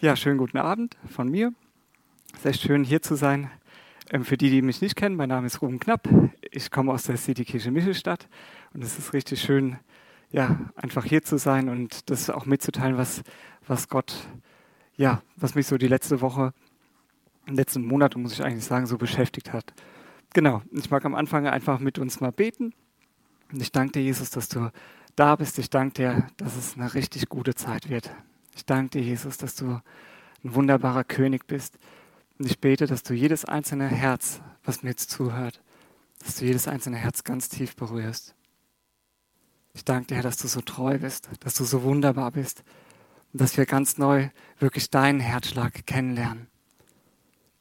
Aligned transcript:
Ja, 0.00 0.14
schönen 0.14 0.38
guten 0.38 0.58
Abend 0.58 0.96
von 1.10 1.28
mir. 1.28 1.52
Echt 2.44 2.62
schön, 2.62 2.84
hier 2.84 3.02
zu 3.02 3.16
sein. 3.16 3.50
Ähm, 4.12 4.24
für 4.24 4.36
die, 4.36 4.48
die 4.48 4.62
mich 4.62 4.80
nicht 4.80 4.94
kennen, 4.94 5.16
mein 5.16 5.28
Name 5.28 5.48
ist 5.48 5.60
Ruben 5.60 5.80
Knapp. 5.80 6.08
Ich 6.52 6.70
komme 6.70 6.92
aus 6.92 7.02
der 7.02 7.16
Citykirche 7.16 7.72
Michelstadt 7.72 8.28
und 8.72 8.84
es 8.84 8.96
ist 8.96 9.12
richtig 9.12 9.40
schön, 9.40 9.76
ja, 10.30 10.70
einfach 10.76 11.04
hier 11.04 11.24
zu 11.24 11.36
sein 11.36 11.68
und 11.68 12.08
das 12.10 12.30
auch 12.30 12.46
mitzuteilen, 12.46 12.96
was, 12.96 13.24
was 13.66 13.88
Gott, 13.88 14.28
ja, 14.96 15.20
was 15.34 15.56
mich 15.56 15.66
so 15.66 15.76
die 15.78 15.88
letzte 15.88 16.20
Woche, 16.20 16.54
letzten 17.48 17.84
Monate, 17.84 18.20
muss 18.20 18.34
ich 18.34 18.44
eigentlich 18.44 18.66
sagen, 18.66 18.86
so 18.86 18.98
beschäftigt 18.98 19.52
hat. 19.52 19.74
Genau, 20.32 20.62
ich 20.70 20.92
mag 20.92 21.04
am 21.06 21.16
Anfang 21.16 21.48
einfach 21.48 21.80
mit 21.80 21.98
uns 21.98 22.20
mal 22.20 22.30
beten. 22.30 22.72
Und 23.52 23.60
ich 23.60 23.72
danke 23.72 23.94
dir, 23.94 24.02
Jesus, 24.02 24.30
dass 24.30 24.48
du 24.48 24.70
da 25.16 25.34
bist. 25.34 25.58
Ich 25.58 25.70
danke 25.70 25.94
dir, 25.94 26.26
dass 26.36 26.56
es 26.56 26.76
eine 26.76 26.94
richtig 26.94 27.28
gute 27.28 27.56
Zeit 27.56 27.88
wird. 27.88 28.12
Ich 28.58 28.66
danke 28.66 28.98
dir, 28.98 29.02
Jesus, 29.04 29.38
dass 29.38 29.54
du 29.54 29.80
ein 30.42 30.54
wunderbarer 30.54 31.04
König 31.04 31.46
bist. 31.46 31.78
Und 32.40 32.46
ich 32.46 32.58
bete, 32.58 32.86
dass 32.88 33.04
du 33.04 33.14
jedes 33.14 33.44
einzelne 33.44 33.86
Herz, 33.86 34.40
was 34.64 34.82
mir 34.82 34.90
jetzt 34.90 35.10
zuhört, 35.10 35.62
dass 36.18 36.34
du 36.34 36.44
jedes 36.44 36.66
einzelne 36.66 36.96
Herz 36.96 37.22
ganz 37.22 37.48
tief 37.48 37.76
berührst. 37.76 38.34
Ich 39.74 39.84
danke 39.84 40.12
dir, 40.16 40.22
dass 40.22 40.38
du 40.38 40.48
so 40.48 40.60
treu 40.60 40.98
bist, 40.98 41.28
dass 41.38 41.54
du 41.54 41.62
so 41.62 41.84
wunderbar 41.84 42.32
bist 42.32 42.64
und 43.32 43.40
dass 43.40 43.56
wir 43.56 43.64
ganz 43.64 43.96
neu 43.96 44.28
wirklich 44.58 44.90
deinen 44.90 45.20
Herzschlag 45.20 45.86
kennenlernen. 45.86 46.48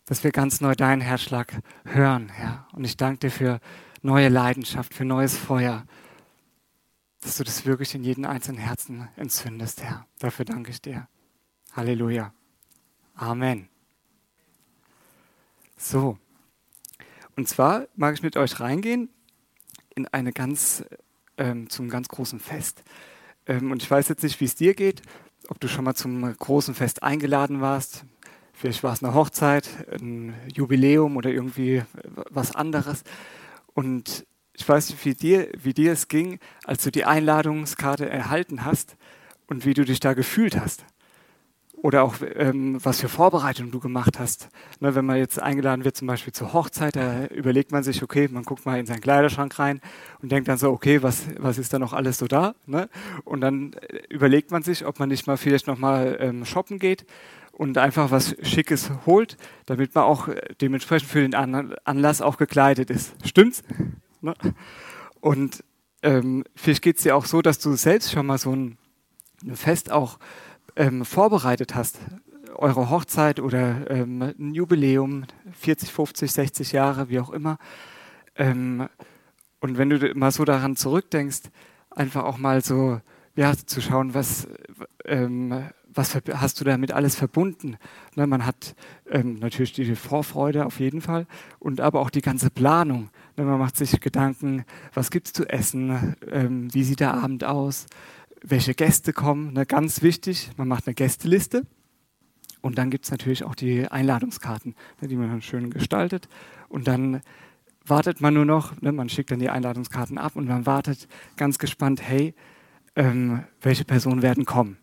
Dass 0.05 0.23
wir 0.23 0.31
ganz 0.31 0.61
neu 0.61 0.73
deinen 0.73 1.01
Herzschlag 1.01 1.61
hören, 1.85 2.29
Herr. 2.29 2.67
Und 2.73 2.85
ich 2.85 2.97
danke 2.97 3.19
dir 3.19 3.31
für 3.31 3.59
neue 4.01 4.29
Leidenschaft, 4.29 4.95
für 4.95 5.05
neues 5.05 5.37
Feuer, 5.37 5.85
dass 7.27 7.35
du 7.35 7.43
das 7.43 7.65
wirklich 7.65 7.93
in 7.93 8.05
jedem 8.05 8.23
einzelnen 8.23 8.57
Herzen 8.57 9.09
entzündest, 9.17 9.83
Herr. 9.83 10.07
Dafür 10.17 10.45
danke 10.45 10.71
ich 10.71 10.81
dir. 10.81 11.09
Halleluja. 11.73 12.33
Amen. 13.15 13.67
So. 15.75 16.17
Und 17.35 17.49
zwar 17.49 17.87
mag 17.97 18.13
ich 18.13 18.23
mit 18.23 18.37
euch 18.37 18.61
reingehen 18.61 19.09
in 19.93 20.07
eine 20.07 20.31
ganz, 20.31 20.85
ähm, 21.37 21.69
zum 21.69 21.89
ganz 21.89 22.07
großen 22.07 22.39
Fest. 22.39 22.85
Ähm, 23.45 23.71
und 23.71 23.83
ich 23.83 23.91
weiß 23.91 24.07
jetzt 24.07 24.23
nicht, 24.23 24.39
wie 24.39 24.45
es 24.45 24.55
dir 24.55 24.73
geht, 24.73 25.01
ob 25.49 25.59
du 25.59 25.67
schon 25.67 25.83
mal 25.83 25.95
zum 25.95 26.33
großen 26.33 26.75
Fest 26.75 27.03
eingeladen 27.03 27.59
warst. 27.59 28.05
Vielleicht 28.53 28.83
war 28.83 28.93
es 28.93 29.03
eine 29.03 29.13
Hochzeit, 29.13 29.67
ein 29.91 30.33
Jubiläum 30.53 31.17
oder 31.17 31.29
irgendwie 31.29 31.83
was 32.29 32.55
anderes. 32.55 33.03
Und 33.73 34.25
ich 34.57 34.67
weiß 34.67 34.89
nicht, 34.89 35.05
wie 35.05 35.13
dir, 35.13 35.49
wie 35.61 35.73
dir 35.73 35.91
es 35.91 36.07
ging, 36.07 36.39
als 36.65 36.83
du 36.83 36.91
die 36.91 37.05
Einladungskarte 37.05 38.09
erhalten 38.09 38.65
hast 38.65 38.97
und 39.45 39.65
wie 39.65 39.75
du 39.75 39.85
dich 39.85 39.99
da 39.99 40.13
gefühlt 40.13 40.59
hast. 40.59 40.83
Oder 41.75 42.03
auch, 42.03 42.15
ähm, 42.35 42.83
was 42.83 42.99
für 42.99 43.07
Vorbereitungen 43.07 43.71
du 43.71 43.79
gemacht 43.79 44.17
hast. 44.17 44.49
Ne, 44.79 44.95
wenn 44.95 45.05
man 45.05 45.17
jetzt 45.17 45.39
eingeladen 45.39 45.85
wird, 45.85 45.95
zum 45.95 46.07
Beispiel 46.07 46.33
zur 46.33 46.53
Hochzeit, 46.53 46.95
da 46.95 47.27
überlegt 47.27 47.71
man 47.71 47.83
sich, 47.83 48.01
okay, 48.01 48.27
man 48.31 48.43
guckt 48.43 48.65
mal 48.65 48.79
in 48.79 48.87
seinen 48.87 48.99
Kleiderschrank 48.99 49.57
rein 49.59 49.79
und 50.23 50.31
denkt 50.31 50.47
dann 50.47 50.57
so, 50.57 50.71
okay, 50.71 51.03
was, 51.03 51.27
was 51.37 51.59
ist 51.59 51.71
da 51.71 51.77
noch 51.77 51.93
alles 51.93 52.17
so 52.17 52.25
da? 52.25 52.55
Ne? 52.65 52.89
Und 53.25 53.41
dann 53.41 53.73
äh, 53.73 53.99
überlegt 54.09 54.49
man 54.49 54.63
sich, 54.63 54.87
ob 54.87 54.97
man 54.97 55.09
nicht 55.09 55.27
mal 55.27 55.37
vielleicht 55.37 55.67
nochmal 55.67 56.17
ähm, 56.19 56.45
shoppen 56.45 56.79
geht 56.79 57.05
und 57.51 57.77
einfach 57.77 58.09
was 58.09 58.35
Schickes 58.41 58.89
holt, 59.05 59.37
damit 59.67 59.93
man 59.93 60.05
auch 60.05 60.29
äh, 60.29 60.55
dementsprechend 60.59 61.09
für 61.11 61.21
den 61.21 61.35
Anlass 61.35 62.23
auch 62.23 62.37
gekleidet 62.37 62.89
ist. 62.89 63.13
Stimmt's? 63.23 63.63
Ne? 64.21 64.33
Und 65.19 65.63
ähm, 66.03 66.43
vielleicht 66.55 66.81
geht 66.81 66.97
es 66.97 67.03
dir 67.03 67.15
auch 67.15 67.25
so, 67.25 67.41
dass 67.41 67.59
du 67.59 67.73
selbst 67.73 68.11
schon 68.11 68.25
mal 68.25 68.37
so 68.37 68.55
ein, 68.55 68.77
ein 69.43 69.55
Fest 69.55 69.91
auch 69.91 70.19
ähm, 70.75 71.05
vorbereitet 71.05 71.75
hast. 71.75 71.99
Eure 72.55 72.89
Hochzeit 72.89 73.39
oder 73.39 73.89
ähm, 73.89 74.21
ein 74.21 74.53
Jubiläum, 74.53 75.25
40, 75.51 75.91
50, 75.91 76.31
60 76.31 76.71
Jahre, 76.71 77.09
wie 77.09 77.19
auch 77.19 77.29
immer. 77.29 77.57
Ähm, 78.35 78.87
und 79.59 79.77
wenn 79.77 79.89
du 79.89 80.13
mal 80.15 80.31
so 80.31 80.45
daran 80.45 80.75
zurückdenkst, 80.75 81.41
einfach 81.89 82.23
auch 82.23 82.37
mal 82.37 82.63
so 82.63 83.01
ja, 83.35 83.53
zu 83.55 83.81
schauen, 83.81 84.13
was, 84.13 84.47
ähm, 85.05 85.69
was 85.87 86.17
hast 86.33 86.59
du 86.59 86.63
damit 86.63 86.91
alles 86.91 87.15
verbunden? 87.15 87.77
Ne, 88.15 88.27
man 88.27 88.45
hat 88.45 88.75
ähm, 89.09 89.39
natürlich 89.39 89.73
die 89.73 89.95
Vorfreude 89.95 90.65
auf 90.65 90.79
jeden 90.79 91.01
Fall 91.01 91.27
und 91.59 91.81
aber 91.81 92.01
auch 92.01 92.09
die 92.09 92.21
ganze 92.21 92.49
Planung. 92.49 93.09
Ne, 93.37 93.43
man 93.45 93.59
macht 93.59 93.77
sich 93.77 93.99
Gedanken, 94.01 94.65
was 94.93 95.11
gibt 95.11 95.27
es 95.27 95.33
zu 95.33 95.47
essen, 95.47 96.15
ähm, 96.29 96.73
wie 96.73 96.83
sieht 96.83 96.99
der 96.99 97.13
Abend 97.13 97.43
aus, 97.43 97.85
welche 98.41 98.73
Gäste 98.73 99.13
kommen. 99.13 99.53
Ne, 99.53 99.67
ganz 99.67 100.01
wichtig, 100.01 100.49
man 100.57 100.67
macht 100.67 100.87
eine 100.87 100.95
Gästeliste 100.95 101.67
und 102.61 102.79
dann 102.79 102.89
gibt 102.89 103.05
es 103.05 103.11
natürlich 103.11 103.43
auch 103.43 103.53
die 103.53 103.87
Einladungskarten, 103.87 104.75
ne, 105.01 105.07
die 105.07 105.15
man 105.15 105.29
dann 105.29 105.43
schön 105.43 105.69
gestaltet 105.69 106.27
und 106.67 106.87
dann 106.87 107.21
wartet 107.85 108.21
man 108.21 108.33
nur 108.33 108.45
noch, 108.45 108.81
ne, 108.81 108.91
man 108.91 109.07
schickt 109.07 109.29
dann 109.29 109.39
die 109.39 109.49
Einladungskarten 109.49 110.17
ab 110.17 110.35
und 110.35 110.47
man 110.47 110.65
wartet 110.65 111.07
ganz 111.37 111.59
gespannt, 111.59 112.01
hey, 112.01 112.33
ähm, 112.95 113.43
welche 113.61 113.85
Personen 113.85 114.23
werden 114.23 114.45
kommen. 114.45 114.77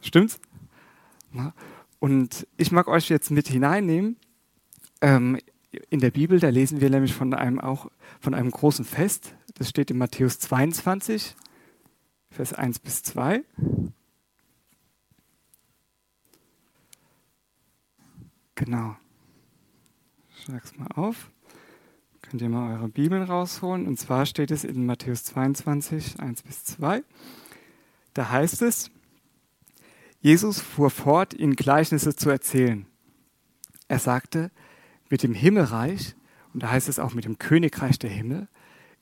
Stimmt's? 0.00 0.40
Und 1.98 2.46
ich 2.56 2.70
mag 2.70 2.86
euch 2.86 3.08
jetzt 3.08 3.32
mit 3.32 3.48
hineinnehmen. 3.48 4.16
Ähm, 5.00 5.38
in 5.90 6.00
der 6.00 6.10
Bibel, 6.10 6.40
da 6.40 6.48
lesen 6.48 6.80
wir 6.80 6.90
nämlich 6.90 7.14
von 7.14 7.34
einem 7.34 7.60
auch 7.60 7.90
von 8.20 8.34
einem 8.34 8.50
großen 8.50 8.84
Fest. 8.84 9.34
Das 9.54 9.68
steht 9.68 9.90
in 9.90 9.98
Matthäus 9.98 10.38
22, 10.38 11.36
Vers 12.30 12.52
1 12.52 12.78
bis 12.78 13.02
2. 13.02 13.42
Genau. 18.54 18.96
Ich 20.30 20.42
schlag's 20.44 20.76
mal 20.76 20.88
auf. 20.94 21.30
Könnt 22.22 22.42
ihr 22.42 22.48
mal 22.48 22.74
eure 22.74 22.88
Bibeln 22.88 23.22
rausholen. 23.22 23.86
Und 23.86 23.98
zwar 23.98 24.26
steht 24.26 24.50
es 24.50 24.64
in 24.64 24.84
Matthäus 24.84 25.24
22, 25.24 26.18
1 26.18 26.42
bis 26.42 26.64
2. 26.64 27.02
Da 28.14 28.30
heißt 28.30 28.62
es, 28.62 28.90
Jesus 30.20 30.60
fuhr 30.60 30.90
fort, 30.90 31.34
ihnen 31.34 31.54
Gleichnisse 31.54 32.16
zu 32.16 32.30
erzählen. 32.30 32.86
Er 33.86 33.98
sagte, 33.98 34.50
mit 35.10 35.22
dem 35.22 35.34
Himmelreich, 35.34 36.14
und 36.54 36.62
da 36.62 36.70
heißt 36.70 36.88
es 36.88 36.98
auch 36.98 37.14
mit 37.14 37.24
dem 37.24 37.38
Königreich 37.38 37.98
der 37.98 38.10
Himmel, 38.10 38.48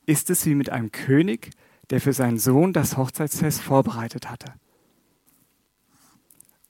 ist 0.05 0.29
es 0.29 0.45
wie 0.45 0.55
mit 0.55 0.69
einem 0.69 0.91
König, 0.91 1.51
der 1.89 2.01
für 2.01 2.13
seinen 2.13 2.39
Sohn 2.39 2.73
das 2.73 2.97
Hochzeitsfest 2.97 3.61
vorbereitet 3.61 4.29
hatte. 4.29 4.53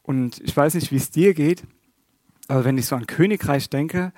Und 0.03 0.39
ich 0.39 0.55
weiß 0.55 0.75
nicht, 0.75 0.91
wie 0.91 0.97
es 0.97 1.11
dir 1.11 1.33
geht, 1.33 1.63
aber 2.47 2.63
wenn 2.63 2.77
ich 2.77 2.85
so 2.85 2.95
an 2.95 3.07
Königreich 3.07 3.69
denke, 3.69 4.13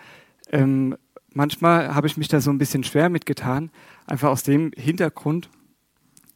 ähm, 0.51 0.95
manchmal 1.33 1.95
habe 1.95 2.07
ich 2.07 2.17
mich 2.17 2.27
da 2.27 2.41
so 2.41 2.51
ein 2.51 2.57
bisschen 2.57 2.83
schwer 2.83 3.09
mitgetan, 3.09 3.71
einfach 4.05 4.29
aus 4.29 4.43
dem 4.43 4.71
Hintergrund, 4.75 5.49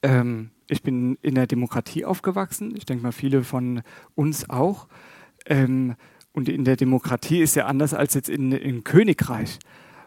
ähm, 0.02 0.50
ich 0.68 0.82
bin 0.82 1.18
in 1.22 1.36
der 1.36 1.48
Demokratie 1.48 2.06
aufgewachsen. 2.06 2.74
Ich 2.76 2.86
denke 2.86 3.04
mal, 3.04 3.12
viele 3.12 3.44
von 3.44 3.84
uns 4.16 4.50
auch. 4.50 4.88
Ähm, 5.46 5.96
und 6.34 6.50
in 6.50 6.66
der 6.66 6.76
Demokratie 6.76 7.42
ist 7.42 7.56
ja 7.56 7.66
anders 7.66 7.94
als 7.94 8.14
jetzt 8.14 8.30
in, 8.30 8.52
im 8.52 8.84
Königreich. 8.84 9.60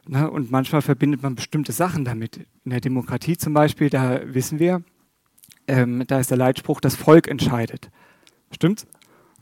Ne? 0.07 0.31
Und 0.31 0.51
manchmal 0.51 0.83
verbindet 0.83 1.23
man 1.23 1.35
bestimmte 1.35 1.73
Sachen 1.73 2.05
damit. 2.05 2.47
In 2.65 2.71
der 2.71 2.81
Demokratie 2.81 3.37
zum 3.37 3.55
Beispiel, 3.55 3.91
da 3.91 4.21
wissen 4.25 4.59
wir, 4.59 4.83
ähm, 5.69 6.05
da 6.07 6.21
ist 6.21 6.31
der 6.31 6.39
Leitspruch, 6.39 6.81
das 6.81 6.95
Volk 6.97 7.29
entscheidet. 7.29 7.91
Stimmt's? 8.51 8.87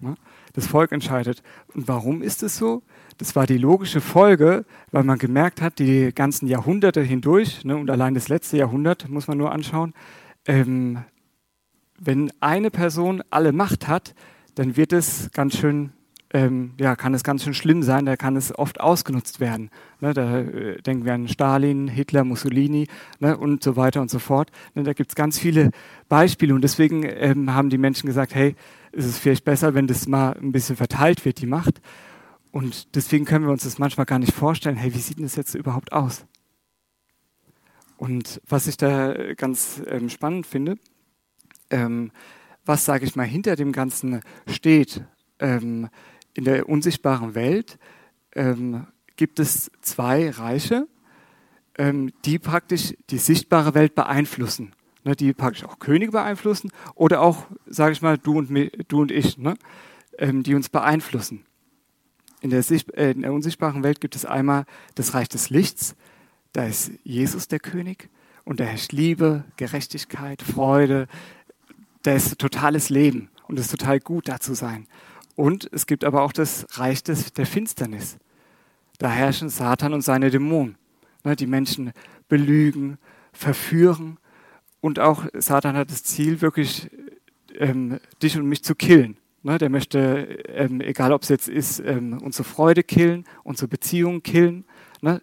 Ne? 0.01 0.15
Das 0.53 0.67
Volk 0.67 0.93
entscheidet. 0.93 1.43
Und 1.75 1.89
warum 1.89 2.23
ist 2.23 2.43
es 2.43 2.57
so? 2.57 2.83
Das 3.19 3.37
war 3.37 3.47
die 3.47 3.59
logische 3.59 4.01
Folge, 4.01 4.65
weil 4.91 5.05
man 5.05 5.19
gemerkt 5.19 5.63
hat, 5.63 5.79
die 5.79 6.13
ganzen 6.15 6.47
Jahrhunderte 6.49 7.01
hindurch, 7.01 7.65
ne, 7.65 7.77
und 7.77 7.91
allein 7.91 8.15
das 8.15 8.29
letzte 8.29 8.57
Jahrhundert 8.57 9.09
muss 9.09 9.29
man 9.29 9.39
nur 9.39 9.53
anschauen, 9.53 9.95
ähm, 10.47 11.05
wenn 11.99 12.33
eine 12.41 12.71
Person 12.71 13.23
alle 13.31 13.53
Macht 13.53 13.87
hat, 13.87 14.15
dann 14.57 14.77
wird 14.77 14.93
es 14.93 15.31
ganz 15.33 15.57
schön, 15.57 15.93
ähm, 16.35 16.73
ja, 16.81 16.97
kann 16.97 17.15
es 17.15 17.23
ganz 17.23 17.45
schön 17.45 17.55
schlimm 17.55 17.85
sein, 17.85 18.07
da 18.07 18.17
kann 18.17 18.35
es 18.35 18.59
oft 18.59 18.81
ausgenutzt 18.81 19.39
werden. 19.39 19.71
Ne, 20.01 20.13
da 20.13 20.41
äh, 20.41 20.83
denken 20.83 21.05
wir 21.05 21.15
an 21.15 21.29
Stalin, 21.29 21.87
Hitler, 21.87 22.25
Mussolini 22.25 22.89
ne, 23.21 23.39
und 23.39 23.63
so 23.63 23.77
weiter 23.77 24.01
und 24.01 24.11
so 24.11 24.19
fort. 24.19 24.51
Ne, 24.75 24.83
da 24.83 24.95
gibt 24.95 25.11
es 25.11 25.15
ganz 25.15 25.39
viele 25.39 25.71
Beispiele 26.09 26.53
und 26.53 26.63
deswegen 26.63 27.05
ähm, 27.05 27.55
haben 27.55 27.71
die 27.71 27.79
Menschen 27.79 28.09
gesagt, 28.09 28.35
hey, 28.35 28.57
es 28.91 29.07
ist 29.07 29.19
vielleicht 29.19 29.45
besser, 29.45 29.75
wenn 29.75 29.87
das 29.87 30.09
mal 30.09 30.33
ein 30.33 30.51
bisschen 30.51 30.75
verteilt 30.75 31.25
wird, 31.25 31.41
die 31.41 31.47
Macht. 31.47 31.81
Und 32.51 32.97
deswegen 32.97 33.27
können 33.27 33.45
wir 33.45 33.53
uns 33.53 33.63
das 33.63 33.79
manchmal 33.79 34.07
gar 34.07 34.19
nicht 34.19 34.35
vorstellen, 34.35 34.77
hey, 34.77 34.93
wie 34.93 34.99
sieht 34.99 35.19
denn 35.19 35.25
das 35.25 35.37
jetzt 35.37 35.55
überhaupt 35.55 35.93
aus? 35.93 36.27
Und 37.97 38.41
was 38.49 38.67
ich 38.67 38.77
da 38.77 39.15
ganz 39.35 39.83
ähm, 39.87 40.09
spannend 40.11 40.47
finde, 40.47 40.79
ähm, 41.71 42.11
was, 42.67 42.85
sage 42.85 43.05
ich 43.05 43.15
mal, 43.15 43.23
hinter 43.23 43.55
dem 43.55 43.71
Ganzen 43.71 44.21
steht, 44.49 45.05
ähm, 45.39 45.89
in 46.35 46.45
der 46.45 46.69
unsichtbaren 46.69 47.35
Welt 47.35 47.79
ähm, 48.35 48.87
gibt 49.17 49.39
es 49.39 49.71
zwei 49.81 50.31
Reiche, 50.31 50.89
ähm, 51.79 52.13
die 52.25 52.39
praktisch 52.39 52.95
die 53.11 53.19
sichtbare 53.19 53.75
Welt 53.75 53.95
beeinflussen. 53.95 54.73
Ne, 55.07 55.15
die 55.15 55.35
praktisch 55.35 55.65
auch 55.65 55.79
Könige 55.79 56.13
beeinflussen 56.13 56.73
oder 56.95 57.21
auch, 57.21 57.47
sage 57.67 57.93
ich 57.93 58.01
mal, 58.01 58.17
du 58.17 58.39
und, 58.39 58.71
du 58.89 59.03
und 59.03 59.13
ich. 59.13 59.37
Ne? 59.37 59.55
ähm, 60.19 60.43
die 60.43 60.55
uns 60.55 60.69
beeinflussen. 60.69 61.45
In 62.41 62.51
der, 62.51 62.65
äh, 62.71 63.11
in 63.13 63.23
der 63.23 63.33
unsichtbaren 63.33 63.83
Welt 63.83 64.01
gibt 64.01 64.17
es 64.17 64.25
einmal 64.25 64.67
das 64.95 65.15
Reich 65.15 65.29
des 65.29 65.51
Lichts, 65.51 65.97
da 66.53 66.65
ist 66.65 66.93
Jesus 67.03 67.49
der 67.49 67.59
König 67.59 68.11
und 68.45 68.61
da 68.61 68.65
herrscht 68.65 68.93
Liebe, 68.93 69.45
Gerechtigkeit, 69.57 70.43
Freude, 70.43 71.09
da 72.03 72.13
ist 72.13 72.39
totales 72.39 72.91
Leben 72.91 73.31
und 73.49 73.59
es 73.59 73.67
ist 73.67 73.79
total 73.79 73.99
gut, 73.99 74.29
da 74.29 74.39
zu 74.41 74.55
sein. 74.55 74.87
Und 75.37 75.69
es 75.73 75.87
gibt 75.87 76.05
aber 76.05 76.23
auch 76.23 76.33
das 76.33 76.67
Reich 76.79 77.03
des, 77.03 77.33
der 77.33 77.47
Finsternis. 77.47 78.19
Da 78.99 79.11
herrschen 79.11 79.49
Satan 79.49 79.93
und 79.93 80.03
seine 80.03 80.31
Dämonen, 80.31 80.77
ne, 81.25 81.35
die 81.35 81.47
Menschen 81.47 81.93
belügen, 82.29 82.99
verführen 83.33 84.19
und 84.85 85.01
auch 85.01 85.25
Satan 85.33 85.77
hat 85.77 85.91
das 85.91 86.05
Ziel, 86.05 86.43
wirklich 86.43 86.91
ähm, 87.55 88.01
dich 88.23 88.37
und 88.37 88.47
mich 88.47 88.63
zu 88.63 88.75
killen. 88.75 89.17
Ne, 89.43 89.57
der 89.57 89.71
möchte, 89.71 89.99
ähm, 90.49 90.83
egal 90.83 91.13
ob 91.13 91.23
es 91.23 91.31
jetzt 91.31 91.49
ist, 91.49 91.81
ähm, 91.81 92.19
unsere 92.23 92.45
Freude 92.45 92.83
killen, 92.83 93.25
unsere 93.45 93.67
Beziehungen 93.67 94.23
killen. 94.23 94.67
Ne? 95.01 95.23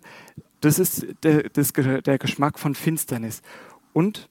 Das 0.61 0.79
ist 0.79 1.05
der, 1.21 1.43
das, 1.49 1.73
der 1.73 2.17
Geschmack 2.17 2.57
von 2.57 2.73
Finsternis. 2.73 3.43
Und, 3.93 4.29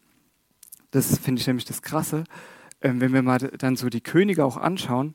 das 0.90 1.16
finde 1.18 1.40
ich 1.40 1.46
nämlich 1.46 1.64
das 1.64 1.82
Krasse, 1.82 2.24
ähm, 2.82 3.00
wenn 3.00 3.12
wir 3.12 3.22
mal 3.22 3.38
dann 3.38 3.76
so 3.76 3.88
die 3.88 4.00
Könige 4.00 4.44
auch 4.44 4.56
anschauen, 4.56 5.14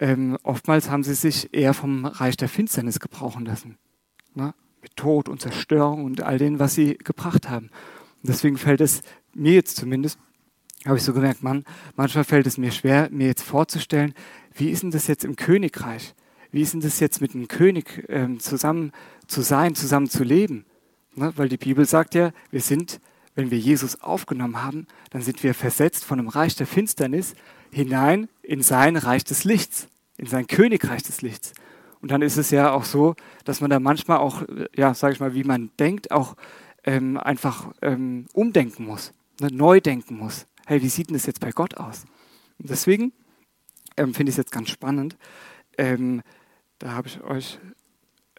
ähm, 0.00 0.36
oftmals 0.42 0.90
haben 0.90 1.04
sie 1.04 1.14
sich 1.14 1.52
eher 1.54 1.74
vom 1.74 2.04
Reich 2.04 2.36
der 2.36 2.48
Finsternis 2.48 3.00
gebrauchen 3.00 3.44
lassen. 3.44 3.78
Ne? 4.34 4.54
Mit 4.82 4.96
Tod 4.96 5.28
und 5.28 5.40
Zerstörung 5.40 6.04
und 6.04 6.22
all 6.22 6.38
dem, 6.38 6.58
was 6.58 6.74
sie 6.74 6.98
gebracht 6.98 7.48
haben. 7.48 7.66
Und 8.22 8.28
deswegen 8.28 8.58
fällt 8.58 8.80
es 8.80 9.02
mir 9.34 9.54
jetzt 9.54 9.76
zumindest 9.76 10.18
habe 10.86 10.98
ich 10.98 11.04
so 11.04 11.14
gemerkt, 11.14 11.42
Mann, 11.42 11.64
manchmal 11.96 12.24
fällt 12.24 12.46
es 12.46 12.58
mir 12.58 12.70
schwer, 12.70 13.08
mir 13.10 13.26
jetzt 13.26 13.42
vorzustellen, 13.42 14.14
wie 14.54 14.70
ist 14.70 14.82
denn 14.82 14.90
das 14.90 15.06
jetzt 15.06 15.24
im 15.24 15.36
Königreich? 15.36 16.14
Wie 16.50 16.60
ist 16.60 16.74
denn 16.74 16.80
das 16.80 17.00
jetzt 17.00 17.20
mit 17.20 17.34
einem 17.34 17.48
König 17.48 18.04
ähm, 18.08 18.38
zusammen 18.38 18.92
zu 19.26 19.40
sein, 19.40 19.74
zusammen 19.74 20.08
zu 20.08 20.22
leben? 20.22 20.66
Ne? 21.14 21.32
Weil 21.36 21.48
die 21.48 21.56
Bibel 21.56 21.86
sagt 21.86 22.14
ja, 22.14 22.32
wir 22.50 22.60
sind, 22.60 23.00
wenn 23.34 23.50
wir 23.50 23.58
Jesus 23.58 24.02
aufgenommen 24.02 24.62
haben, 24.62 24.86
dann 25.10 25.22
sind 25.22 25.42
wir 25.42 25.54
versetzt 25.54 26.04
von 26.04 26.18
einem 26.18 26.28
Reich 26.28 26.54
der 26.54 26.66
Finsternis 26.66 27.34
hinein 27.74 28.28
in 28.42 28.62
sein 28.62 28.96
Reich 28.96 29.24
des 29.24 29.44
Lichts, 29.44 29.88
in 30.16 30.26
sein 30.26 30.46
Königreich 30.46 31.02
des 31.02 31.22
Lichts. 31.22 31.52
Und 32.00 32.10
dann 32.10 32.22
ist 32.22 32.36
es 32.36 32.50
ja 32.50 32.72
auch 32.72 32.84
so, 32.84 33.14
dass 33.44 33.60
man 33.60 33.70
da 33.70 33.80
manchmal 33.80 34.18
auch, 34.18 34.42
ja, 34.76 34.94
sage 34.94 35.14
ich 35.14 35.20
mal, 35.20 35.34
wie 35.34 35.44
man 35.44 35.70
denkt, 35.78 36.10
auch 36.10 36.36
ähm, 36.84 37.16
einfach 37.16 37.72
ähm, 37.82 38.26
umdenken 38.32 38.84
muss, 38.84 39.12
ne? 39.40 39.48
neu 39.50 39.80
denken 39.80 40.16
muss 40.16 40.46
hey, 40.66 40.82
wie 40.82 40.88
sieht 40.88 41.08
denn 41.08 41.14
das 41.14 41.26
jetzt 41.26 41.40
bei 41.40 41.50
Gott 41.50 41.76
aus? 41.76 42.04
Und 42.58 42.70
deswegen 42.70 43.12
ähm, 43.96 44.14
finde 44.14 44.30
ich 44.30 44.34
es 44.34 44.38
jetzt 44.38 44.52
ganz 44.52 44.70
spannend. 44.70 45.16
Ähm, 45.76 46.22
da 46.78 46.92
habe 46.92 47.08
ich 47.08 47.22
euch 47.22 47.58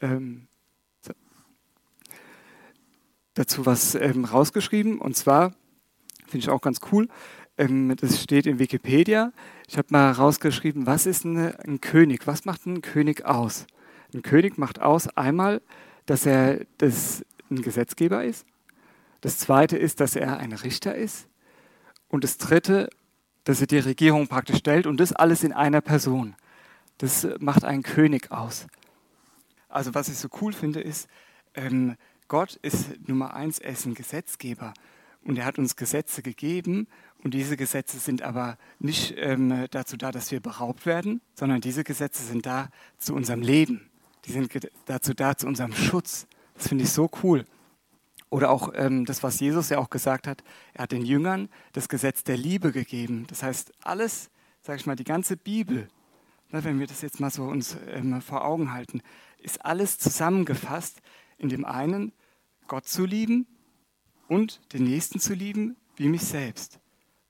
ähm, 0.01 0.47
dazu 3.33 3.65
was 3.65 3.95
ähm, 3.95 4.25
rausgeschrieben. 4.25 4.99
Und 4.99 5.15
zwar 5.15 5.53
finde 6.25 6.39
ich 6.39 6.49
auch 6.49 6.61
ganz 6.61 6.79
cool. 6.91 7.07
Ähm, 7.57 7.95
das 7.95 8.21
steht 8.21 8.45
in 8.45 8.59
Wikipedia. 8.59 9.31
Ich 9.67 9.77
habe 9.77 9.87
mal 9.91 10.11
rausgeschrieben, 10.11 10.85
was 10.85 11.05
ist 11.05 11.25
ein, 11.25 11.79
König? 11.81 12.27
Was 12.27 12.45
macht 12.45 12.65
ein 12.65 12.81
König 12.81 13.25
aus? 13.25 13.65
Ein 14.13 14.21
König 14.21 14.57
macht 14.57 14.81
aus 14.81 15.07
einmal, 15.17 15.61
dass 16.05 16.25
er 16.25 16.65
das, 16.77 17.25
ein 17.49 17.61
Gesetzgeber 17.61 18.23
ist. 18.23 18.45
Das 19.21 19.37
zweite 19.37 19.77
ist, 19.77 19.99
dass 19.99 20.15
er 20.15 20.37
ein 20.37 20.53
Richter 20.53 20.95
ist. 20.95 21.27
Und 22.09 22.23
das 22.23 22.37
Dritte, 22.37 22.89
dass 23.43 23.61
er 23.61 23.67
die 23.67 23.79
Regierung 23.79 24.27
praktisch 24.27 24.57
stellt 24.57 24.87
und 24.87 24.99
das 24.99 25.13
alles 25.13 25.43
in 25.43 25.53
einer 25.53 25.81
Person. 25.81 26.35
Das 26.97 27.27
macht 27.39 27.63
einen 27.63 27.83
König 27.83 28.31
aus. 28.31 28.67
Also 29.69 29.93
was 29.93 30.07
ich 30.07 30.17
so 30.17 30.29
cool 30.41 30.53
finde, 30.53 30.79
ist, 30.79 31.07
ähm, 31.53 31.95
Gott 32.27 32.55
ist 32.61 33.07
Nummer 33.07 33.33
eins, 33.33 33.59
er 33.59 33.71
ist 33.73 33.85
ein 33.85 33.93
Gesetzgeber. 33.93 34.73
Und 35.25 35.37
er 35.37 35.45
hat 35.45 35.57
uns 35.57 35.75
Gesetze 35.75 36.21
gegeben. 36.21 36.87
Und 37.23 37.33
diese 37.33 37.57
Gesetze 37.57 37.97
sind 37.97 38.21
aber 38.21 38.57
nicht 38.79 39.15
ähm, 39.17 39.65
dazu 39.71 39.97
da, 39.97 40.11
dass 40.11 40.31
wir 40.31 40.39
beraubt 40.39 40.85
werden, 40.85 41.19
sondern 41.33 41.61
diese 41.61 41.83
Gesetze 41.83 42.23
sind 42.23 42.45
da 42.45 42.69
zu 42.99 43.15
unserem 43.15 43.41
Leben. 43.41 43.89
Die 44.25 44.31
sind 44.31 44.51
dazu 44.85 45.13
da, 45.13 45.35
zu 45.35 45.47
unserem 45.47 45.73
Schutz. 45.73 46.27
Das 46.53 46.67
finde 46.67 46.83
ich 46.83 46.91
so 46.91 47.09
cool. 47.23 47.43
Oder 48.29 48.51
auch 48.51 48.71
ähm, 48.75 49.05
das, 49.05 49.23
was 49.23 49.39
Jesus 49.39 49.69
ja 49.69 49.79
auch 49.79 49.89
gesagt 49.89 50.27
hat, 50.27 50.43
er 50.73 50.83
hat 50.83 50.91
den 50.91 51.03
Jüngern 51.03 51.49
das 51.73 51.89
Gesetz 51.89 52.23
der 52.23 52.37
Liebe 52.37 52.71
gegeben. 52.71 53.25
Das 53.27 53.41
heißt, 53.41 53.73
alles, 53.81 54.29
sage 54.61 54.79
ich 54.79 54.85
mal, 54.85 54.95
die 54.95 55.03
ganze 55.03 55.37
Bibel, 55.37 55.87
ne, 56.51 56.63
wenn 56.63 56.79
wir 56.79 56.87
das 56.87 57.01
jetzt 57.01 57.19
mal 57.19 57.31
so 57.31 57.45
uns 57.45 57.77
ähm, 57.87 58.21
vor 58.21 58.45
Augen 58.45 58.71
halten, 58.71 59.01
ist 59.39 59.65
alles 59.65 59.97
zusammengefasst 59.97 61.01
in 61.37 61.49
dem 61.49 61.65
einen, 61.65 62.13
Gott 62.67 62.87
zu 62.87 63.05
lieben 63.05 63.47
und 64.27 64.61
den 64.73 64.83
Nächsten 64.83 65.19
zu 65.19 65.33
lieben 65.33 65.75
wie 65.95 66.07
mich 66.07 66.23
selbst. 66.23 66.79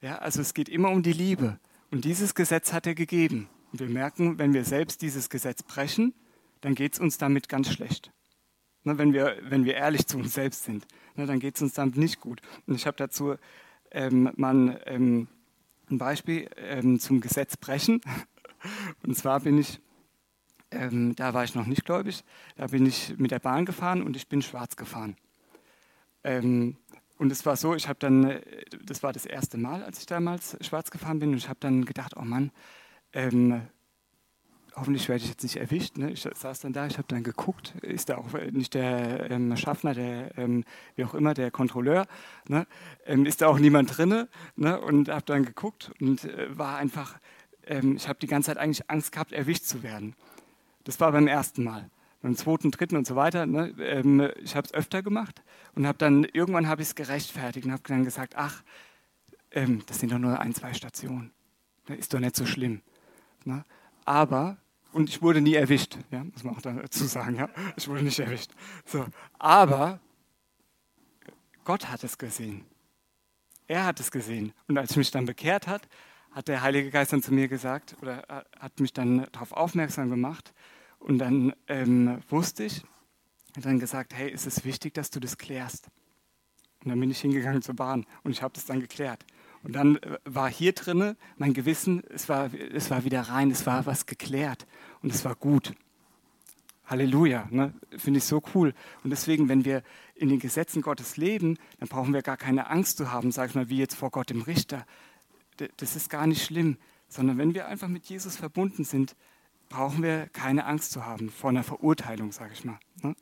Ja, 0.01 0.17
also 0.17 0.41
es 0.41 0.53
geht 0.53 0.69
immer 0.69 0.89
um 0.89 1.03
die 1.03 1.13
Liebe. 1.13 1.59
Und 1.91 2.05
dieses 2.05 2.35
Gesetz 2.35 2.73
hat 2.73 2.87
er 2.87 2.95
gegeben. 2.95 3.49
Und 3.71 3.79
wir 3.79 3.89
merken, 3.89 4.37
wenn 4.37 4.53
wir 4.53 4.65
selbst 4.65 5.01
dieses 5.01 5.29
Gesetz 5.29 5.63
brechen, 5.63 6.13
dann 6.61 6.75
geht 6.75 6.93
es 6.93 6.99
uns 6.99 7.17
damit 7.17 7.49
ganz 7.49 7.71
schlecht. 7.71 8.11
Ne, 8.83 8.97
wenn, 8.97 9.13
wir, 9.13 9.37
wenn 9.41 9.65
wir 9.65 9.73
ehrlich 9.73 10.05
zu 10.07 10.17
uns 10.17 10.33
selbst 10.33 10.63
sind, 10.63 10.85
ne, 11.15 11.25
dann 11.25 11.39
geht 11.39 11.55
es 11.55 11.61
uns 11.61 11.73
damit 11.73 11.97
nicht 11.97 12.21
gut. 12.21 12.41
Und 12.67 12.75
ich 12.75 12.85
habe 12.85 12.97
dazu 12.97 13.35
ähm, 13.91 14.31
mal 14.35 14.81
ähm, 14.85 15.27
ein 15.89 15.97
Beispiel 15.97 16.49
ähm, 16.57 16.99
zum 16.99 17.21
Gesetz 17.21 17.57
brechen. 17.57 18.01
Und 19.03 19.15
zwar 19.17 19.39
bin 19.39 19.57
ich, 19.57 19.79
ähm, 20.71 21.15
da 21.15 21.33
war 21.33 21.43
ich 21.43 21.55
noch 21.55 21.65
nicht 21.65 21.85
gläubig, 21.85 22.23
da 22.55 22.67
bin 22.67 22.85
ich 22.85 23.17
mit 23.17 23.31
der 23.31 23.39
Bahn 23.39 23.65
gefahren 23.65 24.01
und 24.01 24.15
ich 24.15 24.27
bin 24.27 24.41
schwarz 24.41 24.75
gefahren. 24.75 25.15
Ähm, 26.23 26.77
und 27.17 27.31
es 27.31 27.45
war 27.45 27.55
so, 27.55 27.75
ich 27.75 27.87
habe 27.87 27.99
dann, 27.99 28.25
äh, 28.25 28.41
das 28.83 29.03
war 29.03 29.13
das 29.13 29.25
erste 29.25 29.57
Mal, 29.57 29.83
als 29.83 29.99
ich 29.99 30.05
damals 30.05 30.57
schwarz 30.61 30.91
gefahren 30.91 31.19
bin, 31.19 31.31
und 31.31 31.37
ich 31.37 31.49
habe 31.49 31.59
dann 31.59 31.85
gedacht, 31.85 32.13
oh 32.17 32.23
Mann, 32.23 32.51
ähm, 33.13 33.61
hoffentlich 34.75 35.07
werde 35.07 35.23
ich 35.23 35.29
jetzt 35.29 35.43
nicht 35.43 35.55
erwischt. 35.55 35.97
Ne? 35.97 36.11
Ich 36.11 36.21
saß 36.21 36.59
dann 36.59 36.73
da, 36.73 36.85
ich 36.87 36.97
habe 36.97 37.07
dann 37.07 37.23
geguckt, 37.23 37.73
ist 37.81 38.09
da 38.09 38.17
auch 38.17 38.33
nicht 38.51 38.73
der 38.73 39.31
ähm, 39.31 39.55
Schaffner, 39.55 39.93
der, 39.93 40.37
ähm, 40.37 40.63
wie 40.95 41.05
auch 41.05 41.13
immer, 41.13 41.33
der 41.33 41.51
Kontrolleur, 41.51 42.05
ne? 42.47 42.67
ähm, 43.05 43.25
ist 43.25 43.41
da 43.41 43.47
auch 43.47 43.59
niemand 43.59 43.97
drin 43.97 44.27
ne? 44.55 44.79
und 44.79 45.09
habe 45.09 45.25
dann 45.25 45.45
geguckt 45.45 45.91
und 46.01 46.25
äh, 46.25 46.57
war 46.57 46.77
einfach, 46.77 47.17
ähm, 47.65 47.95
ich 47.95 48.07
habe 48.07 48.19
die 48.19 48.27
ganze 48.27 48.47
Zeit 48.47 48.57
eigentlich 48.57 48.89
Angst 48.89 49.11
gehabt, 49.11 49.31
erwischt 49.31 49.63
zu 49.63 49.83
werden. 49.83 50.15
Das 50.83 50.99
war 50.99 51.11
beim 51.11 51.27
ersten 51.27 51.63
Mal. 51.63 51.89
Beim 52.25 52.35
zweiten, 52.35 52.71
dritten 52.71 52.95
und 52.95 53.05
so 53.05 53.15
weiter. 53.15 53.45
Ne? 53.45 53.75
Ähm, 53.77 54.31
ich 54.41 54.55
habe 54.55 54.65
es 54.65 54.73
öfter 54.73 55.03
gemacht 55.03 55.43
und 55.75 55.85
habe 55.85 55.99
dann, 55.99 56.23
irgendwann 56.23 56.67
habe 56.67 56.81
ich 56.81 56.87
es 56.87 56.95
gerechtfertigt 56.95 57.67
und 57.67 57.71
habe 57.71 57.83
dann 57.85 58.03
gesagt, 58.03 58.33
ach, 58.35 58.63
ähm, 59.51 59.83
das 59.85 59.99
sind 59.99 60.11
doch 60.11 60.17
nur 60.17 60.39
ein, 60.39 60.55
zwei 60.55 60.73
Stationen. 60.73 61.31
Ne? 61.87 61.97
Ist 61.97 62.15
doch 62.15 62.19
nicht 62.19 62.35
so 62.35 62.47
schlimm. 62.47 62.81
Ne? 63.43 63.63
Aber 64.05 64.57
und 64.91 65.07
ich 65.09 65.21
wurde 65.21 65.39
nie 65.39 65.53
erwischt, 65.53 65.99
ja, 66.09 66.23
muss 66.23 66.43
man 66.43 66.55
auch 66.55 66.61
dazu 66.61 67.03
sagen, 67.03 67.35
ja. 67.35 67.47
Ich 67.75 67.87
wurde 67.87 68.01
nicht 68.01 68.17
erwischt. 68.17 68.53
So. 68.85 69.05
Aber 69.37 69.99
Gott 71.63 71.91
hat 71.91 72.03
es 72.03 72.17
gesehen. 72.17 72.65
Er 73.67 73.85
hat 73.85 73.99
es 73.99 74.09
gesehen. 74.09 74.51
Und 74.67 74.79
als 74.79 74.89
ich 74.89 74.97
mich 74.97 75.11
dann 75.11 75.27
bekehrt 75.27 75.67
hat, 75.67 75.87
hat 76.31 76.47
der 76.47 76.63
Heilige 76.63 76.89
Geist 76.89 77.13
dann 77.13 77.21
zu 77.21 77.31
mir 77.31 77.47
gesagt 77.47 77.95
oder 78.01 78.45
hat 78.59 78.79
mich 78.79 78.93
dann 78.93 79.27
darauf 79.31 79.51
aufmerksam 79.51 80.09
gemacht. 80.09 80.55
Und 81.05 81.19
dann 81.19 81.53
ähm, 81.67 82.17
wusste 82.29 82.63
ich, 82.63 82.83
hat 83.55 83.63
dann 83.63 83.77
gesagt, 83.77 84.15
hey, 84.15 84.31
ist 84.31 84.47
es 84.47 84.65
wichtig, 84.65 84.95
dass 84.95 85.11
du 85.11 85.19
das 85.19 85.37
klärst. 85.37 85.89
Und 86.83 86.89
dann 86.89 86.99
bin 86.99 87.11
ich 87.11 87.21
hingegangen 87.21 87.61
zur 87.61 87.75
Bahn 87.75 88.07
und 88.23 88.31
ich 88.31 88.41
habe 88.41 88.55
das 88.55 88.65
dann 88.65 88.79
geklärt. 88.79 89.23
Und 89.61 89.73
dann 89.73 89.97
äh, 89.97 90.17
war 90.25 90.49
hier 90.49 90.73
drinne 90.73 91.15
mein 91.37 91.53
Gewissen, 91.53 92.03
es 92.09 92.27
war, 92.27 92.51
es 92.55 92.89
war 92.89 93.03
wieder 93.03 93.21
rein, 93.21 93.51
es 93.51 93.67
war 93.67 93.85
was 93.85 94.07
geklärt 94.07 94.65
und 95.03 95.13
es 95.13 95.23
war 95.23 95.35
gut. 95.35 95.75
Halleluja, 96.85 97.49
ne? 97.51 97.75
finde 97.95 98.17
ich 98.17 98.23
so 98.23 98.41
cool. 98.55 98.73
Und 99.03 99.11
deswegen, 99.11 99.47
wenn 99.47 99.63
wir 99.63 99.83
in 100.15 100.29
den 100.29 100.39
Gesetzen 100.39 100.81
Gottes 100.81 101.17
leben, 101.17 101.59
dann 101.77 101.87
brauchen 101.87 102.15
wir 102.15 102.23
gar 102.23 102.37
keine 102.37 102.67
Angst 102.71 102.97
zu 102.97 103.11
haben, 103.11 103.31
sag 103.31 103.49
ich 103.49 103.55
mal, 103.55 103.69
wie 103.69 103.77
jetzt 103.77 103.95
vor 103.95 104.09
Gott 104.09 104.31
dem 104.31 104.41
Richter. 104.41 104.87
Das 105.77 105.95
ist 105.95 106.09
gar 106.09 106.25
nicht 106.25 106.43
schlimm, 106.43 106.77
sondern 107.07 107.37
wenn 107.37 107.53
wir 107.53 107.67
einfach 107.67 107.89
mit 107.89 108.05
Jesus 108.05 108.37
verbunden 108.37 108.85
sind, 108.85 109.15
brauchen 109.69 110.03
wir 110.03 110.27
keine 110.27 110.65
Angst 110.65 110.91
zu 110.91 111.05
haben 111.05 111.29
vor 111.29 111.49
einer 111.49 111.63
Verurteilung, 111.63 112.31
sage 112.31 112.53
ich 112.53 112.63
mal. 112.63 112.79
Ne? 113.01 113.15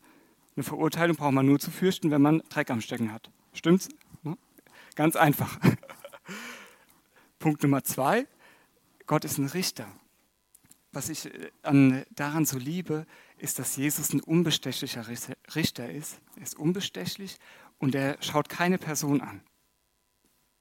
Eine 0.55 0.63
Verurteilung 0.63 1.15
braucht 1.15 1.33
man 1.33 1.45
nur 1.45 1.59
zu 1.59 1.71
fürchten, 1.71 2.11
wenn 2.11 2.21
man 2.21 2.41
Dreck 2.49 2.69
am 2.69 2.81
Stecken 2.81 3.11
hat. 3.11 3.31
Stimmt's? 3.53 3.89
Ne? 4.21 4.37
Ganz 4.95 5.15
einfach. 5.15 5.59
Punkt 7.39 7.63
Nummer 7.63 7.83
zwei, 7.83 8.27
Gott 9.05 9.25
ist 9.25 9.37
ein 9.37 9.47
Richter. 9.47 9.87
Was 10.91 11.09
ich 11.09 11.25
äh, 11.25 11.51
an, 11.63 12.05
daran 12.11 12.45
so 12.45 12.57
liebe, 12.57 13.05
ist, 13.37 13.59
dass 13.59 13.75
Jesus 13.75 14.13
ein 14.13 14.21
unbestechlicher 14.21 15.05
Richter 15.55 15.89
ist. 15.89 16.21
Er 16.35 16.43
ist 16.43 16.57
unbestechlich 16.57 17.37
und 17.79 17.95
er 17.95 18.17
schaut 18.21 18.47
keine 18.47 18.77
Person 18.77 19.21
an. 19.21 19.41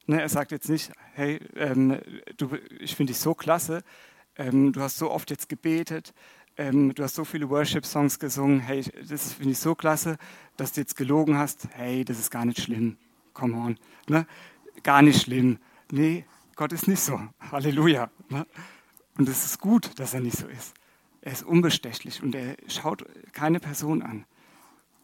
Ne, 0.06 0.20
er 0.20 0.28
sagt 0.28 0.50
jetzt 0.50 0.68
nicht, 0.68 0.90
hey, 1.12 1.36
ähm, 1.54 2.00
ich 2.80 2.96
finde 2.96 3.12
dich 3.12 3.20
so 3.20 3.34
klasse, 3.34 3.84
ähm, 4.36 4.72
du 4.72 4.80
hast 4.80 4.98
so 4.98 5.10
oft 5.10 5.30
jetzt 5.30 5.48
gebetet, 5.48 6.14
ähm, 6.56 6.94
du 6.94 7.02
hast 7.02 7.14
so 7.14 7.24
viele 7.24 7.48
Worship-Songs 7.48 8.18
gesungen, 8.18 8.60
hey, 8.60 8.84
das 9.08 9.32
finde 9.32 9.52
ich 9.52 9.58
so 9.58 9.74
klasse, 9.74 10.18
dass 10.56 10.72
du 10.72 10.80
jetzt 10.80 10.96
gelogen 10.96 11.38
hast, 11.38 11.68
hey, 11.72 12.04
das 12.04 12.18
ist 12.18 12.30
gar 12.30 12.44
nicht 12.44 12.60
schlimm, 12.60 12.96
come 13.32 13.56
on, 13.56 13.78
ne? 14.08 14.26
gar 14.82 15.02
nicht 15.02 15.22
schlimm. 15.22 15.58
Nee, 15.90 16.24
Gott 16.56 16.72
ist 16.72 16.88
nicht 16.88 17.00
so, 17.00 17.20
Halleluja. 17.50 18.10
Ne? 18.28 18.46
Und 19.18 19.28
es 19.28 19.44
ist 19.44 19.58
gut, 19.58 19.98
dass 19.98 20.14
er 20.14 20.20
nicht 20.20 20.36
so 20.36 20.46
ist. 20.46 20.74
Er 21.20 21.32
ist 21.32 21.44
unbestechlich 21.44 22.22
und 22.22 22.34
er 22.34 22.56
schaut 22.66 23.04
keine 23.32 23.60
Person 23.60 24.02
an. 24.02 24.24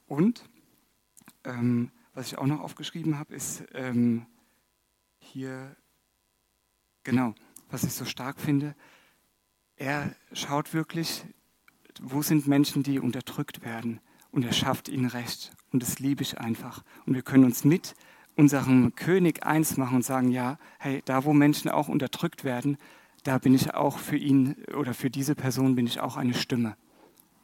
Und 0.06 0.48
ähm, 1.44 1.90
was 2.14 2.26
ich 2.26 2.38
auch 2.38 2.46
noch 2.46 2.60
aufgeschrieben 2.60 3.18
habe, 3.18 3.34
ist 3.34 3.62
ähm, 3.74 4.26
hier, 5.20 5.76
genau, 7.04 7.34
was 7.70 7.84
ich 7.84 7.92
so 7.92 8.04
stark 8.04 8.40
finde, 8.40 8.74
er 9.78 10.14
schaut 10.32 10.74
wirklich, 10.74 11.24
wo 12.00 12.22
sind 12.22 12.46
Menschen, 12.46 12.82
die 12.82 12.98
unterdrückt 12.98 13.64
werden 13.64 14.00
und 14.30 14.44
er 14.44 14.52
schafft 14.52 14.88
ihnen 14.88 15.06
Recht. 15.06 15.52
Und 15.72 15.82
das 15.82 15.98
liebe 15.98 16.22
ich 16.22 16.38
einfach. 16.38 16.82
Und 17.06 17.14
wir 17.14 17.22
können 17.22 17.44
uns 17.44 17.64
mit 17.64 17.94
unserem 18.36 18.94
König 18.94 19.44
eins 19.44 19.76
machen 19.76 19.96
und 19.96 20.04
sagen, 20.04 20.30
ja, 20.30 20.58
hey, 20.78 21.02
da 21.04 21.24
wo 21.24 21.32
Menschen 21.32 21.70
auch 21.70 21.88
unterdrückt 21.88 22.44
werden, 22.44 22.76
da 23.24 23.38
bin 23.38 23.54
ich 23.54 23.74
auch 23.74 23.98
für 23.98 24.16
ihn 24.16 24.56
oder 24.76 24.94
für 24.94 25.10
diese 25.10 25.34
Person 25.34 25.74
bin 25.74 25.86
ich 25.86 26.00
auch 26.00 26.16
eine 26.16 26.34
Stimme. 26.34 26.76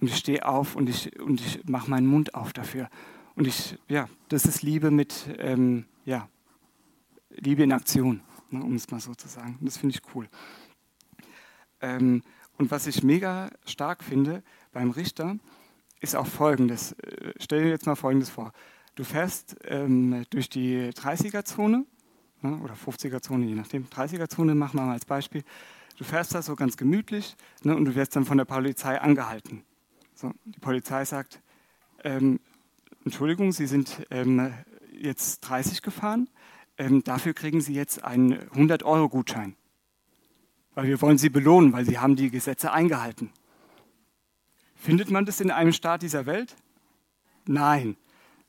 Und 0.00 0.08
ich 0.08 0.16
stehe 0.16 0.46
auf 0.46 0.76
und 0.76 0.88
ich, 0.88 1.18
und 1.20 1.40
ich 1.40 1.64
mache 1.66 1.90
meinen 1.90 2.06
Mund 2.06 2.34
auf 2.34 2.52
dafür. 2.52 2.88
Und 3.34 3.46
ich, 3.46 3.76
ja, 3.88 4.08
das 4.28 4.44
ist 4.44 4.62
Liebe 4.62 4.90
mit, 4.90 5.28
ähm, 5.38 5.86
ja, 6.04 6.28
Liebe 7.30 7.64
in 7.64 7.72
Aktion, 7.72 8.20
ne, 8.50 8.62
um 8.62 8.74
es 8.74 8.90
mal 8.90 9.00
so 9.00 9.14
zu 9.14 9.28
sagen. 9.28 9.58
Das 9.60 9.78
finde 9.78 9.96
ich 9.96 10.14
cool. 10.14 10.28
Ähm, 11.84 12.22
und 12.56 12.70
was 12.70 12.86
ich 12.86 13.02
mega 13.02 13.50
stark 13.66 14.02
finde 14.02 14.42
beim 14.72 14.90
Richter, 14.90 15.36
ist 16.00 16.16
auch 16.16 16.26
Folgendes. 16.26 16.92
Äh, 16.92 17.34
stell 17.38 17.64
dir 17.64 17.70
jetzt 17.70 17.86
mal 17.86 17.94
Folgendes 17.94 18.30
vor. 18.30 18.52
Du 18.94 19.04
fährst 19.04 19.56
ähm, 19.64 20.24
durch 20.30 20.48
die 20.48 20.90
30er-Zone 20.90 21.84
ne, 22.42 22.58
oder 22.62 22.74
50er-Zone, 22.74 23.44
je 23.44 23.54
nachdem. 23.54 23.86
30er-Zone 23.86 24.54
machen 24.54 24.78
wir 24.78 24.86
mal 24.86 24.92
als 24.92 25.04
Beispiel. 25.04 25.42
Du 25.98 26.04
fährst 26.04 26.34
da 26.34 26.42
so 26.42 26.56
ganz 26.56 26.76
gemütlich 26.76 27.36
ne, 27.62 27.76
und 27.76 27.84
du 27.84 27.94
wirst 27.94 28.16
dann 28.16 28.24
von 28.24 28.38
der 28.38 28.44
Polizei 28.44 29.00
angehalten. 29.00 29.62
So, 30.14 30.32
die 30.44 30.60
Polizei 30.60 31.04
sagt, 31.04 31.42
ähm, 32.02 32.40
Entschuldigung, 33.04 33.52
Sie 33.52 33.66
sind 33.66 34.06
ähm, 34.10 34.54
jetzt 34.92 35.40
30 35.40 35.82
gefahren, 35.82 36.30
ähm, 36.78 37.04
dafür 37.04 37.34
kriegen 37.34 37.60
Sie 37.60 37.74
jetzt 37.74 38.04
einen 38.04 38.34
100-Euro-Gutschein. 38.50 39.56
Weil 40.74 40.88
wir 40.88 41.00
wollen 41.00 41.18
Sie 41.18 41.28
belohnen, 41.28 41.72
weil 41.72 41.84
Sie 41.84 41.98
haben 41.98 42.16
die 42.16 42.30
Gesetze 42.30 42.72
eingehalten. 42.72 43.30
Findet 44.74 45.10
man 45.10 45.24
das 45.24 45.40
in 45.40 45.50
einem 45.50 45.72
Staat 45.72 46.02
dieser 46.02 46.26
Welt? 46.26 46.56
Nein. 47.46 47.96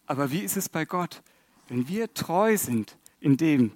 Aber 0.05 0.31
wie 0.31 0.39
ist 0.39 0.57
es 0.57 0.69
bei 0.69 0.85
Gott? 0.85 1.21
Wenn 1.67 1.87
wir 1.87 2.13
treu 2.13 2.57
sind 2.57 2.97
in 3.19 3.37
dem, 3.37 3.71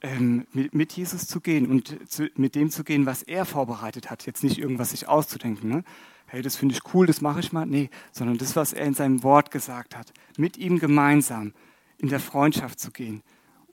ähm, 0.00 0.46
mit, 0.52 0.92
Jesus 0.92 1.26
zu 1.26 1.40
gehen 1.40 1.66
und 1.66 2.10
zu, 2.10 2.28
mit 2.36 2.54
dem 2.54 2.70
zu 2.70 2.84
gehen, 2.84 3.04
was 3.04 3.22
er 3.22 3.44
vorbereitet 3.44 4.10
hat, 4.10 4.26
jetzt 4.26 4.44
nicht 4.44 4.58
irgendwas 4.58 4.90
sich 4.90 5.08
auszudenken, 5.08 5.68
ne? 5.68 5.84
hey, 6.26 6.42
das 6.42 6.56
finde 6.56 6.74
ich 6.74 6.94
cool, 6.94 7.06
das 7.06 7.20
mache 7.20 7.40
ich 7.40 7.52
mal, 7.52 7.66
nee, 7.66 7.90
sondern 8.12 8.38
das, 8.38 8.54
was 8.54 8.72
er 8.72 8.86
in 8.86 8.94
seinem 8.94 9.22
Wort 9.22 9.50
gesagt 9.50 9.96
hat, 9.96 10.12
mit 10.36 10.56
ihm 10.56 10.78
gemeinsam 10.78 11.52
in 11.98 12.08
der 12.08 12.20
Freundschaft 12.20 12.78
zu 12.78 12.90
gehen 12.92 13.22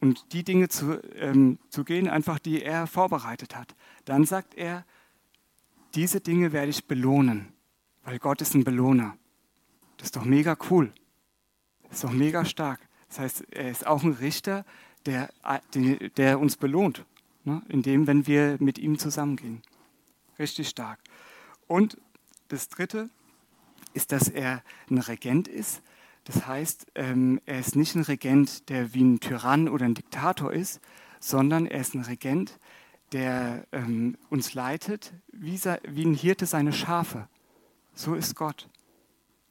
und 0.06 0.34
die 0.34 0.44
Dinge 0.44 0.70
zu, 0.70 1.02
ähm, 1.16 1.58
zu 1.70 1.84
gehen, 1.84 2.08
einfach 2.08 2.38
die 2.38 2.62
er 2.62 2.86
vorbereitet 2.86 3.56
hat, 3.56 3.76
dann 4.06 4.24
sagt 4.24 4.54
er, 4.54 4.86
diese 5.96 6.22
Dinge 6.22 6.52
werde 6.52 6.70
ich 6.70 6.86
belohnen, 6.86 7.52
weil 8.04 8.20
Gott 8.20 8.40
ist 8.42 8.54
ein 8.54 8.64
Belohner. 8.64 9.18
Das 9.98 10.08
ist 10.08 10.16
doch 10.16 10.26
mega 10.26 10.56
cool. 10.70 10.94
Das 11.84 11.94
ist 11.96 12.04
doch 12.04 12.12
mega 12.12 12.46
stark. 12.46 12.80
Das 13.10 13.20
heißt, 13.20 13.46
er 13.50 13.72
ist 13.72 13.88
auch 13.88 14.04
ein 14.04 14.12
Richter, 14.12 14.64
der, 15.08 15.30
der 16.18 16.40
uns 16.40 16.56
belohnt, 16.56 17.04
ne? 17.44 17.64
indem, 17.68 18.06
wenn 18.06 18.28
wir 18.28 18.58
mit 18.60 18.78
ihm 18.78 19.00
zusammengehen. 19.00 19.64
Richtig 20.38 20.70
stark. 20.70 21.00
Und 21.66 21.98
das 22.50 22.70
Dritte 22.70 23.10
ist, 23.94 24.12
dass 24.12 24.28
er 24.28 24.62
ein 24.88 25.00
Regent 25.00 25.48
ist. 25.48 25.82
Das 26.26 26.48
heißt, 26.48 26.88
ähm, 26.96 27.40
er 27.46 27.60
ist 27.60 27.76
nicht 27.76 27.96
ein 27.96 28.02
Regent, 28.02 28.70
der 28.70 28.94
wie 28.94 29.04
ein 29.04 29.20
Tyrann 29.20 29.70
oder 29.70 29.86
ein 29.86 29.94
Diktator 29.94 30.52
ist, 30.52 30.82
sondern 31.20 31.68
er 31.68 31.80
ist 31.80 31.94
ein 31.94 32.02
Regent, 32.02 32.60
der 33.12 33.66
ähm, 33.72 34.18
uns 34.30 34.54
leitet, 34.56 35.14
wie, 35.32 35.60
wie 35.88 36.06
ein 36.06 36.16
Hirte 36.16 36.48
seine 36.48 36.74
Schafe. 36.74 37.28
So 37.94 38.16
ist 38.16 38.36
Gott. 38.36 38.68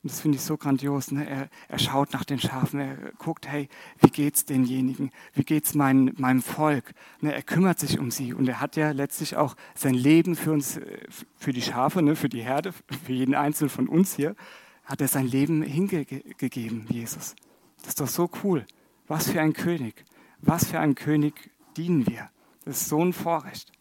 Und 0.03 0.11
das 0.11 0.21
finde 0.21 0.37
ich 0.37 0.43
so 0.43 0.59
grandios. 0.59 1.13
Ne? 1.13 1.27
Er, 1.27 1.49
er, 1.69 1.79
schaut 1.79 2.13
nach 2.13 2.25
den 2.25 2.39
Schafen, 2.39 2.79
er 2.79 2.97
guckt, 3.19 3.49
hey, 3.49 3.69
wie 4.01 4.11
geht's 4.11 4.45
denjenigen? 4.45 5.13
Wie 5.33 5.45
geht's 5.45 5.75
mein, 5.75 6.13
meinem 6.19 6.43
Volk? 6.43 6.93
Ne? 7.21 7.33
Er 7.33 7.43
kümmert 7.43 7.79
sich 7.79 7.99
um 7.99 8.11
sie 8.11 8.35
und 8.35 8.47
er 8.47 8.61
hat 8.61 8.77
ja 8.77 8.91
letztlich 8.91 9.37
auch 9.37 9.57
sein 9.75 9.95
Leben 9.95 10.37
für 10.37 10.53
uns, 10.53 10.77
äh, 10.77 10.99
für 11.39 11.53
die 11.53 11.63
Schafe, 11.63 12.03
ne? 12.03 12.17
für 12.17 12.29
die 12.29 12.43
Herde, 12.43 12.73
für 12.73 13.13
jeden 13.13 13.35
Einzelnen 13.35 13.71
von 13.71 13.89
uns 13.89 14.15
hier, 14.15 14.37
hat 14.85 15.01
er 15.01 15.09
sein 15.09 15.27
Leben 15.27 15.63
hingegeben, 15.63 16.87
Jesus. 16.89 17.35
Das 17.79 17.89
ist 17.89 18.01
doch 18.01 18.09
so 18.09 18.31
cool. 18.43 18.67
Was 19.07 19.31
für 19.31 19.41
ein 19.41 19.53
König. 19.53 20.05
Was 20.41 20.67
für 20.67 20.81
ein 20.81 20.95
König 20.95 21.51
dienen 21.77 22.07
wir. 22.07 22.31
Das 22.65 22.83
ist 22.83 22.89
so 22.89 23.05
ein 23.05 23.13
Vorrecht. 23.13 23.73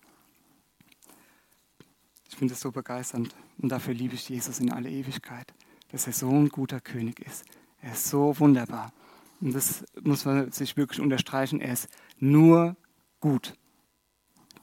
Ich 2.29 2.35
finde 2.35 2.53
es 2.53 2.59
so 2.59 2.71
begeisternd 2.71 3.35
und 3.59 3.69
dafür 3.69 3.93
liebe 3.93 4.15
ich 4.15 4.27
Jesus 4.27 4.59
in 4.59 4.71
alle 4.71 4.89
Ewigkeit 4.89 5.53
dass 5.93 6.07
er 6.07 6.13
so 6.13 6.29
ein 6.29 6.49
guter 6.49 6.81
König 6.81 7.19
ist. 7.19 7.45
Er 7.79 7.93
ist 7.93 8.09
so 8.09 8.37
wunderbar. 8.39 8.91
Und 9.39 9.53
das 9.53 9.85
muss 10.01 10.25
man 10.25 10.51
sich 10.51 10.75
wirklich 10.75 10.99
unterstreichen. 10.99 11.61
Er 11.61 11.73
ist 11.73 11.87
nur 12.17 12.75
gut. 13.19 13.53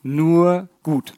Nur 0.02 0.68
gut. 0.82 1.14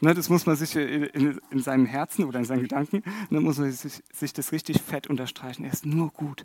Ne, 0.00 0.14
das 0.14 0.28
muss 0.28 0.46
man 0.46 0.54
sich 0.54 0.76
in, 0.76 1.40
seinem 1.54 1.86
Herzen 1.86 2.24
oder 2.24 2.38
in 2.38 2.44
seinen 2.44 2.62
Gedanken, 2.62 3.02
ne, 3.30 3.40
muss 3.40 3.58
man 3.58 3.70
sich, 3.72 4.02
sich 4.12 4.32
das 4.32 4.52
richtig 4.52 4.80
fett 4.80 5.08
unterstreichen. 5.08 5.64
Er 5.64 5.72
ist 5.72 5.86
nur 5.86 6.10
gut. 6.10 6.44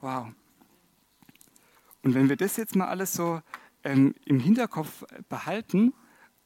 Wow. 0.00 0.28
Und 2.02 2.14
wenn 2.14 2.28
wir 2.28 2.36
das 2.36 2.56
jetzt 2.56 2.76
mal 2.76 2.86
alles 2.86 3.12
so 3.12 3.40
ähm, 3.82 4.14
im 4.24 4.38
Hinterkopf 4.38 5.04
behalten 5.28 5.94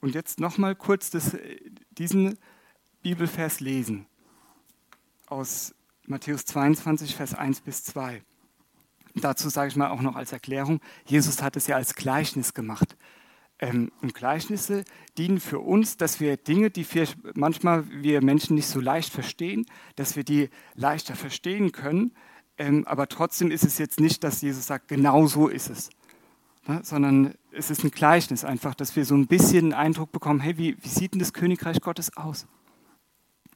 und 0.01 0.15
jetzt 0.15 0.41
nochmal 0.41 0.75
kurz 0.77 1.11
das, 1.11 1.37
diesen 1.91 2.39
Bibelvers 3.03 3.61
lesen, 3.61 4.07
aus 5.27 5.75
Matthäus 6.07 6.45
22, 6.47 7.17
Vers 7.17 7.35
1 7.35 7.61
bis 7.61 7.85
2. 7.85 8.23
Dazu 9.15 9.49
sage 9.49 9.69
ich 9.69 9.77
mal 9.77 9.91
auch 9.91 10.01
noch 10.01 10.17
als 10.17 10.33
Erklärung, 10.33 10.81
Jesus 11.05 11.43
hat 11.43 11.57
es 11.57 11.67
ja 11.67 11.77
als 11.77 11.95
Gleichnis 11.95 12.55
gemacht. 12.55 12.97
Ähm, 13.61 13.91
und 14.03 14.15
Gleichnisse 14.15 14.85
dienen 15.17 15.41
für 15.41 15.59
uns, 15.59 15.97
dass 15.97 16.21
wir 16.21 16.37
Dinge, 16.37 16.71
die 16.71 16.87
wir 16.95 17.09
manchmal 17.35 17.89
wir 17.91 18.23
Menschen 18.23 18.55
nicht 18.55 18.69
so 18.69 18.81
leicht 18.81 19.13
verstehen, 19.13 19.67
dass 19.97 20.15
wir 20.15 20.25
die 20.25 20.51
leichter 20.75 21.17
verstehen 21.17 21.73
können. 21.73 22.13
Ähm, 22.57 22.87
aber 22.87 23.09
trotzdem 23.09 23.51
ist 23.51 23.65
es 23.65 23.79
jetzt 23.79 23.99
nicht, 23.99 24.23
dass 24.23 24.43
Jesus 24.43 24.67
sagt, 24.67 24.89
genau 24.89 25.27
so 25.27 25.49
ist 25.49 25.71
es. 25.71 25.91
Ne? 26.69 26.81
Sondern 26.85 27.35
es 27.51 27.71
ist 27.71 27.83
ein 27.83 27.91
Gleichnis 27.91 28.45
einfach, 28.45 28.75
dass 28.75 28.95
wir 28.95 29.05
so 29.05 29.17
ein 29.17 29.27
bisschen 29.27 29.67
einen 29.67 29.73
Eindruck 29.73 30.13
bekommen, 30.13 30.41
hey, 30.41 30.57
wie, 30.57 30.77
wie 30.81 30.89
sieht 30.89 31.15
denn 31.15 31.21
das 31.21 31.33
Königreich 31.33 31.81
Gottes 31.81 32.17
aus? 32.17 32.47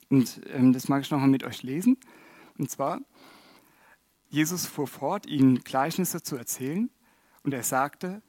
Und 0.08 0.40
ähm, 0.52 0.72
das 0.72 0.88
mag 0.88 1.02
ich 1.02 1.10
nochmal 1.10 1.28
mit 1.28 1.44
euch 1.44 1.62
lesen. 1.62 1.96
Und 2.58 2.70
zwar, 2.70 3.00
Jesus 4.28 4.66
fuhr 4.66 4.88
fort, 4.88 5.26
ihnen 5.26 5.60
Gleichnisse 5.62 6.22
zu 6.22 6.36
erzählen. 6.36 6.90
Und 7.44 7.54
er 7.54 7.62
sagte, 7.62 8.22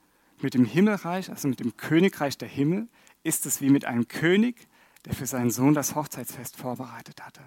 mit 0.43 0.53
dem 0.53 0.65
Himmelreich, 0.65 1.29
also 1.29 1.47
mit 1.47 1.59
dem 1.59 1.77
Königreich 1.77 2.37
der 2.37 2.47
Himmel, 2.47 2.87
ist 3.23 3.45
es 3.45 3.61
wie 3.61 3.69
mit 3.69 3.85
einem 3.85 4.07
König, 4.07 4.67
der 5.05 5.13
für 5.13 5.25
seinen 5.25 5.51
Sohn 5.51 5.73
das 5.73 5.95
Hochzeitsfest 5.95 6.57
vorbereitet 6.57 7.25
hatte. 7.25 7.41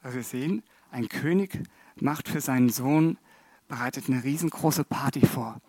Also 0.00 0.16
wir 0.16 0.24
sehen, 0.24 0.62
ein 0.90 1.08
König 1.08 1.62
macht 1.96 2.28
für 2.28 2.40
seinen 2.40 2.68
Sohn, 2.68 3.18
bereitet 3.68 4.08
eine 4.08 4.22
riesengroße 4.22 4.84
Party 4.84 5.26
vor. 5.26 5.60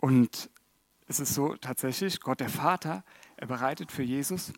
Und 0.00 0.50
es 1.06 1.20
ist 1.20 1.34
so 1.34 1.56
tatsächlich, 1.56 2.20
Gott 2.20 2.40
der 2.40 2.50
Vater, 2.50 3.04
er 3.36 3.46
bereitet 3.46 3.90
für 3.90 4.02
Jesus 4.02 4.52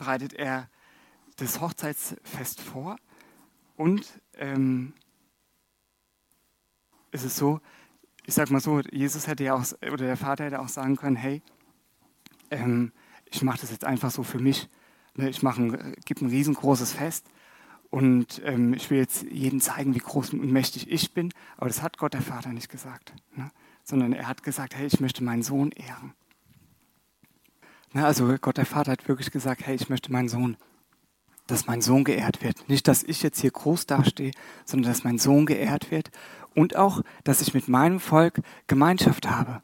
bereitet 0.00 0.32
er 0.32 0.70
das 1.36 1.60
Hochzeitsfest 1.60 2.62
vor 2.62 2.96
und 3.76 4.20
ähm, 4.34 4.94
es 7.10 7.22
ist 7.22 7.36
so, 7.36 7.60
ich 8.26 8.34
sag 8.34 8.50
mal 8.50 8.60
so, 8.60 8.80
Jesus 8.90 9.26
hätte 9.26 9.44
ja 9.44 9.54
auch, 9.54 9.64
oder 9.82 10.06
der 10.06 10.16
Vater 10.16 10.44
hätte 10.44 10.60
auch 10.60 10.68
sagen 10.68 10.96
können, 10.96 11.16
hey, 11.16 11.42
ähm, 12.50 12.92
ich 13.26 13.42
mache 13.42 13.60
das 13.60 13.70
jetzt 13.70 13.84
einfach 13.84 14.10
so 14.10 14.22
für 14.22 14.38
mich. 14.38 14.68
Ne, 15.14 15.28
ich 15.28 15.42
mache 15.42 15.62
ein, 15.62 15.94
gebe 16.04 16.24
ein 16.24 16.30
riesengroßes 16.30 16.92
Fest 16.92 17.26
und 17.90 18.40
ähm, 18.44 18.74
ich 18.74 18.90
will 18.90 18.98
jetzt 18.98 19.22
jedem 19.24 19.60
zeigen, 19.60 19.94
wie 19.94 20.00
groß 20.00 20.32
und 20.32 20.52
mächtig 20.52 20.90
ich 20.90 21.12
bin. 21.12 21.32
Aber 21.56 21.68
das 21.68 21.82
hat 21.82 21.98
Gott 21.98 22.14
der 22.14 22.22
Vater 22.22 22.52
nicht 22.52 22.68
gesagt, 22.68 23.12
ne? 23.34 23.50
sondern 23.82 24.12
er 24.12 24.28
hat 24.28 24.42
gesagt, 24.42 24.76
hey, 24.76 24.86
ich 24.86 25.00
möchte 25.00 25.24
meinen 25.24 25.42
Sohn 25.42 25.72
ehren. 25.72 26.14
Ne, 27.92 28.06
also 28.06 28.36
Gott 28.40 28.56
der 28.56 28.66
Vater 28.66 28.92
hat 28.92 29.08
wirklich 29.08 29.30
gesagt, 29.30 29.66
hey, 29.66 29.74
ich 29.74 29.88
möchte 29.88 30.12
meinen 30.12 30.28
Sohn, 30.28 30.56
dass 31.48 31.66
mein 31.66 31.82
Sohn 31.82 32.04
geehrt 32.04 32.42
wird. 32.42 32.68
Nicht, 32.68 32.86
dass 32.86 33.02
ich 33.02 33.22
jetzt 33.22 33.40
hier 33.40 33.50
groß 33.50 33.86
dastehe, 33.86 34.30
sondern 34.64 34.92
dass 34.92 35.02
mein 35.02 35.18
Sohn 35.18 35.46
geehrt 35.46 35.90
wird 35.90 36.10
und 36.54 36.76
auch, 36.76 37.02
dass 37.24 37.40
ich 37.40 37.54
mit 37.54 37.68
meinem 37.68 38.00
Volk 38.00 38.40
Gemeinschaft 38.66 39.28
habe. 39.28 39.62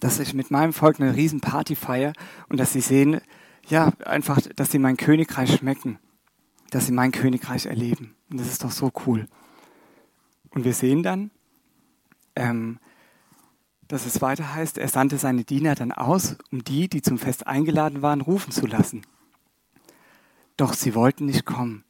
Dass 0.00 0.20
ich 0.20 0.34
mit 0.34 0.50
meinem 0.50 0.72
Volk 0.72 1.00
eine 1.00 1.16
Riesenparty 1.16 1.74
feiere 1.74 2.12
und 2.48 2.58
dass 2.58 2.72
sie 2.72 2.80
sehen, 2.80 3.20
ja, 3.68 3.92
einfach, 4.04 4.40
dass 4.56 4.70
sie 4.70 4.78
mein 4.78 4.96
Königreich 4.96 5.56
schmecken, 5.56 5.98
dass 6.70 6.86
sie 6.86 6.92
mein 6.92 7.12
Königreich 7.12 7.66
erleben. 7.66 8.14
Und 8.30 8.40
das 8.40 8.48
ist 8.48 8.64
doch 8.64 8.70
so 8.70 8.90
cool. 9.06 9.28
Und 10.50 10.64
wir 10.64 10.72
sehen 10.72 11.02
dann, 11.02 11.30
ähm, 12.36 12.78
dass 13.88 14.06
es 14.06 14.20
weiter 14.20 14.54
heißt, 14.54 14.78
er 14.78 14.88
sandte 14.88 15.18
seine 15.18 15.44
Diener 15.44 15.74
dann 15.74 15.92
aus, 15.92 16.36
um 16.52 16.62
die, 16.62 16.88
die 16.88 17.02
zum 17.02 17.18
Fest 17.18 17.46
eingeladen 17.46 18.02
waren, 18.02 18.20
rufen 18.20 18.52
zu 18.52 18.66
lassen. 18.66 19.02
Doch 20.56 20.74
sie 20.74 20.94
wollten 20.94 21.26
nicht 21.26 21.46
kommen. 21.46 21.84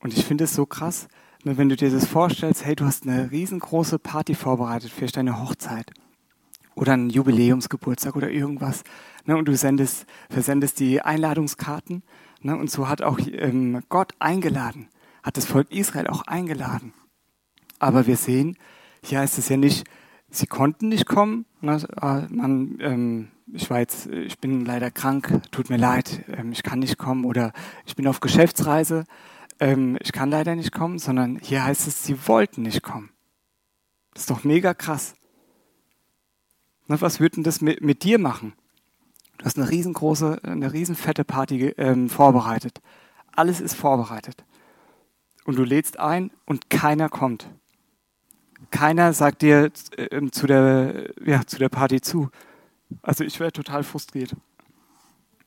Und 0.00 0.12
ich 0.12 0.24
finde 0.26 0.44
es 0.44 0.54
so 0.54 0.66
krass, 0.66 1.08
wenn 1.44 1.68
du 1.68 1.76
dir 1.76 1.90
das 1.90 2.06
vorstellst, 2.06 2.64
hey, 2.64 2.74
du 2.74 2.86
hast 2.86 3.06
eine 3.06 3.30
riesengroße 3.30 3.98
Party 3.98 4.34
vorbereitet 4.34 4.90
für 4.90 5.06
deine 5.06 5.42
Hochzeit 5.42 5.92
oder 6.74 6.94
einen 6.94 7.10
Jubiläumsgeburtstag 7.10 8.16
oder 8.16 8.30
irgendwas. 8.30 8.82
Ne, 9.26 9.36
und 9.36 9.46
du 9.46 9.56
sendest, 9.56 10.06
versendest 10.30 10.80
die 10.80 11.02
Einladungskarten. 11.02 12.02
Ne, 12.40 12.56
und 12.56 12.70
so 12.70 12.88
hat 12.88 13.02
auch 13.02 13.18
ähm, 13.30 13.82
Gott 13.90 14.14
eingeladen, 14.18 14.88
hat 15.22 15.36
das 15.36 15.44
Volk 15.44 15.70
Israel 15.70 16.06
auch 16.06 16.22
eingeladen. 16.22 16.94
Aber 17.78 18.06
wir 18.06 18.16
sehen, 18.16 18.56
hier 19.02 19.20
heißt 19.20 19.38
es 19.38 19.50
ja 19.50 19.58
nicht, 19.58 19.86
sie 20.30 20.46
konnten 20.46 20.88
nicht 20.88 21.06
kommen. 21.06 21.44
Ne, 21.60 21.78
ah, 21.96 22.22
man, 22.30 22.78
ähm, 22.80 23.28
ich 23.52 23.68
war 23.68 23.80
jetzt, 23.80 24.06
ich 24.06 24.38
bin 24.38 24.64
leider 24.64 24.90
krank, 24.90 25.42
tut 25.50 25.68
mir 25.68 25.76
leid, 25.76 26.24
ähm, 26.28 26.52
ich 26.52 26.62
kann 26.62 26.78
nicht 26.78 26.96
kommen 26.96 27.24
oder 27.24 27.52
ich 27.84 27.96
bin 27.96 28.06
auf 28.06 28.20
Geschäftsreise, 28.20 29.04
ähm, 29.60 29.98
ich 30.00 30.12
kann 30.12 30.30
leider 30.30 30.54
nicht 30.54 30.72
kommen, 30.72 30.98
sondern 30.98 31.38
hier 31.38 31.64
heißt 31.64 31.86
es, 31.86 32.04
sie 32.04 32.26
wollten 32.26 32.62
nicht 32.62 32.82
kommen. 32.82 33.10
Das 34.12 34.22
ist 34.22 34.30
doch 34.30 34.44
mega 34.44 34.74
krass. 34.74 35.14
Na, 36.86 37.00
was 37.00 37.20
würde 37.20 37.36
denn 37.36 37.44
das 37.44 37.60
mit, 37.60 37.80
mit, 37.80 38.02
dir 38.02 38.18
machen? 38.18 38.52
Du 39.38 39.44
hast 39.44 39.58
eine 39.58 39.70
riesengroße, 39.70 40.40
eine 40.42 40.72
riesenfette 40.72 41.24
Party 41.24 41.74
ähm, 41.76 42.08
vorbereitet. 42.08 42.80
Alles 43.32 43.60
ist 43.60 43.74
vorbereitet. 43.74 44.44
Und 45.44 45.56
du 45.56 45.64
lädst 45.64 45.98
ein 45.98 46.30
und 46.46 46.70
keiner 46.70 47.08
kommt. 47.08 47.48
Keiner 48.70 49.12
sagt 49.12 49.42
dir 49.42 49.70
äh, 49.96 50.30
zu, 50.30 50.46
der, 50.46 51.12
ja, 51.24 51.44
zu 51.46 51.58
der 51.58 51.68
Party 51.68 52.00
zu. 52.00 52.30
Also 53.02 53.24
ich 53.24 53.40
wäre 53.40 53.52
total 53.52 53.82
frustriert. 53.82 54.34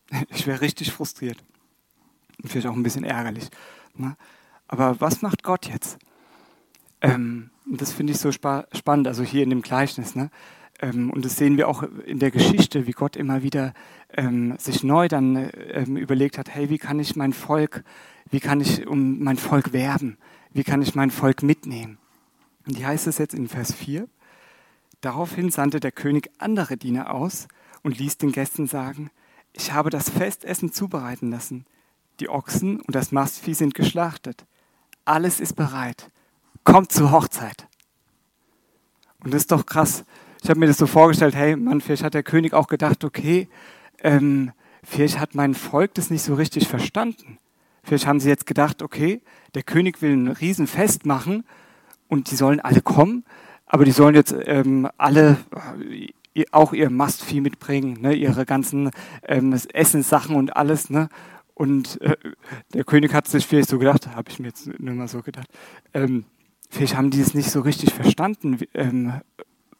Ich 0.29 0.47
wäre 0.47 0.61
richtig 0.61 0.93
frustriert. 0.93 1.37
Und 2.41 2.49
vielleicht 2.49 2.67
auch 2.67 2.75
ein 2.75 2.83
bisschen 2.83 3.03
ärgerlich. 3.03 3.49
Ne? 3.99 4.15
Aber 4.67 4.99
was 4.99 5.21
macht 5.21 5.43
Gott 5.43 5.67
jetzt? 5.67 5.97
Ähm, 7.01 7.51
das 7.65 7.91
finde 7.91 8.13
ich 8.13 8.19
so 8.19 8.31
spa 8.31 8.65
spannend, 8.73 9.07
also 9.07 9.23
hier 9.23 9.43
in 9.43 9.49
dem 9.49 9.61
Gleichnis. 9.61 10.15
Ne? 10.15 10.29
Ähm, 10.79 11.09
und 11.09 11.25
das 11.25 11.35
sehen 11.35 11.57
wir 11.57 11.67
auch 11.67 11.83
in 11.83 12.19
der 12.19 12.31
Geschichte, 12.31 12.87
wie 12.87 12.91
Gott 12.91 13.15
immer 13.15 13.43
wieder 13.43 13.73
ähm, 14.13 14.57
sich 14.57 14.83
neu 14.83 15.07
dann 15.07 15.49
ähm, 15.69 15.97
überlegt 15.97 16.37
hat, 16.37 16.49
hey, 16.49 16.69
wie 16.69 16.77
kann 16.77 16.99
ich 16.99 17.15
mein 17.15 17.33
Volk, 17.33 17.83
wie 18.29 18.39
kann 18.39 18.61
ich 18.61 18.87
um 18.87 19.23
mein 19.23 19.37
Volk 19.37 19.73
werben? 19.73 20.17
Wie 20.51 20.63
kann 20.63 20.81
ich 20.81 20.95
mein 20.95 21.11
Volk 21.11 21.43
mitnehmen? 21.43 21.97
Und 22.65 22.77
hier 22.77 22.87
heißt 22.87 23.07
es 23.07 23.17
jetzt 23.17 23.33
in 23.33 23.47
Vers 23.47 23.73
4, 23.73 24.07
daraufhin 25.01 25.51
sandte 25.51 25.79
der 25.79 25.91
König 25.91 26.29
andere 26.37 26.77
Diener 26.77 27.13
aus 27.13 27.47
und 27.83 27.97
ließ 27.97 28.17
den 28.17 28.31
Gästen 28.31 28.67
sagen, 28.67 29.09
ich 29.53 29.71
habe 29.73 29.89
das 29.89 30.09
Festessen 30.09 30.71
zubereiten 30.71 31.31
lassen. 31.31 31.65
Die 32.19 32.29
Ochsen 32.29 32.79
und 32.81 32.95
das 32.95 33.11
Mastvieh 33.11 33.53
sind 33.53 33.73
geschlachtet. 33.73 34.45
Alles 35.05 35.39
ist 35.39 35.55
bereit. 35.55 36.09
Kommt 36.63 36.91
zur 36.91 37.11
Hochzeit. 37.11 37.67
Und 39.23 39.33
das 39.33 39.41
ist 39.41 39.51
doch 39.51 39.65
krass 39.65 40.03
ich 40.43 40.49
habe 40.49 40.59
mir 40.59 40.67
das 40.67 40.77
so 40.77 40.87
vorgestellt, 40.87 41.35
hey, 41.35 41.55
Mann, 41.55 41.81
vielleicht 41.81 42.03
hat 42.03 42.13
der 42.13 42.23
König 42.23 42.53
auch 42.53 42.67
gedacht, 42.67 43.03
okay, 43.03 43.47
ähm, 44.01 44.51
vielleicht 44.83 45.19
hat 45.19 45.35
mein 45.35 45.53
Volk 45.53 45.93
das 45.95 46.09
nicht 46.09 46.23
so 46.23 46.35
richtig 46.35 46.67
verstanden. 46.67 47.37
Vielleicht 47.83 48.07
haben 48.07 48.19
sie 48.19 48.29
jetzt 48.29 48.45
gedacht, 48.45 48.81
okay, 48.81 49.21
der 49.55 49.63
König 49.63 50.01
will 50.01 50.13
ein 50.13 50.27
Riesenfest 50.27 51.05
machen 51.05 51.43
und 52.07 52.31
die 52.31 52.35
sollen 52.35 52.59
alle 52.59 52.81
kommen, 52.81 53.23
aber 53.65 53.85
die 53.85 53.91
sollen 53.91 54.15
jetzt 54.15 54.35
ähm, 54.45 54.87
alle 54.97 55.37
äh, 56.33 56.45
auch 56.51 56.73
ihr 56.73 56.89
Mastvieh 56.89 57.41
mitbringen, 57.41 57.99
ne, 58.01 58.13
ihre 58.13 58.45
ganzen 58.45 58.91
ähm, 59.23 59.53
Essenssachen 59.73 60.35
und 60.35 60.55
alles. 60.55 60.89
Ne? 60.89 61.09
Und 61.57 61.99
äh, 62.01 62.15
der 62.75 62.83
König 62.83 63.15
hat 63.15 63.27
sich 63.27 63.47
vielleicht 63.47 63.69
so 63.69 63.79
gedacht, 63.79 64.07
habe 64.15 64.29
ich 64.29 64.37
mir 64.37 64.49
jetzt 64.49 64.67
nur 64.79 64.93
mal 64.93 65.07
so 65.07 65.23
gedacht, 65.23 65.47
ähm, 65.95 66.25
vielleicht 66.69 66.95
haben 66.95 67.09
die 67.09 67.19
es 67.19 67.33
nicht 67.33 67.49
so 67.49 67.61
richtig 67.61 67.95
verstanden, 67.95 68.59
ähm, 68.75 69.21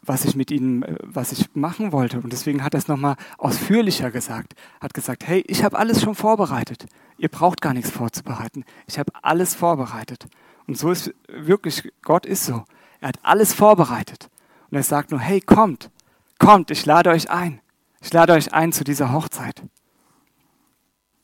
was 0.02 0.26
ich 0.26 0.36
mit 0.36 0.50
ihnen, 0.50 0.82
äh, 0.82 0.96
was 1.04 1.32
ich 1.32 1.54
machen 1.54 1.92
wollte. 1.92 2.20
Und 2.20 2.34
deswegen 2.34 2.64
hat 2.64 2.74
er 2.74 2.80
es 2.80 2.88
nochmal 2.88 3.16
ausführlicher 3.38 4.10
gesagt. 4.10 4.56
Hat 4.82 4.96
gesagt, 4.96 5.28
hey, 5.28 5.44
ich 5.46 5.64
habe 5.64 5.78
alles 5.78 6.02
schon 6.02 6.16
vorbereitet. 6.16 6.88
Ihr 7.20 7.30
braucht 7.30 7.62
gar 7.62 7.76
nichts 7.76 7.92
vorzubereiten. 7.92 8.66
Ich 8.88 8.98
habe 8.98 9.12
alles 9.22 9.54
vorbereitet. 9.54 10.26
Und 10.66 10.80
so 10.80 10.90
ist 10.90 11.14
wirklich, 11.28 11.94
Gott 12.02 12.26
ist 12.26 12.44
so. 12.44 12.64
Er 13.02 13.10
hat 13.10 13.20
alles 13.22 13.54
vorbereitet. 13.54 14.32
Und 14.72 14.78
er 14.78 14.84
sagt 14.84 15.12
nur, 15.12 15.20
hey, 15.20 15.42
kommt, 15.42 15.92
kommt, 16.40 16.72
ich 16.72 16.88
lade 16.88 17.12
euch 17.12 17.30
ein. 17.30 17.62
Ich 18.02 18.12
lade 18.12 18.34
euch 18.34 18.52
ein 18.52 18.72
zu 18.72 18.84
dieser 18.84 19.12
Hochzeit. 19.12 19.62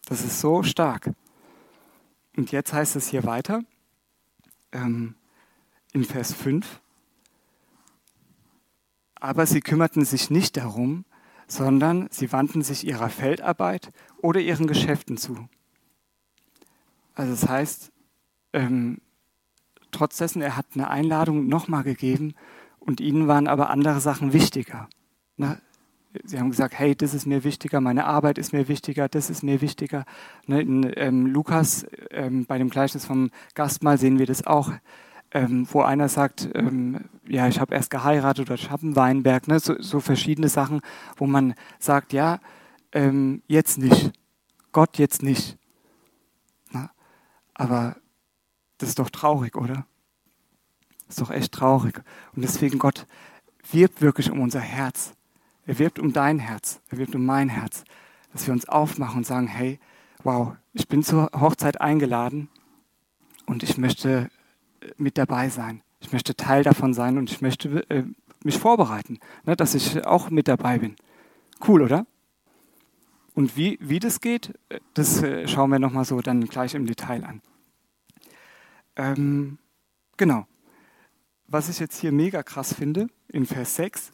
Das 0.05 0.23
ist 0.23 0.39
so 0.39 0.63
stark. 0.63 1.11
Und 2.35 2.51
jetzt 2.51 2.73
heißt 2.73 2.95
es 2.95 3.07
hier 3.07 3.23
weiter, 3.23 3.63
ähm, 4.71 5.15
in 5.93 6.03
Vers 6.03 6.33
5, 6.33 6.81
aber 9.15 9.45
sie 9.45 9.61
kümmerten 9.61 10.03
sich 10.03 10.29
nicht 10.29 10.57
darum, 10.57 11.05
sondern 11.47 12.07
sie 12.11 12.31
wandten 12.31 12.63
sich 12.63 12.85
ihrer 12.85 13.09
Feldarbeit 13.09 13.91
oder 14.21 14.39
ihren 14.39 14.67
Geschäften 14.67 15.17
zu. 15.17 15.47
Also 17.13 17.31
das 17.31 17.47
heißt, 17.47 17.91
ähm, 18.53 18.99
trotz 19.91 20.17
dessen, 20.17 20.41
er 20.41 20.57
hat 20.57 20.65
eine 20.73 20.89
Einladung 20.89 21.47
nochmal 21.47 21.83
gegeben 21.83 22.33
und 22.79 22.99
ihnen 22.99 23.27
waren 23.27 23.47
aber 23.47 23.69
andere 23.69 23.99
Sachen 23.99 24.33
wichtiger. 24.33 24.89
Ne? 25.37 25.61
Sie 26.23 26.39
haben 26.39 26.51
gesagt, 26.51 26.77
hey, 26.77 26.95
das 26.95 27.13
ist 27.13 27.25
mir 27.25 27.43
wichtiger, 27.43 27.81
meine 27.81 28.05
Arbeit 28.05 28.37
ist 28.37 28.53
mir 28.53 28.67
wichtiger, 28.67 29.09
das 29.09 29.29
ist 29.29 29.43
mir 29.43 29.61
wichtiger. 29.61 30.05
Ne? 30.45 30.61
In 30.61 30.91
ähm, 30.95 31.25
Lukas, 31.25 31.85
ähm, 32.11 32.45
bei 32.45 32.57
dem 32.57 32.69
Gleichnis 32.69 33.05
vom 33.05 33.31
Gastmahl 33.55 33.97
sehen 33.97 34.19
wir 34.19 34.25
das 34.25 34.45
auch 34.45 34.71
ähm, 35.33 35.67
wo 35.71 35.81
einer 35.81 36.09
sagt, 36.09 36.47
ähm, 36.53 37.05
ja, 37.27 37.47
ich 37.47 37.59
habe 37.59 37.73
erst 37.73 37.89
geheiratet 37.89 38.47
oder 38.47 38.55
ich 38.55 38.69
habe 38.69 38.83
einen 38.83 38.95
Weinberg, 38.95 39.47
ne? 39.47 39.59
so, 39.59 39.81
so, 39.81 39.99
verschiedene 39.99 40.47
Sachen, 40.47 40.81
wo 41.17 41.25
man 41.25 41.55
sagt, 41.79 42.13
ja, 42.13 42.39
ähm, 42.91 43.41
jetzt 43.47 43.79
nicht, 43.79 44.11
Gott 44.71 44.99
jetzt 44.99 45.23
nicht. 45.23 45.57
Na? 46.71 46.91
Aber 47.55 47.95
das 48.77 48.89
ist 48.89 48.99
doch 48.99 49.09
traurig, 49.09 49.55
oder? 49.55 49.87
Das 51.07 51.17
ist 51.17 51.21
doch 51.21 51.31
echt 51.31 51.51
traurig. 51.51 52.01
Und 52.35 52.43
deswegen, 52.43 52.77
Gott 52.77 53.07
wirbt 53.71 54.01
wirklich 54.01 54.29
um 54.29 54.39
unser 54.39 54.59
Herz. 54.59 55.13
Er 55.65 55.79
wirbt 55.79 55.99
um 55.99 56.13
dein 56.13 56.39
Herz, 56.39 56.81
er 56.89 56.97
wirbt 56.97 57.15
um 57.15 57.25
mein 57.25 57.49
Herz, 57.49 57.83
dass 58.31 58.47
wir 58.47 58.53
uns 58.53 58.67
aufmachen 58.67 59.17
und 59.17 59.25
sagen, 59.25 59.47
hey, 59.47 59.79
wow, 60.23 60.55
ich 60.73 60.87
bin 60.87 61.03
zur 61.03 61.29
Hochzeit 61.33 61.79
eingeladen 61.79 62.49
und 63.45 63.63
ich 63.63 63.77
möchte 63.77 64.29
mit 64.97 65.17
dabei 65.17 65.49
sein. 65.49 65.81
Ich 65.99 66.11
möchte 66.11 66.35
Teil 66.35 66.63
davon 66.63 66.93
sein 66.93 67.17
und 67.17 67.31
ich 67.31 67.41
möchte 67.41 67.89
äh, 67.89 68.03
mich 68.43 68.59
vorbereiten, 68.59 69.19
ne, 69.45 69.55
dass 69.55 69.73
ich 69.73 70.05
auch 70.05 70.29
mit 70.29 70.47
dabei 70.47 70.79
bin. 70.79 70.95
Cool, 71.65 71.81
oder? 71.81 72.05
Und 73.35 73.55
wie, 73.57 73.79
wie 73.81 73.99
das 73.99 74.19
geht, 74.19 74.53
äh, 74.69 74.79
das 74.93 75.23
äh, 75.23 75.47
schauen 75.47 75.69
wir 75.69 75.79
nochmal 75.79 76.05
so 76.05 76.19
dann 76.21 76.45
gleich 76.45 76.75
im 76.75 76.85
Detail 76.85 77.23
an. 77.23 77.41
Ähm, 78.95 79.57
genau. 80.17 80.45
Was 81.47 81.69
ich 81.69 81.79
jetzt 81.79 81.99
hier 81.99 82.11
mega 82.11 82.43
krass 82.43 82.73
finde, 82.73 83.07
in 83.27 83.45
Vers 83.45 83.75
6, 83.75 84.11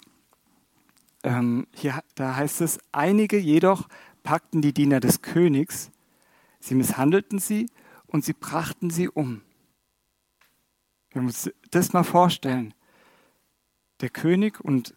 ähm, 1.24 1.68
hier, 1.74 2.02
da 2.16 2.36
heißt 2.36 2.62
es, 2.62 2.80
einige 2.92 3.38
jedoch 3.38 3.88
packten 4.24 4.62
die 4.62 4.74
Diener 4.74 5.00
des 5.00 5.22
Königs, 5.22 5.92
sie 6.60 6.76
misshandelten 6.76 7.40
sie 7.40 7.70
und 8.08 8.24
sie 8.26 8.34
brachten 8.34 8.90
sie 8.90 9.10
um. 9.10 9.42
Wir 11.12 11.22
müssen 11.22 11.52
das 11.72 11.94
mal 11.94 12.04
vorstellen. 12.04 12.74
Der 14.02 14.10
König 14.10 14.60
und 14.62 14.94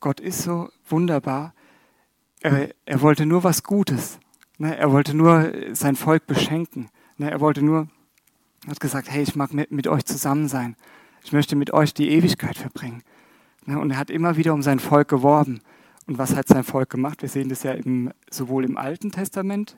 Gott 0.00 0.20
ist 0.20 0.42
so 0.42 0.68
wunderbar. 0.88 1.54
Er, 2.40 2.74
er 2.84 3.00
wollte 3.00 3.24
nur 3.24 3.44
was 3.44 3.62
Gutes. 3.62 4.18
Ne? 4.58 4.76
Er 4.76 4.90
wollte 4.90 5.14
nur 5.14 5.52
sein 5.72 5.96
Volk 5.96 6.26
beschenken. 6.26 6.90
Ne? 7.16 7.30
Er 7.30 7.40
wollte 7.40 7.62
nur, 7.62 7.88
hat 8.66 8.80
gesagt, 8.80 9.10
hey, 9.10 9.22
ich 9.22 9.36
mag 9.36 9.54
mit, 9.54 9.70
mit 9.70 9.86
euch 9.86 10.04
zusammen 10.04 10.48
sein. 10.48 10.76
Ich 11.24 11.32
möchte 11.32 11.54
mit 11.54 11.72
euch 11.72 11.94
die 11.94 12.10
Ewigkeit 12.10 12.58
verbringen. 12.58 13.02
Ne? 13.66 13.78
Und 13.78 13.90
er 13.90 13.98
hat 13.98 14.10
immer 14.10 14.36
wieder 14.36 14.54
um 14.54 14.62
sein 14.62 14.78
Volk 14.78 15.08
geworben. 15.08 15.60
Und 16.06 16.18
was 16.18 16.34
hat 16.34 16.48
sein 16.48 16.64
Volk 16.64 16.90
gemacht? 16.90 17.22
Wir 17.22 17.28
sehen 17.28 17.48
das 17.48 17.62
ja 17.62 17.72
im, 17.72 18.12
sowohl 18.30 18.64
im 18.64 18.76
Alten 18.76 19.12
Testament, 19.12 19.76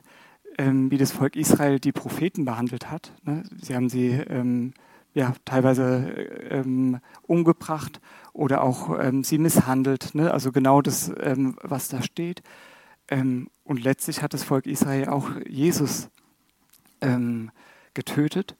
ähm, 0.57 0.89
wie 0.89 0.97
das 0.97 1.11
Volk 1.11 1.35
Israel 1.35 1.79
die 1.79 1.91
Propheten 1.91 2.45
behandelt 2.45 2.89
hat. 2.89 3.13
Ne? 3.23 3.43
Sie 3.61 3.75
haben 3.75 3.89
sie 3.89 4.09
ähm, 4.09 4.73
ja, 5.13 5.33
teilweise 5.45 6.09
ähm, 6.49 6.99
umgebracht 7.23 8.01
oder 8.33 8.63
auch 8.63 8.99
ähm, 8.99 9.23
sie 9.23 9.37
misshandelt. 9.37 10.15
Ne? 10.15 10.31
Also 10.31 10.51
genau 10.51 10.81
das, 10.81 11.11
ähm, 11.21 11.55
was 11.61 11.87
da 11.87 12.01
steht. 12.01 12.41
Ähm, 13.07 13.49
und 13.63 13.83
letztlich 13.83 14.21
hat 14.21 14.33
das 14.33 14.43
Volk 14.43 14.65
Israel 14.65 15.09
auch 15.09 15.29
Jesus 15.47 16.09
getötet. 17.93 18.55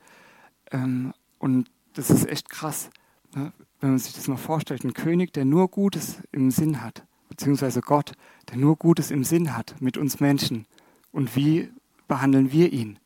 und 1.39 1.65
das 1.93 2.11
ist 2.11 2.29
echt 2.29 2.49
krass, 2.51 2.91
ne? 3.33 3.53
Wenn 3.85 3.91
man 3.91 3.99
sich 3.99 4.13
das 4.13 4.27
mal 4.27 4.35
vorstellt. 4.35 4.83
Ein 4.83 4.93
König, 4.93 5.31
der 5.33 5.45
nur 5.45 5.69
Gutes 5.69 6.17
im 6.31 6.49
Sinn 6.49 6.81
hat 6.81 7.05
beziehungsweise 7.29 7.81
Gott, 7.81 8.13
der 8.49 8.57
nur 8.57 8.77
Gutes 8.77 9.11
im 9.11 9.23
Sinn 9.23 9.55
hat 9.55 9.79
mit 9.79 9.95
uns 9.95 10.19
Menschen. 10.19 10.65
Und 11.11 11.35
wie 11.35 11.71
behandeln 12.07 12.51
wir 12.51 12.73
ihn? 12.73 12.97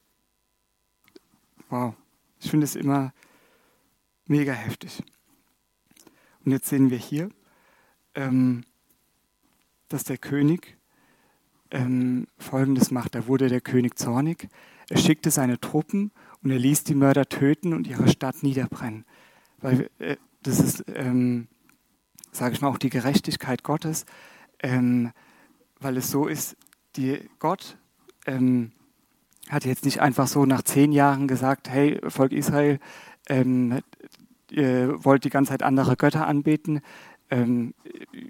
Wow, 1.69 1.95
ich 2.39 2.49
finde 2.49 2.63
es 2.63 2.75
immer 2.75 3.13
mega 4.25 4.53
heftig. 4.53 5.03
Und 6.45 6.53
jetzt 6.53 6.69
sehen 6.69 6.91
wir 6.91 6.97
hier, 6.97 7.29
ähm, 8.15 8.63
dass 9.89 10.05
der 10.05 10.17
König 10.17 10.77
ähm, 11.71 12.27
Folgendes 12.37 12.89
macht. 12.89 13.15
Da 13.15 13.27
wurde 13.27 13.49
der 13.49 13.61
König 13.61 13.99
zornig, 13.99 14.47
er 14.89 14.97
schickte 14.97 15.29
seine 15.29 15.59
Truppen 15.59 16.11
und 16.41 16.51
er 16.51 16.59
ließ 16.59 16.85
die 16.85 16.95
Mörder 16.95 17.27
töten 17.27 17.73
und 17.73 17.85
ihre 17.85 18.07
Stadt 18.07 18.43
niederbrennen. 18.43 19.05
Weil 19.57 19.89
äh, 19.99 20.15
das 20.43 20.59
ist 20.59 20.85
ähm, 20.93 21.47
sage 22.31 22.53
ich 22.53 22.61
mal, 22.61 22.69
auch 22.69 22.77
die 22.77 22.89
Gerechtigkeit 22.89 23.63
Gottes, 23.63 24.05
ähm, 24.61 25.11
weil 25.79 25.97
es 25.97 26.09
so 26.09 26.27
ist, 26.27 26.55
die 26.95 27.19
Gott 27.39 27.77
ähm, 28.25 28.71
hat 29.49 29.65
jetzt 29.65 29.85
nicht 29.85 30.01
einfach 30.01 30.27
so 30.27 30.45
nach 30.45 30.63
zehn 30.63 30.91
Jahren 30.91 31.27
gesagt, 31.27 31.69
hey, 31.69 31.99
Volk 32.07 32.31
Israel, 32.31 32.79
ähm, 33.27 33.79
ihr 34.51 35.03
wollt 35.03 35.23
die 35.23 35.29
ganze 35.29 35.51
Zeit 35.51 35.63
andere 35.63 35.95
Götter 35.95 36.27
anbeten, 36.27 36.81
ähm, 37.31 37.73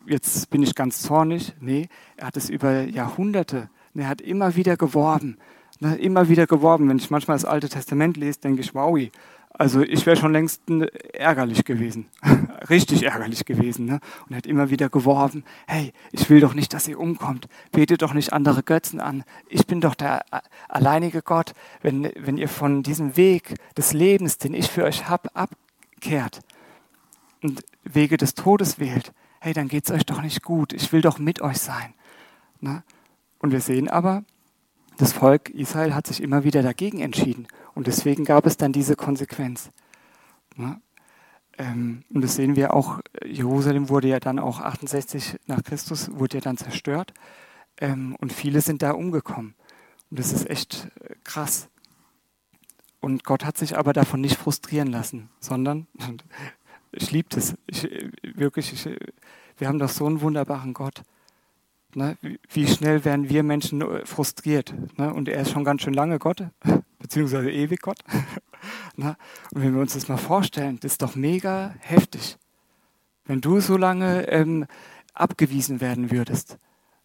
jetzt 0.05 0.49
bin 0.49 0.61
ich 0.61 0.75
ganz 0.75 1.01
zornig. 1.01 1.53
Nee, 1.61 1.87
er 2.17 2.27
hat 2.27 2.37
es 2.37 2.49
über 2.49 2.81
Jahrhunderte, 2.81 3.69
er 3.93 4.09
hat 4.09 4.21
immer 4.21 4.55
wieder 4.55 4.75
geworben, 4.75 5.37
ne, 5.79 5.95
immer 5.95 6.27
wieder 6.27 6.47
geworben. 6.47 6.89
Wenn 6.89 6.97
ich 6.97 7.09
manchmal 7.09 7.35
das 7.35 7.45
Alte 7.45 7.69
Testament 7.69 8.17
lese, 8.17 8.41
denke 8.41 8.61
ich, 8.61 8.75
wow, 8.75 8.97
also 9.59 9.81
ich 9.81 10.05
wäre 10.05 10.15
schon 10.15 10.31
längst 10.31 10.61
ärgerlich 11.11 11.65
gewesen, 11.65 12.07
richtig 12.69 13.03
ärgerlich 13.03 13.43
gewesen. 13.43 13.85
Ne? 13.87 13.99
Und 14.27 14.37
hat 14.37 14.47
immer 14.47 14.69
wieder 14.69 14.87
geworben, 14.87 15.43
hey, 15.67 15.91
ich 16.13 16.29
will 16.29 16.39
doch 16.39 16.53
nicht, 16.53 16.73
dass 16.73 16.87
ihr 16.87 16.97
umkommt, 16.97 17.49
betet 17.73 18.01
doch 18.01 18.13
nicht 18.13 18.31
andere 18.31 18.63
Götzen 18.63 19.01
an. 19.01 19.25
Ich 19.49 19.67
bin 19.67 19.81
doch 19.81 19.95
der 19.95 20.23
alleinige 20.69 21.21
Gott. 21.21 21.51
Wenn, 21.81 22.09
wenn 22.15 22.37
ihr 22.37 22.47
von 22.47 22.83
diesem 22.83 23.17
Weg 23.17 23.55
des 23.75 23.91
Lebens, 23.91 24.37
den 24.37 24.53
ich 24.53 24.69
für 24.71 24.85
euch 24.85 25.09
habe, 25.09 25.29
abkehrt 25.35 26.39
und 27.43 27.61
Wege 27.83 28.15
des 28.15 28.35
Todes 28.35 28.79
wählt, 28.79 29.11
hey, 29.41 29.51
dann 29.51 29.67
geht 29.67 29.83
es 29.83 29.91
euch 29.91 30.05
doch 30.05 30.21
nicht 30.21 30.41
gut. 30.41 30.71
Ich 30.71 30.93
will 30.93 31.01
doch 31.01 31.19
mit 31.19 31.41
euch 31.41 31.57
sein. 31.57 31.93
Ne? 32.61 32.81
Und 33.39 33.51
wir 33.51 33.59
sehen 33.59 33.89
aber, 33.89 34.23
das 34.99 35.13
Volk 35.13 35.49
Israel 35.51 35.95
hat 35.95 36.07
sich 36.07 36.21
immer 36.21 36.43
wieder 36.43 36.61
dagegen 36.61 36.99
entschieden. 36.99 37.47
Und 37.73 37.87
deswegen 37.87 38.25
gab 38.25 38.45
es 38.45 38.57
dann 38.57 38.73
diese 38.73 38.97
Konsequenz. 38.97 39.69
Ja? 40.57 40.81
Ähm, 41.57 42.03
und 42.09 42.21
das 42.21 42.35
sehen 42.35 42.57
wir 42.57 42.73
auch, 42.73 42.99
Jerusalem 43.25 43.87
wurde 43.87 44.09
ja 44.09 44.19
dann 44.19 44.39
auch 44.39 44.59
68 44.59 45.37
nach 45.47 45.63
Christus, 45.63 46.11
wurde 46.11 46.37
ja 46.37 46.41
dann 46.41 46.57
zerstört. 46.57 47.13
Ähm, 47.79 48.17
und 48.19 48.33
viele 48.33 48.59
sind 48.59 48.81
da 48.81 48.91
umgekommen. 48.91 49.55
Und 50.11 50.19
das 50.19 50.33
ist 50.33 50.49
echt 50.49 50.89
äh, 50.99 51.15
krass. 51.23 51.69
Und 52.99 53.23
Gott 53.23 53.45
hat 53.45 53.57
sich 53.57 53.77
aber 53.77 53.93
davon 53.93 54.19
nicht 54.19 54.35
frustrieren 54.35 54.89
lassen, 54.89 55.29
sondern 55.39 55.87
ich 56.91 57.09
liebe 57.11 57.29
das. 57.29 57.55
Ich, 57.67 57.87
wirklich, 58.35 58.73
ich, 58.73 58.99
wir 59.57 59.69
haben 59.69 59.79
doch 59.79 59.87
so 59.87 60.05
einen 60.07 60.19
wunderbaren 60.19 60.73
Gott. 60.73 61.03
Ne? 61.95 62.17
Wie 62.51 62.67
schnell 62.67 63.03
werden 63.03 63.29
wir 63.29 63.43
Menschen 63.43 63.83
frustriert? 64.05 64.73
Ne? 64.97 65.13
Und 65.13 65.27
er 65.27 65.41
ist 65.41 65.51
schon 65.51 65.63
ganz 65.63 65.81
schön 65.81 65.93
lange 65.93 66.19
Gott 66.19 66.43
beziehungsweise 66.99 67.49
ewig 67.49 67.81
Gott. 67.81 67.99
Na, 68.95 69.15
und 69.53 69.63
wenn 69.63 69.73
wir 69.73 69.81
uns 69.81 69.93
das 69.93 70.07
mal 70.07 70.17
vorstellen, 70.17 70.79
das 70.81 70.93
ist 70.93 71.01
doch 71.01 71.15
mega 71.15 71.73
heftig. 71.79 72.37
Wenn 73.25 73.41
du 73.41 73.59
so 73.59 73.77
lange 73.77 74.27
ähm, 74.27 74.65
abgewiesen 75.13 75.81
werden 75.81 76.11
würdest 76.11 76.57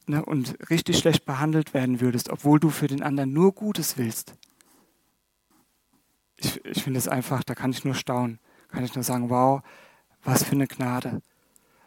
ne, 0.07 0.25
und 0.25 0.57
richtig 0.71 0.99
schlecht 0.99 1.25
behandelt 1.25 1.75
werden 1.75 2.01
würdest, 2.01 2.31
obwohl 2.31 2.61
du 2.61 2.71
für 2.71 2.87
den 2.87 3.03
anderen 3.03 3.33
nur 3.33 3.53
Gutes 3.53 3.97
willst. 3.97 4.35
Ich, 6.37 6.65
ich 6.65 6.83
finde 6.83 6.99
es 6.99 7.09
einfach, 7.09 7.45
da 7.45 7.55
kann 7.55 7.71
ich 7.71 7.85
nur 7.85 7.95
staunen. 7.95 8.39
Kann 8.69 8.85
ich 8.85 8.95
nur 8.95 9.05
sagen, 9.05 9.31
wow, 9.31 9.63
was 10.23 10.43
für 10.43 10.53
eine 10.53 10.67
Gnade. 10.67 11.23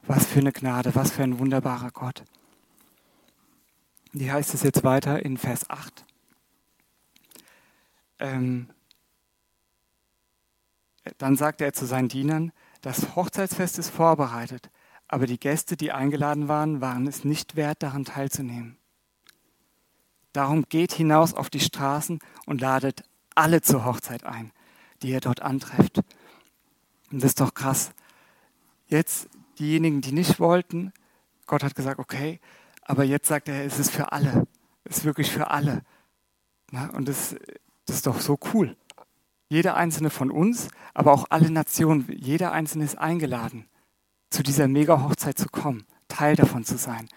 Was 0.04 0.26
für 0.26 0.40
eine 0.40 0.54
Gnade, 0.54 0.96
was 0.96 1.12
für 1.12 1.24
ein 1.24 1.38
wunderbarer 1.38 1.92
Gott. 1.92 2.24
Wie 4.14 4.32
heißt 4.32 4.54
es 4.54 4.64
jetzt 4.64 4.84
weiter 4.84 5.24
in 5.24 5.38
Vers 5.38 5.70
8? 5.70 6.08
ähm, 8.20 8.68
dann 11.18 11.36
sagte 11.36 11.64
er 11.66 11.74
zu 11.74 11.86
seinen 11.86 12.10
Dienern, 12.10 12.52
das 12.82 13.16
Hochzeitsfest 13.16 13.80
ist 13.80 13.90
vorbereitet, 13.90 14.70
aber 15.08 15.26
die 15.26 15.40
Gäste, 15.40 15.78
die 15.78 15.92
eingeladen 15.92 16.48
waren, 16.48 16.82
waren 16.82 17.08
es 17.08 17.24
nicht 17.24 17.56
wert, 17.56 17.82
daran 17.82 18.06
teilzunehmen. 18.06 18.78
Darum 20.34 20.66
geht 20.68 20.94
hinaus 20.94 21.34
auf 21.34 21.50
die 21.50 21.62
Straßen 21.62 22.20
und 22.46 22.62
ladet 22.62 23.04
alle 23.34 23.62
zur 23.62 23.86
Hochzeit 23.86 24.24
ein, 24.26 24.52
die 25.02 25.10
ihr 25.10 25.22
dort 25.22 25.42
antrefft. 25.42 26.00
Und 27.12 27.24
das 27.24 27.32
ist 27.32 27.40
doch 27.40 27.54
krass. 27.54 27.92
Jetzt 28.88 29.30
diejenigen, 29.60 30.02
die 30.02 30.12
nicht 30.12 30.40
wollten, 30.40 30.92
Gott 31.46 31.64
hat 31.64 31.76
gesagt, 31.76 32.00
okay, 32.00 32.40
aber 32.88 33.04
jetzt 33.04 33.28
sagt 33.28 33.50
er, 33.50 33.64
es 33.66 33.80
ist 33.80 33.92
für 33.92 34.12
alle. 34.12 34.48
Es 34.84 35.00
ist 35.00 35.06
wirklich 35.06 35.32
für 35.32 35.52
alle. 35.52 35.84
und 36.94 37.08
das 37.08 37.36
das 37.88 37.98
ist 37.98 38.08
doch 38.08 38.20
so 38.20 38.38
cool. 38.54 38.76
Jeder 39.50 39.78
einzelne 39.78 40.10
von 40.10 40.30
uns, 40.30 40.68
aber 40.94 41.14
auch 41.14 41.26
alle 41.30 41.50
Nationen, 41.50 42.06
jeder 42.12 42.52
einzelne 42.52 42.84
ist 42.84 42.98
eingeladen, 42.98 43.66
zu 44.30 44.44
dieser 44.44 44.68
Mega-Hochzeit 44.68 45.38
zu 45.38 45.48
kommen, 45.48 45.86
Teil 46.10 46.36
davon 46.36 46.66
zu 46.66 46.78
sein. 46.78 47.08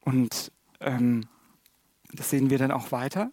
Und 0.00 0.52
ähm, 0.80 1.26
das 2.12 2.28
sehen 2.28 2.50
wir 2.50 2.58
dann 2.58 2.70
auch 2.70 2.92
weiter. 2.92 3.32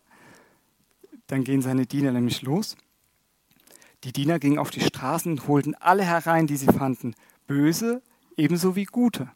Dann 1.28 1.44
gehen 1.44 1.62
seine 1.62 1.86
Diener 1.86 2.13
nämlich 2.13 2.42
los. 2.42 2.78
Die 4.06 4.13
Diener 4.13 4.39
gingen 4.39 4.58
auf 4.58 4.72
die 4.72 4.82
Straßen 4.82 5.34
und 5.34 5.48
holten 5.50 5.76
alle 5.76 6.06
herein, 6.06 6.48
die 6.48 6.56
sie 6.56 6.68
fanden, 6.68 7.15
böse 7.46 8.02
ebenso 8.38 8.78
wie 8.78 8.86
gute. 8.86 9.30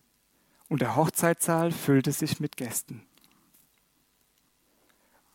Und 0.74 0.82
der 0.82 0.96
Hochzeitssaal 0.96 1.72
füllte 1.72 2.12
sich 2.12 2.40
mit 2.40 2.58
Gästen. 2.58 3.06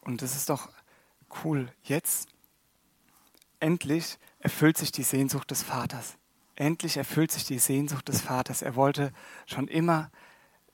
Und 0.00 0.20
das 0.20 0.34
ist 0.34 0.48
doch 0.48 0.68
cool, 1.44 1.70
jetzt 1.84 2.30
endlich 3.60 4.18
erfüllt 4.40 4.76
sich 4.76 4.90
die 4.90 5.04
Sehnsucht 5.04 5.48
des 5.52 5.62
Vaters. 5.62 6.16
Endlich 6.56 6.96
erfüllt 6.96 7.30
sich 7.30 7.44
die 7.44 7.60
Sehnsucht 7.60 8.08
des 8.08 8.20
Vaters. 8.20 8.62
Er 8.62 8.74
wollte 8.74 9.12
schon 9.46 9.68
immer, 9.68 10.10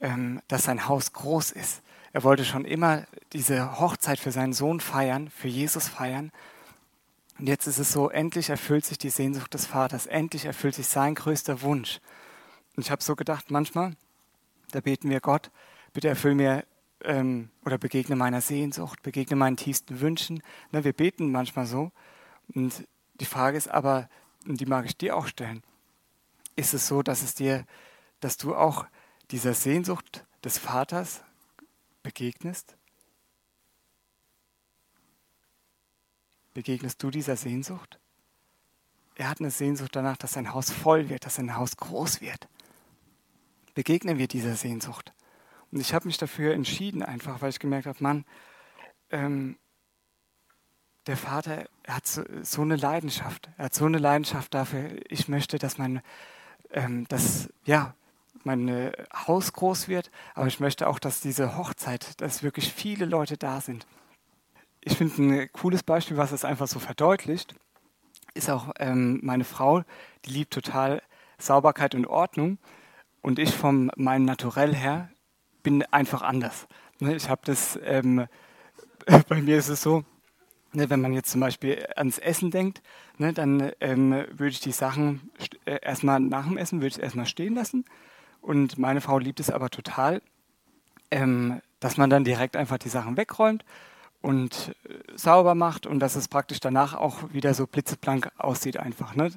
ähm, 0.01 0.41
dass 0.49 0.65
sein 0.65 0.89
Haus 0.89 1.13
groß 1.13 1.51
ist. 1.51 1.83
Er 2.15 2.25
wollte 2.25 2.47
schon 2.47 2.65
immer 2.65 3.05
diese 3.35 3.79
Hochzeit 3.79 4.19
für 4.19 4.33
seinen 4.33 4.55
Sohn 4.55 4.81
feiern, 4.81 5.29
für 5.29 5.49
Jesus 5.49 5.89
feiern. 5.89 6.33
Und 7.39 7.49
jetzt 7.49 7.67
ist 7.67 7.81
es 7.81 7.93
so, 7.93 8.09
endlich 8.09 8.49
erfüllt 8.49 8.87
sich 8.87 8.97
die 8.97 9.11
Sehnsucht 9.11 9.53
des 9.53 9.67
Vaters. 9.67 10.07
Endlich 10.07 10.47
erfüllt 10.47 10.77
sich 10.77 10.87
sein 10.87 11.15
größter 11.15 11.61
Wunsch. 11.61 12.01
Und 12.77 12.85
ich 12.87 12.91
habe 12.91 13.05
so 13.05 13.15
gedacht, 13.15 13.51
manchmal, 13.51 13.95
da 14.75 14.81
beten 14.81 15.09
wir 15.11 15.21
Gott, 15.21 15.51
bitte 15.93 16.09
erfüll 16.09 16.35
mir 16.35 16.65
ähm, 17.03 17.51
oder 17.65 17.79
begegne 17.79 18.17
meiner 18.17 18.41
Sehnsucht, 18.41 19.03
begegne 19.03 19.37
meinen 19.37 19.57
tiefsten 19.57 20.01
Wünschen. 20.01 20.43
Ne, 20.73 20.85
wir 20.85 20.93
beten 20.93 21.31
manchmal 21.31 21.67
so. 21.67 21.93
Und 22.55 22.87
die 23.15 23.25
Frage 23.25 23.57
ist 23.57 23.69
aber, 23.69 24.09
und 24.47 24.61
die 24.61 24.67
mag 24.67 24.85
ich 24.87 24.97
dir 24.97 25.17
auch 25.17 25.27
stellen, 25.27 25.63
ist 26.57 26.75
es 26.75 26.87
so, 26.87 27.03
dass 27.03 27.23
es 27.23 27.35
dir, 27.35 27.65
dass 28.21 28.37
du 28.37 28.55
auch 28.55 28.87
dieser 29.31 29.55
Sehnsucht 29.55 30.25
des 30.43 30.59
Vaters 30.59 31.23
begegnest? 32.03 32.77
Begegnest 36.53 37.03
du 37.03 37.11
dieser 37.11 37.37
Sehnsucht? 37.37 37.99
Er 39.17 39.29
hat 39.29 39.41
eine 39.41 39.51
Sehnsucht 39.51 39.95
danach, 39.95 40.17
dass 40.17 40.33
sein 40.33 40.53
Haus 40.53 40.71
voll 40.71 41.09
wird, 41.09 41.25
dass 41.25 41.37
sein 41.37 41.57
Haus 41.57 41.77
groß 41.77 42.21
wird. 42.21 42.49
Begegnen 43.75 44.19
wir 44.19 44.29
dieser 44.29 44.55
Sehnsucht? 44.55 45.13
Und 45.71 45.81
ich 45.81 45.93
habe 45.93 46.07
mich 46.07 46.19
dafür 46.19 46.55
entschieden, 46.55 47.03
einfach 47.03 47.43
weil 47.43 47.51
ich 47.51 47.59
gemerkt 47.59 47.87
habe, 47.87 48.03
Mann, 48.03 48.25
ähm, 49.11 49.59
der 51.07 51.17
Vater 51.17 51.67
er 51.83 51.97
hat 51.97 52.07
so, 52.07 52.23
so, 52.43 52.63
eine 52.63 52.77
Leidenschaft. 52.77 53.51
Er 53.59 53.67
hat 53.67 53.75
so 53.75 53.85
eine 53.85 53.99
Leidenschaft 53.99 54.55
dafür. 54.55 54.91
Ich 55.11 55.29
möchte, 55.29 55.59
dass 55.59 55.77
man, 55.77 56.01
ähm, 56.71 57.07
dass, 57.09 57.53
ja, 57.65 57.95
mein 58.43 58.69
äh, 58.69 58.93
Haus 59.27 59.53
groß 59.53 59.89
wird, 59.89 60.11
aber 60.35 60.47
ich 60.47 60.61
möchte 60.61 60.89
auch, 60.89 60.99
dass 60.99 61.21
diese 61.21 61.57
Hochzeit, 61.57 62.21
dass 62.21 62.43
wirklich 62.43 62.73
viele 62.73 63.05
Leute 63.05 63.37
da 63.37 63.61
sind. 63.61 63.87
Ich 64.81 64.97
finde 64.97 65.43
ein 65.43 65.53
cooles 65.53 65.83
Beispiel, 65.83 66.17
was 66.17 66.33
es 66.33 66.45
einfach 66.45 66.69
so 66.69 66.79
verdeutlicht, 66.79 67.55
ist 68.35 68.51
auch 68.51 68.73
ähm, 68.79 69.21
meine 69.23 69.45
Frau, 69.45 69.83
die 70.25 70.31
liebt 70.31 70.53
total 70.53 71.03
Sauberkeit 71.39 71.95
und 71.95 72.07
Ordnung 72.07 72.59
und 73.25 73.39
ich 73.39 73.55
von 73.55 73.91
meinem 73.97 74.27
Naturell 74.27 74.75
her 74.75 75.09
bin 75.63 75.83
einfach 75.85 76.21
anders. 76.21 76.69
Ne, 77.01 77.17
ich 77.17 77.31
habe 77.31 77.41
das, 77.47 77.79
ähm, 77.83 78.27
bei 79.29 79.41
mir 79.41 79.57
ist 79.57 79.71
es 79.71 79.81
so, 79.81 80.05
ne, 80.75 80.91
wenn 80.91 81.01
man 81.01 81.15
jetzt 81.15 81.31
zum 81.31 81.41
Beispiel 81.41 81.87
ans 81.97 82.19
Essen 82.19 82.51
denkt, 82.51 82.83
ne, 83.17 83.33
dann 83.33 83.73
ähm, 83.81 84.11
würde 84.31 84.51
ich 84.51 84.61
die 84.61 84.73
Sachen 84.73 85.31
äh, 85.65 85.79
erstmal 85.81 86.21
nach 86.21 86.47
dem 86.47 86.59
Essen 86.59 86.83
würde 86.83 86.89
ich 86.89 87.03
erstmal 87.03 87.25
stehen 87.25 87.55
lassen. 87.55 87.87
Und 88.43 88.77
meine 88.77 89.01
Frau 89.01 89.19
liebt 89.19 89.41
es 89.41 89.49
aber 89.49 89.71
total, 89.71 90.21
ähm, 91.11 91.63
dass 91.81 91.97
man 91.97 92.11
dann 92.11 92.25
direkt 92.25 92.57
einfach 92.57 92.77
die 92.77 92.91
Sachen 92.91 93.17
wegräumt 93.17 93.65
und 94.21 94.77
äh, 94.85 95.17
sauber 95.17 95.55
macht 95.55 95.87
und 95.87 95.99
dass 96.01 96.15
es 96.15 96.29
praktisch 96.29 96.61
danach 96.61 96.93
auch 96.93 97.33
wieder 97.33 97.55
so 97.55 97.67
blitzeblank 97.67 98.31
aussieht 98.37 98.77
einfach. 98.77 99.17
Ne? 99.17 99.31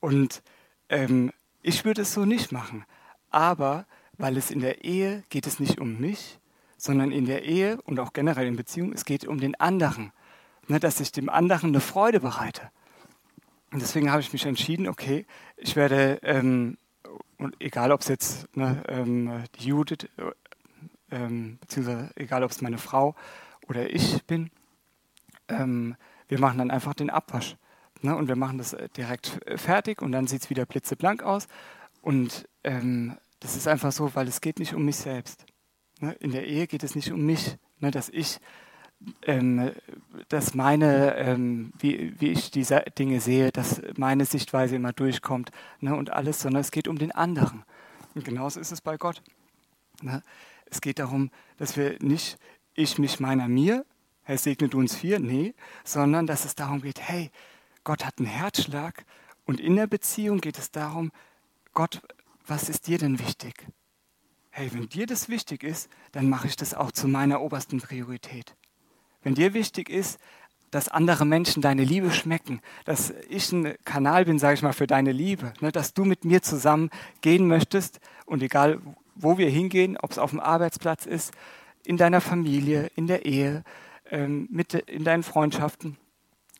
Und 0.00 0.42
ähm, 0.88 1.30
ich 1.62 1.84
würde 1.84 2.02
es 2.02 2.14
so 2.14 2.24
nicht 2.24 2.50
machen. 2.50 2.84
Aber 3.32 3.86
weil 4.18 4.36
es 4.36 4.50
in 4.50 4.60
der 4.60 4.84
Ehe 4.84 5.24
geht 5.30 5.46
es 5.46 5.58
nicht 5.58 5.80
um 5.80 5.98
mich, 5.98 6.38
sondern 6.76 7.12
in 7.12 7.26
der 7.26 7.44
Ehe 7.44 7.80
und 7.82 7.98
auch 8.00 8.12
generell 8.12 8.46
in 8.46 8.56
Beziehungen, 8.56 8.92
es 8.92 9.04
geht 9.04 9.26
um 9.26 9.40
den 9.40 9.58
anderen. 9.58 10.12
Ne, 10.68 10.78
dass 10.78 11.00
ich 11.00 11.10
dem 11.10 11.28
anderen 11.28 11.70
eine 11.70 11.80
Freude 11.80 12.20
bereite. 12.20 12.70
Und 13.72 13.82
deswegen 13.82 14.12
habe 14.12 14.20
ich 14.20 14.32
mich 14.32 14.46
entschieden, 14.46 14.86
okay, 14.86 15.26
ich 15.56 15.74
werde, 15.74 16.20
ähm, 16.22 16.76
und 17.38 17.56
egal 17.60 17.90
ob 17.90 18.02
es 18.02 18.08
jetzt 18.08 18.56
ne, 18.56 18.82
ähm, 18.86 19.44
die 19.56 19.68
Judith, 19.68 20.08
äh, 20.18 20.30
ähm, 21.10 21.58
beziehungsweise 21.60 22.10
egal 22.14 22.44
ob 22.44 22.52
es 22.52 22.62
meine 22.62 22.78
Frau 22.78 23.16
oder 23.68 23.92
ich 23.92 24.22
bin, 24.24 24.50
ähm, 25.48 25.96
wir 26.28 26.38
machen 26.38 26.58
dann 26.58 26.70
einfach 26.70 26.94
den 26.94 27.10
Abwasch. 27.10 27.56
Ne, 28.02 28.16
und 28.16 28.28
wir 28.28 28.36
machen 28.36 28.58
das 28.58 28.72
äh, 28.72 28.88
direkt 28.96 29.40
fertig 29.56 30.00
und 30.00 30.12
dann 30.12 30.26
sieht 30.26 30.42
es 30.42 30.50
wieder 30.50 30.64
blitzeblank 30.64 31.22
aus. 31.22 31.48
Und 32.02 32.48
ähm, 32.64 33.16
das 33.40 33.56
ist 33.56 33.66
einfach 33.66 33.92
so, 33.92 34.14
weil 34.14 34.28
es 34.28 34.42
geht 34.42 34.58
nicht 34.58 34.74
um 34.74 34.84
mich 34.84 34.96
selbst. 34.96 35.46
Ne? 36.00 36.12
In 36.20 36.32
der 36.32 36.46
Ehe 36.46 36.66
geht 36.66 36.82
es 36.82 36.94
nicht 36.94 37.10
um 37.10 37.24
mich, 37.24 37.56
ne? 37.78 37.90
dass 37.90 38.08
ich, 38.08 38.38
ähm, 39.22 39.72
dass 40.28 40.54
meine, 40.54 41.16
ähm, 41.16 41.72
wie, 41.78 42.20
wie 42.20 42.30
ich 42.30 42.50
diese 42.50 42.84
Dinge 42.98 43.20
sehe, 43.20 43.50
dass 43.50 43.80
meine 43.96 44.26
Sichtweise 44.26 44.76
immer 44.76 44.92
durchkommt 44.92 45.50
ne? 45.80 45.96
und 45.96 46.10
alles, 46.10 46.40
sondern 46.40 46.60
es 46.60 46.70
geht 46.72 46.88
um 46.88 46.98
den 46.98 47.12
anderen. 47.12 47.64
Und 48.14 48.24
genauso 48.24 48.60
ist 48.60 48.72
es 48.72 48.80
bei 48.80 48.96
Gott. 48.96 49.22
Ne? 50.02 50.22
Es 50.66 50.80
geht 50.80 50.98
darum, 50.98 51.30
dass 51.56 51.76
wir 51.76 51.96
nicht 52.00 52.38
ich, 52.74 52.98
mich, 52.98 53.20
meiner, 53.20 53.48
mir, 53.48 53.84
Herr 54.22 54.38
segne 54.38 54.68
du 54.68 54.78
uns 54.78 54.94
vier, 54.94 55.18
nee, 55.18 55.54
sondern 55.84 56.26
dass 56.26 56.44
es 56.44 56.54
darum 56.54 56.80
geht, 56.80 57.00
hey, 57.00 57.30
Gott 57.84 58.04
hat 58.04 58.18
einen 58.18 58.28
Herzschlag 58.28 59.04
und 59.44 59.60
in 59.60 59.76
der 59.76 59.86
Beziehung 59.86 60.40
geht 60.40 60.58
es 60.58 60.70
darum, 60.70 61.10
Gott, 61.74 62.02
was 62.46 62.68
ist 62.68 62.86
dir 62.86 62.98
denn 62.98 63.18
wichtig? 63.18 63.66
Hey, 64.50 64.70
wenn 64.74 64.90
dir 64.90 65.06
das 65.06 65.30
wichtig 65.30 65.64
ist, 65.64 65.88
dann 66.12 66.28
mache 66.28 66.46
ich 66.46 66.56
das 66.56 66.74
auch 66.74 66.92
zu 66.92 67.08
meiner 67.08 67.40
obersten 67.40 67.80
Priorität. 67.80 68.54
Wenn 69.22 69.34
dir 69.34 69.54
wichtig 69.54 69.88
ist, 69.88 70.18
dass 70.70 70.88
andere 70.88 71.24
Menschen 71.24 71.62
deine 71.62 71.84
Liebe 71.84 72.10
schmecken, 72.10 72.60
dass 72.84 73.14
ich 73.30 73.50
ein 73.52 73.74
Kanal 73.86 74.26
bin, 74.26 74.38
sage 74.38 74.54
ich 74.54 74.62
mal, 74.62 74.74
für 74.74 74.86
deine 74.86 75.12
Liebe, 75.12 75.54
ne, 75.60 75.72
dass 75.72 75.94
du 75.94 76.04
mit 76.04 76.26
mir 76.26 76.42
zusammen 76.42 76.90
gehen 77.22 77.46
möchtest 77.46 78.00
und 78.26 78.42
egal, 78.42 78.80
wo 79.14 79.38
wir 79.38 79.48
hingehen, 79.48 79.96
ob 79.96 80.10
es 80.10 80.18
auf 80.18 80.30
dem 80.30 80.40
Arbeitsplatz 80.40 81.06
ist, 81.06 81.32
in 81.84 81.96
deiner 81.96 82.20
Familie, 82.20 82.90
in 82.96 83.06
der 83.06 83.24
Ehe, 83.24 83.64
ähm, 84.10 84.46
mit, 84.50 84.74
in 84.74 85.04
deinen 85.04 85.22
Freundschaften, 85.22 85.96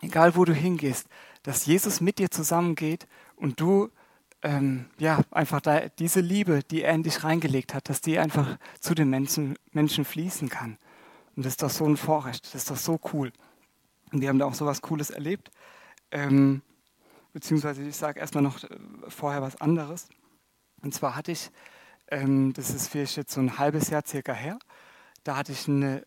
egal 0.00 0.36
wo 0.36 0.46
du 0.46 0.54
hingehst, 0.54 1.06
dass 1.42 1.66
Jesus 1.66 2.00
mit 2.00 2.18
dir 2.18 2.30
zusammengeht 2.30 3.06
und 3.36 3.60
du 3.60 3.90
ähm, 4.42 4.86
ja, 4.98 5.20
einfach 5.30 5.60
da, 5.60 5.88
diese 5.88 6.20
Liebe, 6.20 6.62
die 6.62 6.82
er 6.82 6.94
in 6.94 7.02
dich 7.02 7.22
reingelegt 7.22 7.74
hat, 7.74 7.88
dass 7.88 8.00
die 8.00 8.18
einfach 8.18 8.58
zu 8.80 8.94
den 8.94 9.08
Menschen, 9.08 9.56
Menschen 9.70 10.04
fließen 10.04 10.48
kann. 10.48 10.78
Und 11.36 11.46
das 11.46 11.54
ist 11.54 11.62
doch 11.62 11.70
so 11.70 11.86
ein 11.86 11.96
Vorrecht, 11.96 12.44
das 12.46 12.54
ist 12.54 12.70
doch 12.70 12.76
so 12.76 13.00
cool. 13.12 13.32
Und 14.10 14.20
wir 14.20 14.28
haben 14.28 14.38
da 14.38 14.46
auch 14.46 14.54
so 14.54 14.66
was 14.66 14.82
Cooles 14.82 15.10
erlebt. 15.10 15.50
Ähm, 16.10 16.60
beziehungsweise 17.32 17.82
ich 17.82 17.96
sage 17.96 18.20
erstmal 18.20 18.42
noch 18.42 18.62
äh, 18.64 18.68
vorher 19.08 19.42
was 19.42 19.60
anderes. 19.60 20.08
Und 20.82 20.92
zwar 20.92 21.14
hatte 21.14 21.32
ich, 21.32 21.50
ähm, 22.08 22.52
das 22.52 22.70
ist 22.70 22.88
vielleicht 22.88 23.16
jetzt 23.16 23.32
so 23.32 23.40
ein 23.40 23.58
halbes 23.58 23.88
Jahr 23.90 24.02
circa 24.04 24.32
her, 24.32 24.58
da 25.24 25.36
hatte 25.36 25.52
ich 25.52 25.68
eine, 25.68 26.04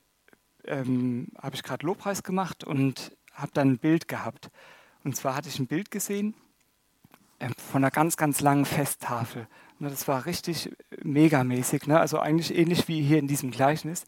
ähm, 0.66 1.30
habe 1.42 1.56
ich 1.56 1.64
gerade 1.64 1.86
Lobpreis 1.86 2.22
gemacht 2.22 2.66
und 2.66 3.16
habe 3.34 3.52
dann 3.54 3.72
ein 3.72 3.78
Bild 3.78 4.08
gehabt. 4.08 4.52
Und 5.04 5.16
zwar 5.16 5.36
hatte 5.36 5.48
ich 5.48 5.58
ein 5.58 5.68
Bild 5.68 5.90
gesehen 5.90 6.36
von 7.58 7.84
einer 7.84 7.92
ganz, 7.92 8.18
ganz 8.18 8.42
langen 8.42 8.66
Festtafel. 8.66 9.48
Ne, 9.80 9.90
das 9.90 10.08
war 10.08 10.26
richtig 10.26 10.72
megamäßig, 11.04 11.88
ne? 11.88 12.00
also 12.00 12.20
eigentlich 12.20 12.56
ähnlich 12.56 12.88
wie 12.88 13.02
hier 13.02 13.20
in 13.20 13.28
diesem 13.28 13.52
Gleichnis. 13.52 14.06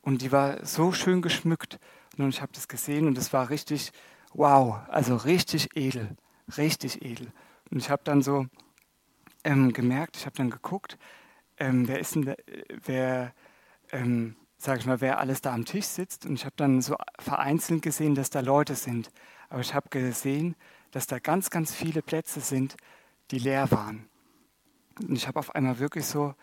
Und 0.00 0.22
die 0.22 0.32
war 0.32 0.64
so 0.64 0.92
schön 0.92 1.22
geschmückt. 1.22 1.78
Und 2.18 2.28
ich 2.28 2.40
habe 2.40 2.52
das 2.52 2.68
gesehen 2.68 3.06
und 3.06 3.18
es 3.18 3.32
war 3.32 3.50
richtig, 3.50 3.92
wow, 4.32 4.78
also 4.88 5.16
richtig 5.16 5.76
edel, 5.76 6.16
richtig 6.56 7.04
edel. 7.04 7.32
Und 7.70 7.78
ich 7.78 7.90
habe 7.90 8.02
dann 8.04 8.22
so 8.22 8.46
ähm, 9.42 9.72
gemerkt, 9.72 10.16
ich 10.16 10.26
habe 10.26 10.36
dann 10.36 10.50
geguckt, 10.50 10.98
ähm, 11.58 11.88
wer 11.88 11.98
ist 11.98 12.14
denn, 12.14 12.34
wer, 12.84 13.32
ähm, 13.92 14.36
sag 14.56 14.78
ich 14.78 14.86
mal, 14.86 15.00
wer 15.00 15.18
alles 15.18 15.40
da 15.40 15.52
am 15.52 15.64
Tisch 15.64 15.86
sitzt. 15.86 16.26
Und 16.26 16.34
ich 16.34 16.44
habe 16.44 16.54
dann 16.56 16.80
so 16.80 16.96
vereinzelt 17.18 17.82
gesehen, 17.82 18.14
dass 18.14 18.30
da 18.30 18.40
Leute 18.40 18.74
sind. 18.74 19.10
Aber 19.48 19.60
ich 19.60 19.74
habe 19.74 19.88
gesehen, 19.90 20.56
dass 20.94 21.08
da 21.08 21.18
ganz, 21.18 21.50
ganz 21.50 21.74
viele 21.74 22.02
Plätze 22.02 22.38
sind, 22.38 22.76
die 23.32 23.40
leer 23.40 23.72
waren. 23.72 24.08
Und 25.00 25.16
ich 25.16 25.26
habe 25.26 25.40
auf 25.40 25.52
einmal 25.56 25.80
wirklich 25.80 26.06
so 26.06 26.36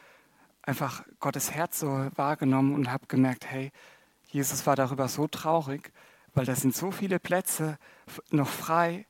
einfach 0.61 1.05
Gottes 1.21 1.51
Herz 1.51 1.79
so 1.79 2.09
wahrgenommen 2.17 2.75
und 2.75 2.91
habe 2.91 3.07
gemerkt, 3.07 3.49
hey, 3.49 3.71
Jesus 4.27 4.67
war 4.67 4.75
darüber 4.75 5.07
so 5.07 5.25
traurig, 5.27 5.93
weil 6.33 6.43
da 6.43 6.53
sind 6.53 6.75
so 6.75 6.91
viele 6.91 7.17
Plätze 7.17 7.77
noch 8.29 8.49
frei, 8.49 9.05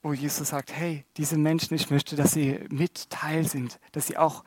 wo 0.00 0.14
Jesus 0.14 0.48
sagt, 0.48 0.72
hey, 0.72 1.04
diese 1.18 1.36
Menschen, 1.36 1.74
ich 1.74 1.90
möchte, 1.90 2.16
dass 2.16 2.32
sie 2.32 2.58
mit 2.70 3.10
Teil 3.10 3.46
sind, 3.46 3.78
dass 3.92 4.06
sie 4.06 4.16
auch, 4.16 4.44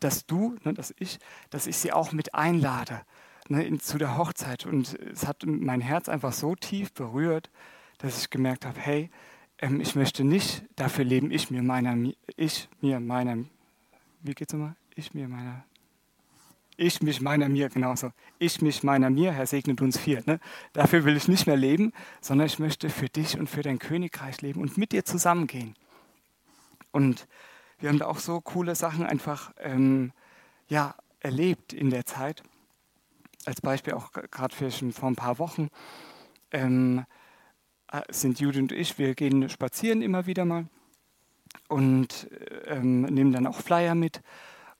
dass 0.00 0.26
du, 0.26 0.56
ne, 0.64 0.74
dass 0.74 0.92
ich, 0.98 1.20
dass 1.50 1.68
ich 1.68 1.76
sie 1.76 1.92
auch 1.92 2.10
mit 2.10 2.34
einlade 2.34 3.02
ne, 3.46 3.62
in, 3.62 3.78
zu 3.78 3.98
der 3.98 4.18
Hochzeit. 4.18 4.66
Und 4.66 4.98
es 4.98 5.28
hat 5.28 5.44
mein 5.46 5.80
Herz 5.80 6.08
einfach 6.08 6.32
so 6.32 6.56
tief 6.56 6.92
berührt, 6.92 7.52
dass 7.98 8.20
ich 8.20 8.30
gemerkt 8.30 8.64
habe, 8.66 8.78
hey, 8.78 9.10
ähm, 9.58 9.80
ich 9.80 9.94
möchte 9.94 10.24
nicht 10.24 10.64
dafür 10.76 11.04
leben, 11.04 11.30
ich 11.30 11.50
mir 11.50 11.62
meiner, 11.62 11.96
ich 12.36 12.68
mir 12.80 13.00
meiner, 13.00 13.44
wie 14.22 14.34
geht's 14.34 14.52
nochmal? 14.52 14.76
Ich 14.94 15.14
mir 15.14 15.28
meiner, 15.28 15.64
ich 16.76 17.02
mich 17.02 17.20
meiner 17.20 17.48
mir, 17.48 17.68
genauso. 17.68 18.12
Ich 18.38 18.60
mich 18.60 18.82
meiner 18.82 19.10
mir, 19.10 19.32
Herr 19.32 19.46
segnet 19.46 19.80
uns 19.80 19.98
vier. 19.98 20.22
Ne? 20.26 20.40
Dafür 20.72 21.04
will 21.04 21.16
ich 21.16 21.28
nicht 21.28 21.46
mehr 21.46 21.56
leben, 21.56 21.92
sondern 22.20 22.46
ich 22.46 22.58
möchte 22.58 22.90
für 22.90 23.08
dich 23.08 23.38
und 23.38 23.48
für 23.48 23.62
dein 23.62 23.78
Königreich 23.78 24.42
leben 24.42 24.60
und 24.60 24.76
mit 24.76 24.92
dir 24.92 25.04
zusammengehen. 25.04 25.74
Und 26.92 27.26
wir 27.78 27.88
haben 27.88 27.98
da 27.98 28.06
auch 28.06 28.18
so 28.18 28.40
coole 28.40 28.74
Sachen 28.74 29.04
einfach 29.06 29.52
ähm, 29.58 30.12
ja, 30.68 30.94
erlebt 31.20 31.72
in 31.72 31.90
der 31.90 32.06
Zeit. 32.06 32.42
Als 33.44 33.60
Beispiel 33.60 33.94
auch 33.94 34.12
gerade 34.12 34.54
vor 34.54 35.08
ein 35.08 35.16
paar 35.16 35.38
Wochen. 35.38 35.68
Ähm, 36.50 37.00
äh, 37.00 37.15
sind 38.10 38.40
Jude 38.40 38.58
und 38.58 38.72
ich, 38.72 38.98
wir 38.98 39.14
gehen 39.14 39.48
spazieren 39.48 40.02
immer 40.02 40.26
wieder 40.26 40.44
mal 40.44 40.66
und 41.68 42.28
ähm, 42.66 43.02
nehmen 43.02 43.32
dann 43.32 43.46
auch 43.46 43.60
Flyer 43.60 43.94
mit 43.94 44.22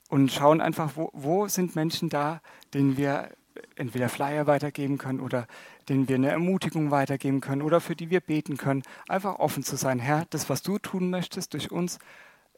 und 0.08 0.30
schauen 0.30 0.60
einfach, 0.60 0.92
wo, 0.96 1.10
wo 1.12 1.48
sind 1.48 1.74
Menschen 1.76 2.08
da, 2.08 2.40
denen 2.74 2.96
wir 2.96 3.30
entweder 3.76 4.08
Flyer 4.08 4.46
weitergeben 4.46 4.98
können 4.98 5.20
oder 5.20 5.46
denen 5.88 6.08
wir 6.08 6.16
eine 6.16 6.30
Ermutigung 6.30 6.90
weitergeben 6.90 7.40
können 7.40 7.62
oder 7.62 7.80
für 7.80 7.96
die 7.96 8.10
wir 8.10 8.20
beten 8.20 8.56
können. 8.56 8.82
Einfach 9.08 9.38
offen 9.38 9.62
zu 9.62 9.76
sein, 9.76 9.98
Herr, 9.98 10.26
das, 10.30 10.48
was 10.48 10.62
du 10.62 10.78
tun 10.78 11.10
möchtest 11.10 11.54
durch 11.54 11.70
uns, 11.70 11.98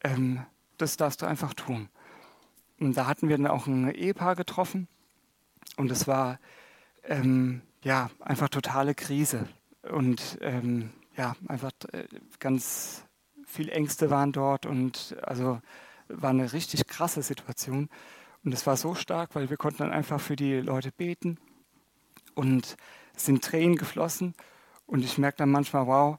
ähm, 0.02 0.44
das 0.76 0.96
darfst 0.96 1.22
du 1.22 1.26
einfach 1.26 1.54
tun. 1.54 1.88
Und 2.80 2.96
da 2.96 3.06
hatten 3.06 3.28
wir 3.28 3.36
dann 3.36 3.46
auch 3.48 3.66
ein 3.66 3.92
Ehepaar 3.92 4.36
getroffen 4.36 4.88
und 5.76 5.90
es 5.90 6.06
war 6.06 6.38
ähm, 7.04 7.62
ja 7.82 8.10
einfach 8.20 8.48
totale 8.48 8.94
Krise 8.94 9.48
und 9.90 10.38
ähm, 10.40 10.90
ja, 11.16 11.36
einfach 11.46 11.72
äh, 11.92 12.04
ganz 12.38 13.04
viel 13.44 13.70
Ängste 13.70 14.10
waren 14.10 14.32
dort 14.32 14.66
und 14.66 15.16
also 15.22 15.60
war 16.08 16.30
eine 16.30 16.52
richtig 16.52 16.86
krasse 16.86 17.22
Situation. 17.22 17.88
Und 18.44 18.54
es 18.54 18.66
war 18.66 18.76
so 18.76 18.94
stark, 18.94 19.34
weil 19.34 19.50
wir 19.50 19.56
konnten 19.56 19.78
dann 19.78 19.92
einfach 19.92 20.20
für 20.20 20.36
die 20.36 20.54
Leute 20.60 20.92
beten 20.92 21.38
und 22.34 22.76
es 23.14 23.24
sind 23.26 23.44
Tränen 23.44 23.76
geflossen 23.76 24.34
und 24.86 25.04
ich 25.04 25.18
merke 25.18 25.38
dann 25.38 25.50
manchmal, 25.50 25.86
wow, 25.86 26.18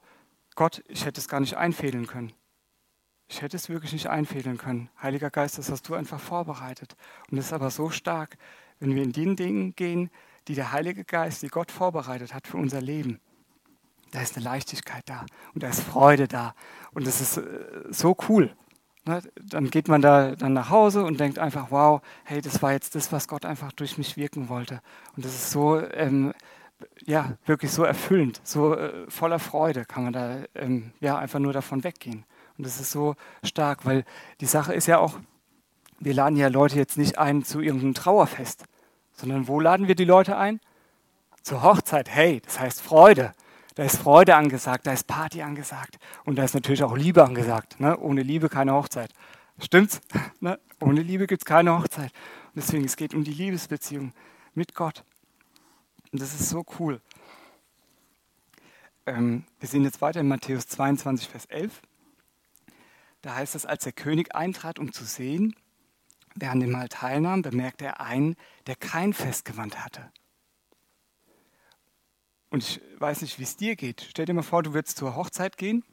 Gott, 0.55 0.83
ich 0.87 1.05
hätte 1.05 1.21
es 1.21 1.29
gar 1.29 1.39
nicht 1.39 1.55
einfädeln 1.55 2.07
können. 2.07 2.33
Ich 3.29 3.41
hätte 3.41 3.55
es 3.55 3.69
wirklich 3.69 3.93
nicht 3.93 4.07
einfädeln 4.07 4.57
können. 4.57 4.89
Heiliger 5.01 5.29
Geist, 5.29 5.57
das 5.57 5.71
hast 5.71 5.87
du 5.87 5.93
einfach 5.93 6.19
vorbereitet. 6.19 6.95
Und 7.29 7.37
das 7.37 7.47
ist 7.47 7.53
aber 7.53 7.69
so 7.69 7.89
stark, 7.89 8.37
wenn 8.79 8.95
wir 8.95 9.03
in 9.03 9.11
den 9.11 9.35
Dingen 9.35 9.75
gehen, 9.75 10.09
die 10.47 10.55
der 10.55 10.71
Heilige 10.71 11.05
Geist, 11.05 11.43
die 11.43 11.47
Gott 11.47 11.71
vorbereitet 11.71 12.33
hat 12.33 12.47
für 12.47 12.57
unser 12.57 12.81
Leben. 12.81 13.21
Da 14.11 14.21
ist 14.21 14.35
eine 14.35 14.45
Leichtigkeit 14.45 15.03
da 15.05 15.25
und 15.53 15.63
da 15.63 15.69
ist 15.69 15.81
Freude 15.81 16.27
da. 16.27 16.53
Und 16.93 17.05
das 17.05 17.21
ist 17.21 17.37
äh, 17.37 17.43
so 17.89 18.15
cool. 18.27 18.55
Ne? 19.05 19.21
Dann 19.41 19.69
geht 19.69 19.87
man 19.87 20.01
da 20.01 20.35
dann 20.35 20.53
nach 20.53 20.69
Hause 20.69 21.03
und 21.03 21.19
denkt 21.19 21.39
einfach, 21.39 21.67
wow, 21.71 22.01
hey, 22.23 22.41
das 22.41 22.61
war 22.61 22.71
jetzt 22.71 22.95
das, 22.95 23.11
was 23.11 23.27
Gott 23.27 23.45
einfach 23.45 23.71
durch 23.71 23.97
mich 23.97 24.17
wirken 24.17 24.49
wollte. 24.49 24.81
Und 25.15 25.25
das 25.25 25.33
ist 25.33 25.51
so, 25.51 25.79
ähm, 25.79 26.33
ja, 27.05 27.33
wirklich 27.45 27.71
so 27.71 27.83
erfüllend, 27.83 28.41
so 28.43 28.75
äh, 28.75 29.09
voller 29.09 29.39
Freude 29.39 29.85
kann 29.85 30.03
man 30.03 30.13
da 30.13 30.37
ähm, 30.55 30.91
ja 30.99 31.17
einfach 31.17 31.39
nur 31.39 31.53
davon 31.53 31.83
weggehen. 31.83 32.25
Und 32.57 32.65
das 32.65 32.79
ist 32.79 32.91
so 32.91 33.15
stark, 33.43 33.85
weil 33.85 34.03
die 34.41 34.45
Sache 34.45 34.73
ist 34.73 34.85
ja 34.85 34.99
auch, 34.99 35.19
wir 35.99 36.13
laden 36.13 36.37
ja 36.37 36.47
Leute 36.47 36.77
jetzt 36.77 36.97
nicht 36.97 37.17
ein 37.17 37.43
zu 37.43 37.61
irgendeinem 37.61 37.93
Trauerfest, 37.93 38.65
sondern 39.13 39.47
wo 39.47 39.59
laden 39.59 39.87
wir 39.87 39.95
die 39.95 40.05
Leute 40.05 40.37
ein? 40.37 40.59
Zur 41.41 41.63
Hochzeit. 41.63 42.09
Hey, 42.09 42.41
das 42.45 42.59
heißt 42.59 42.81
Freude. 42.81 43.33
Da 43.79 43.85
ist 43.85 43.95
Freude 43.95 44.35
angesagt, 44.35 44.87
da 44.87 44.91
ist 44.91 45.07
Party 45.07 45.41
angesagt 45.41 45.99
und 46.25 46.35
da 46.35 46.43
ist 46.43 46.53
natürlich 46.53 46.83
auch 46.83 46.97
Liebe 46.97 47.23
angesagt. 47.23 47.79
Ne? 47.79 47.97
Ohne 47.97 48.23
Liebe 48.23 48.49
keine 48.49 48.73
Hochzeit. 48.73 49.13
Stimmt's? 49.57 50.01
Ne? 50.41 50.59
Ohne 50.81 51.01
Liebe 51.01 51.27
gibt 51.27 51.43
es 51.43 51.45
keine 51.45 51.79
Hochzeit. 51.79 52.11
Und 52.47 52.57
deswegen, 52.57 52.83
es 52.83 52.97
geht 52.97 53.13
um 53.13 53.23
die 53.23 53.31
Liebesbeziehung 53.31 54.11
mit 54.53 54.75
Gott. 54.75 55.05
Und 56.11 56.21
das 56.21 56.33
ist 56.33 56.49
so 56.49 56.65
cool. 56.77 56.99
Ähm, 59.05 59.45
wir 59.61 59.69
sehen 59.69 59.85
jetzt 59.85 60.01
weiter 60.01 60.19
in 60.19 60.27
Matthäus 60.27 60.67
22, 60.67 61.29
Vers 61.29 61.45
11. 61.45 61.81
Da 63.21 63.35
heißt 63.35 63.55
es, 63.55 63.65
als 63.65 63.85
der 63.85 63.93
König 63.93 64.35
eintrat, 64.35 64.77
um 64.77 64.91
zu 64.91 65.05
sehen, 65.05 65.55
wer 66.35 66.51
an 66.51 66.59
dem 66.59 66.71
Mahl 66.71 66.89
teilnahm, 66.89 67.43
bemerkte 67.43 67.85
er 67.85 68.01
einen, 68.01 68.35
der 68.67 68.75
kein 68.75 69.13
Festgewand 69.13 69.81
hatte. 69.81 70.11
Und 72.49 72.63
ich 72.63 72.81
weiß 72.97 73.21
nicht, 73.21 73.37
wie 73.39 73.43
es 73.43 73.57
dir 73.57 73.75
geht. 73.75 74.07
Stell 74.09 74.25
dir 74.25 74.33
mal 74.33 74.41
vor, 74.41 74.63
du 74.63 74.73
würdest 74.73 74.97
zur 74.97 75.15
Hochzeit 75.15 75.57
gehen 75.57 75.83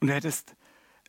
und 0.00 0.08
hättest, 0.08 0.54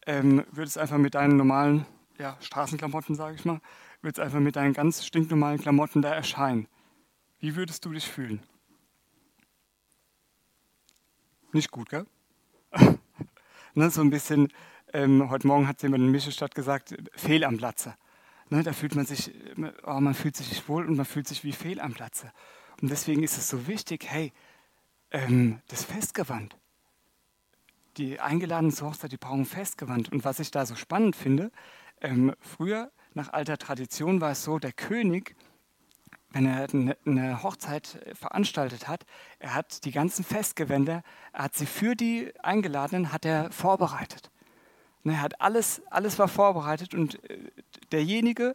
ähm, 0.05 0.45
würdest 0.51 0.77
einfach 0.77 0.97
mit 0.97 1.15
deinen 1.15 1.35
normalen 1.35 1.85
ja, 2.17 2.37
Straßenklamotten, 2.41 3.15
sage 3.15 3.35
ich 3.35 3.45
mal, 3.45 3.59
würdest 4.01 4.19
einfach 4.19 4.39
mit 4.39 4.55
deinen 4.55 4.73
ganz 4.73 5.05
stinknormalen 5.05 5.59
Klamotten 5.59 6.01
da 6.01 6.13
erscheinen. 6.13 6.67
Wie 7.39 7.55
würdest 7.55 7.85
du 7.85 7.91
dich 7.91 8.07
fühlen? 8.07 8.41
Nicht 11.51 11.71
gut, 11.71 11.89
gell? 11.89 12.05
ne, 13.73 13.89
so 13.89 14.01
ein 14.01 14.09
bisschen, 14.09 14.49
ähm, 14.93 15.29
heute 15.29 15.47
Morgen 15.47 15.67
hat 15.67 15.81
jemand 15.81 16.03
in 16.03 16.11
Mischestadt 16.11 16.53
gesagt, 16.53 16.95
fehl 17.15 17.43
am 17.43 17.57
Platze. 17.57 17.95
Ne, 18.49 18.63
da 18.63 18.73
fühlt 18.73 18.95
man 18.95 19.05
sich, 19.05 19.31
oh, 19.83 19.99
man 19.99 20.13
fühlt 20.13 20.35
sich 20.35 20.67
wohl 20.67 20.85
und 20.85 20.95
man 20.95 21.05
fühlt 21.05 21.27
sich 21.27 21.43
wie 21.43 21.51
fehl 21.51 21.79
am 21.79 21.93
Platze. 21.93 22.31
Und 22.81 22.89
deswegen 22.89 23.23
ist 23.23 23.37
es 23.37 23.49
so 23.49 23.67
wichtig, 23.67 24.05
hey, 24.07 24.31
ähm, 25.11 25.61
das 25.67 25.83
Festgewand. 25.83 26.55
Die 27.97 28.19
Eingeladenen 28.19 28.71
zur 28.71 28.89
Hochzeit, 28.89 29.11
die 29.11 29.17
brauchen 29.17 29.45
Festgewand. 29.45 30.11
Und 30.11 30.23
was 30.23 30.39
ich 30.39 30.51
da 30.51 30.65
so 30.65 30.75
spannend 30.75 31.15
finde, 31.15 31.51
ähm, 32.01 32.33
früher, 32.39 32.91
nach 33.13 33.33
alter 33.33 33.57
Tradition, 33.57 34.21
war 34.21 34.31
es 34.31 34.43
so, 34.43 34.59
der 34.59 34.71
König, 34.71 35.35
wenn 36.31 36.45
er 36.45 36.67
eine 37.05 37.43
Hochzeit 37.43 37.99
veranstaltet 38.13 38.87
hat, 38.87 39.05
er 39.39 39.55
hat 39.55 39.83
die 39.83 39.91
ganzen 39.91 40.23
Festgewänder, 40.23 41.03
er 41.33 41.43
hat 41.43 41.55
sie 41.55 41.65
für 41.65 41.95
die 41.95 42.31
Eingeladenen, 42.41 43.11
hat 43.11 43.25
er 43.25 43.51
vorbereitet. 43.51 44.29
Ne, 45.03 45.13
er 45.13 45.21
hat 45.21 45.41
alles, 45.41 45.81
alles 45.89 46.19
war 46.19 46.27
vorbereitet 46.27 46.93
und 46.93 47.23
äh, 47.29 47.39
derjenige, 47.91 48.53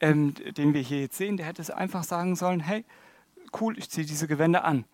ähm, 0.00 0.34
den 0.34 0.74
wir 0.74 0.82
hier 0.82 1.00
jetzt 1.00 1.16
sehen, 1.16 1.36
der 1.36 1.46
hätte 1.46 1.62
es 1.62 1.70
einfach 1.70 2.04
sagen 2.04 2.36
sollen, 2.36 2.60
hey, 2.60 2.84
cool, 3.60 3.78
ich 3.78 3.90
ziehe 3.90 4.06
diese 4.06 4.26
Gewänder 4.26 4.64
an. 4.64 4.84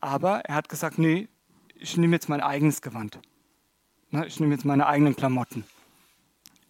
Aber 0.00 0.40
er 0.40 0.54
hat 0.54 0.68
gesagt, 0.68 0.98
nee, 0.98 1.28
ich 1.74 1.96
nehme 1.96 2.16
jetzt 2.16 2.28
mein 2.28 2.40
eigenes 2.40 2.82
Gewand. 2.82 3.20
Ich 4.26 4.40
nehme 4.40 4.54
jetzt 4.54 4.64
meine 4.64 4.86
eigenen 4.86 5.16
Klamotten. 5.16 5.64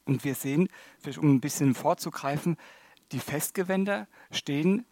Und 0.04 0.24
wir 0.24 0.34
sehen, 0.34 0.68
vielleicht 1.00 1.18
um 1.18 1.34
ein 1.34 1.40
bisschen 1.40 1.74
vorzugreifen, 1.74 2.56
die 3.12 3.18
Festgewänder 3.18 4.08
stehen 4.30 4.86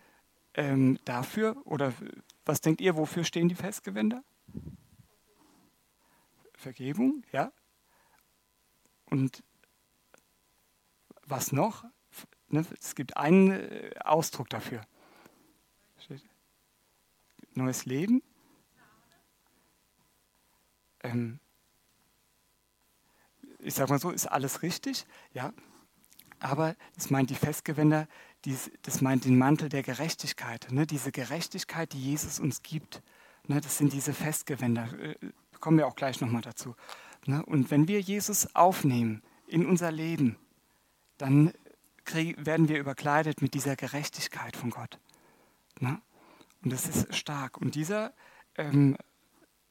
ähm, 0.54 0.98
dafür, 1.04 1.56
oder 1.64 1.92
was 2.44 2.60
denkt 2.60 2.80
ihr, 2.80 2.96
wofür 2.96 3.24
stehen 3.24 3.48
die 3.48 3.54
Festgewänder? 3.54 4.22
Vergebung, 6.54 7.22
ja. 7.32 7.52
Und 9.10 9.42
was 11.26 11.52
noch? 11.52 11.84
Ne, 12.48 12.64
es 12.78 12.94
gibt 12.94 13.16
einen 13.16 13.50
äh, 13.50 13.90
Ausdruck 14.04 14.48
dafür. 14.50 14.82
Neues 17.54 17.84
Leben. 17.86 18.22
Ähm, 21.02 21.38
ich 23.58 23.74
sage 23.74 23.90
mal 23.90 23.98
so, 23.98 24.10
ist 24.10 24.26
alles 24.26 24.62
richtig, 24.62 25.06
ja. 25.32 25.52
Aber 26.40 26.76
das 26.94 27.10
meint 27.10 27.30
die 27.30 27.34
Festgewänder, 27.34 28.06
das 28.82 29.00
meint 29.00 29.24
den 29.24 29.38
Mantel 29.38 29.70
der 29.70 29.82
Gerechtigkeit. 29.82 30.66
Ne? 30.70 30.86
Diese 30.86 31.10
Gerechtigkeit, 31.10 31.92
die 31.92 32.00
Jesus 32.00 32.38
uns 32.38 32.62
gibt, 32.62 33.02
ne? 33.46 33.60
das 33.60 33.78
sind 33.78 33.92
diese 33.92 34.12
Festgewänder. 34.12 34.92
Äh, 35.00 35.14
kommen 35.60 35.78
wir 35.78 35.86
auch 35.86 35.96
gleich 35.96 36.20
nochmal 36.20 36.42
dazu. 36.42 36.76
Ne? 37.24 37.44
Und 37.46 37.70
wenn 37.70 37.88
wir 37.88 38.00
Jesus 38.00 38.54
aufnehmen 38.54 39.22
in 39.46 39.64
unser 39.64 39.90
Leben, 39.90 40.36
dann 41.16 41.52
krieg, 42.04 42.44
werden 42.44 42.68
wir 42.68 42.78
überkleidet 42.78 43.40
mit 43.40 43.54
dieser 43.54 43.76
Gerechtigkeit 43.76 44.56
von 44.56 44.70
Gott. 44.70 44.98
Ne? 45.80 46.00
Und 46.64 46.72
das 46.72 46.86
ist 46.86 47.14
stark. 47.14 47.58
Und 47.58 47.74
dieser 47.74 48.12
ähm, 48.56 48.96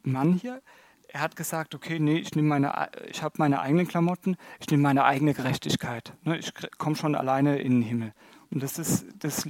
Mann 0.03 0.33
hier, 0.33 0.61
er 1.07 1.21
hat 1.21 1.35
gesagt, 1.35 1.75
okay, 1.75 1.99
nee, 1.99 2.17
ich, 2.17 2.35
ich 2.35 3.23
habe 3.23 3.35
meine 3.37 3.61
eigenen 3.61 3.87
Klamotten, 3.87 4.37
ich 4.59 4.69
nehme 4.69 4.83
meine 4.83 5.03
eigene 5.03 5.33
Gerechtigkeit. 5.33 6.13
Ne? 6.23 6.37
Ich 6.37 6.53
komme 6.77 6.95
schon 6.95 7.15
alleine 7.15 7.59
in 7.59 7.73
den 7.73 7.81
Himmel. 7.81 8.13
Und 8.49 8.61
das, 8.63 8.77
ist, 8.77 9.05
das 9.17 9.47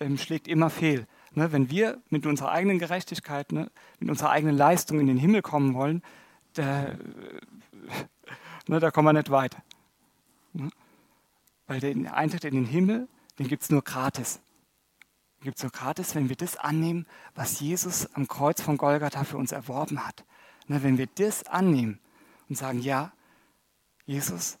ähm, 0.00 0.18
schlägt 0.18 0.48
immer 0.48 0.70
fehl. 0.70 1.06
Ne? 1.32 1.52
Wenn 1.52 1.70
wir 1.70 2.00
mit 2.10 2.26
unserer 2.26 2.50
eigenen 2.50 2.78
Gerechtigkeit, 2.78 3.52
ne, 3.52 3.70
mit 3.98 4.10
unserer 4.10 4.30
eigenen 4.30 4.56
Leistung 4.56 4.98
in 4.98 5.06
den 5.06 5.18
Himmel 5.18 5.42
kommen 5.42 5.74
wollen, 5.74 6.02
da, 6.54 6.96
ne, 8.66 8.80
da 8.80 8.90
kommen 8.90 9.08
wir 9.08 9.12
nicht 9.12 9.30
weit. 9.30 9.56
Ne? 10.52 10.70
Weil 11.66 11.80
den 11.80 12.08
Eintritt 12.08 12.44
in 12.44 12.54
den 12.54 12.66
Himmel, 12.66 13.08
den 13.38 13.46
gibt 13.46 13.62
es 13.62 13.70
nur 13.70 13.82
gratis. 13.82 14.40
Gibt 15.40 15.56
es 15.56 15.62
nur 15.62 15.72
gratis, 15.72 16.14
wenn 16.14 16.28
wir 16.28 16.36
das 16.36 16.56
annehmen, 16.56 17.06
was 17.34 17.60
Jesus 17.60 18.12
am 18.14 18.28
Kreuz 18.28 18.60
von 18.60 18.76
Golgatha 18.76 19.24
für 19.24 19.38
uns 19.38 19.52
erworben 19.52 20.06
hat. 20.06 20.24
Na, 20.66 20.82
wenn 20.82 20.98
wir 20.98 21.06
das 21.06 21.46
annehmen 21.46 21.98
und 22.48 22.56
sagen, 22.56 22.80
ja, 22.80 23.12
Jesus, 24.04 24.58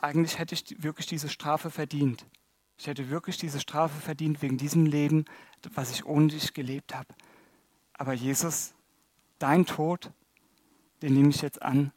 eigentlich 0.00 0.38
hätte 0.38 0.54
ich 0.54 0.82
wirklich 0.82 1.06
diese 1.06 1.28
Strafe 1.28 1.70
verdient. 1.70 2.26
Ich 2.78 2.86
hätte 2.86 3.10
wirklich 3.10 3.38
diese 3.38 3.58
Strafe 3.58 3.98
verdient 4.00 4.42
wegen 4.42 4.58
diesem 4.58 4.86
Leben, 4.86 5.24
was 5.74 5.90
ich 5.90 6.04
ohne 6.04 6.28
dich 6.28 6.54
gelebt 6.54 6.94
habe. 6.94 7.08
Aber 7.94 8.12
Jesus, 8.12 8.74
dein 9.38 9.66
Tod, 9.66 10.12
den 11.02 11.14
nehme 11.14 11.30
ich 11.30 11.42
jetzt 11.42 11.62
an. 11.62 11.92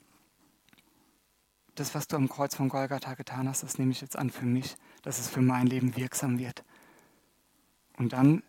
Das, 1.76 1.94
was 1.94 2.08
du 2.08 2.16
am 2.16 2.30
Kreuz 2.30 2.56
von 2.56 2.70
Golgatha 2.70 3.14
getan 3.14 3.48
hast, 3.48 3.64
das 3.64 3.78
nehme 3.78 3.92
ich 3.92 4.02
jetzt 4.02 4.18
an 4.18 4.30
für 4.30 4.46
mich, 4.46 4.76
dass 5.04 5.20
es 5.20 5.30
für 5.30 5.42
mein 5.42 5.68
Leben 5.68 5.96
wirksam 5.96 6.40
wird. 6.40 6.64
Und 8.00 8.14
dann 8.14 8.42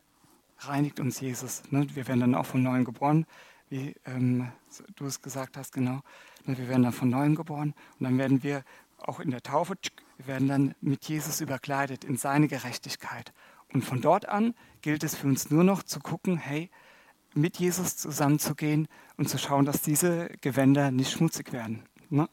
reinigt 0.61 0.99
uns 0.99 1.21
Jesus. 1.21 1.63
Ne? 1.71 1.87
Wir 1.95 2.09
werden 2.09 2.21
dann 2.21 2.35
auch 2.35 2.47
von 2.47 2.63
neuem 2.63 2.85
geboren 2.85 3.27
wie 3.71 3.95
ähm, 4.05 4.51
du 4.97 5.07
es 5.07 5.23
gesagt 5.23 5.57
hast, 5.57 5.73
genau. 5.73 6.01
Wir 6.45 6.69
werden 6.69 6.83
dann 6.83 6.93
von 6.93 7.09
neuem 7.09 7.37
geboren 7.37 7.75
und 7.99 8.05
dann 8.05 8.19
werden 8.19 8.43
wir 8.43 8.65
auch 8.99 9.21
in 9.21 9.31
der 9.31 9.43
Taufe, 9.43 9.75
wir 10.19 10.27
werden 10.27 10.49
dann 10.49 10.75
mit 10.81 11.05
Jesus 11.07 11.41
überkleidet 11.41 12.05
in 12.05 12.17
seine 12.17 12.49
Gerechtigkeit. 12.49 13.33
Und 13.73 13.83
von 13.85 14.01
dort 14.01 14.29
an 14.29 14.55
gilt 14.83 15.05
es 15.05 15.15
für 15.15 15.29
uns 15.29 15.51
nur 15.51 15.65
noch 15.65 15.85
zu 15.85 16.01
gucken, 16.01 16.37
hey, 16.37 16.71
mit 17.35 17.59
Jesus 17.59 17.97
zusammenzugehen 17.97 18.89
und 19.17 19.29
zu 19.29 19.39
schauen, 19.39 19.65
dass 19.65 19.83
diese 19.83 20.29
Gewänder 20.41 20.91
nicht 20.91 21.13
schmutzig 21.13 21.53
werden. 21.53 21.85
Ne? 22.09 22.29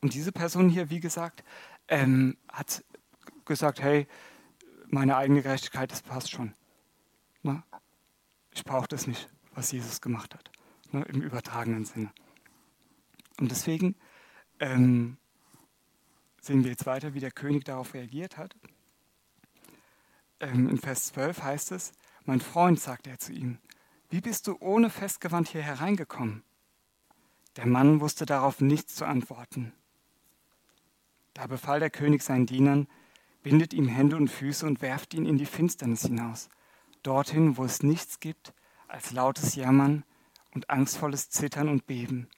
Und 0.00 0.14
diese 0.14 0.32
Person 0.32 0.70
hier, 0.70 0.88
wie 0.88 1.00
gesagt, 1.00 1.44
ähm, 1.88 2.38
hat 2.48 2.82
gesagt, 3.44 3.82
hey, 3.82 4.06
meine 4.92 5.16
eigene 5.16 5.42
Gerechtigkeit, 5.42 5.90
das 5.90 6.02
passt 6.02 6.30
schon. 6.30 6.54
Ne? 7.42 7.62
Ich 8.52 8.64
brauche 8.64 8.86
das 8.88 9.06
nicht 9.06 9.28
was 9.54 9.72
Jesus 9.72 10.00
gemacht 10.00 10.34
hat, 10.34 10.50
ne, 10.92 11.02
im 11.08 11.22
übertragenen 11.22 11.84
Sinne. 11.84 12.10
Und 13.38 13.50
deswegen 13.50 13.96
ähm, 14.60 15.16
sehen 16.40 16.64
wir 16.64 16.70
jetzt 16.70 16.86
weiter, 16.86 17.14
wie 17.14 17.20
der 17.20 17.30
König 17.30 17.64
darauf 17.64 17.94
reagiert 17.94 18.36
hat. 18.36 18.56
Ähm, 20.40 20.68
in 20.68 20.78
Vers 20.78 21.06
12 21.06 21.42
heißt 21.42 21.72
es, 21.72 21.92
mein 22.24 22.40
Freund, 22.40 22.80
sagte 22.80 23.10
er 23.10 23.18
zu 23.18 23.32
ihm, 23.32 23.58
wie 24.10 24.20
bist 24.20 24.46
du 24.46 24.56
ohne 24.60 24.90
Festgewand 24.90 25.48
hier 25.48 25.62
hereingekommen? 25.62 26.42
Der 27.56 27.66
Mann 27.66 28.00
wusste 28.00 28.26
darauf 28.26 28.60
nichts 28.60 28.94
zu 28.94 29.04
antworten. 29.04 29.72
Da 31.34 31.46
befahl 31.46 31.80
der 31.80 31.90
König 31.90 32.22
seinen 32.22 32.46
Dienern, 32.46 32.88
bindet 33.42 33.74
ihm 33.74 33.88
Hände 33.88 34.16
und 34.16 34.28
Füße 34.28 34.66
und 34.66 34.82
werft 34.82 35.14
ihn 35.14 35.26
in 35.26 35.36
die 35.36 35.46
Finsternis 35.46 36.02
hinaus, 36.02 36.48
dorthin, 37.02 37.56
wo 37.56 37.64
es 37.64 37.82
nichts 37.82 38.20
gibt 38.20 38.54
als 38.88 39.12
lautes 39.12 39.54
Jammern 39.54 40.04
und 40.54 40.70
angstvolles 40.70 41.30
Zittern 41.30 41.68
und 41.68 41.86
Beben. 41.86 42.28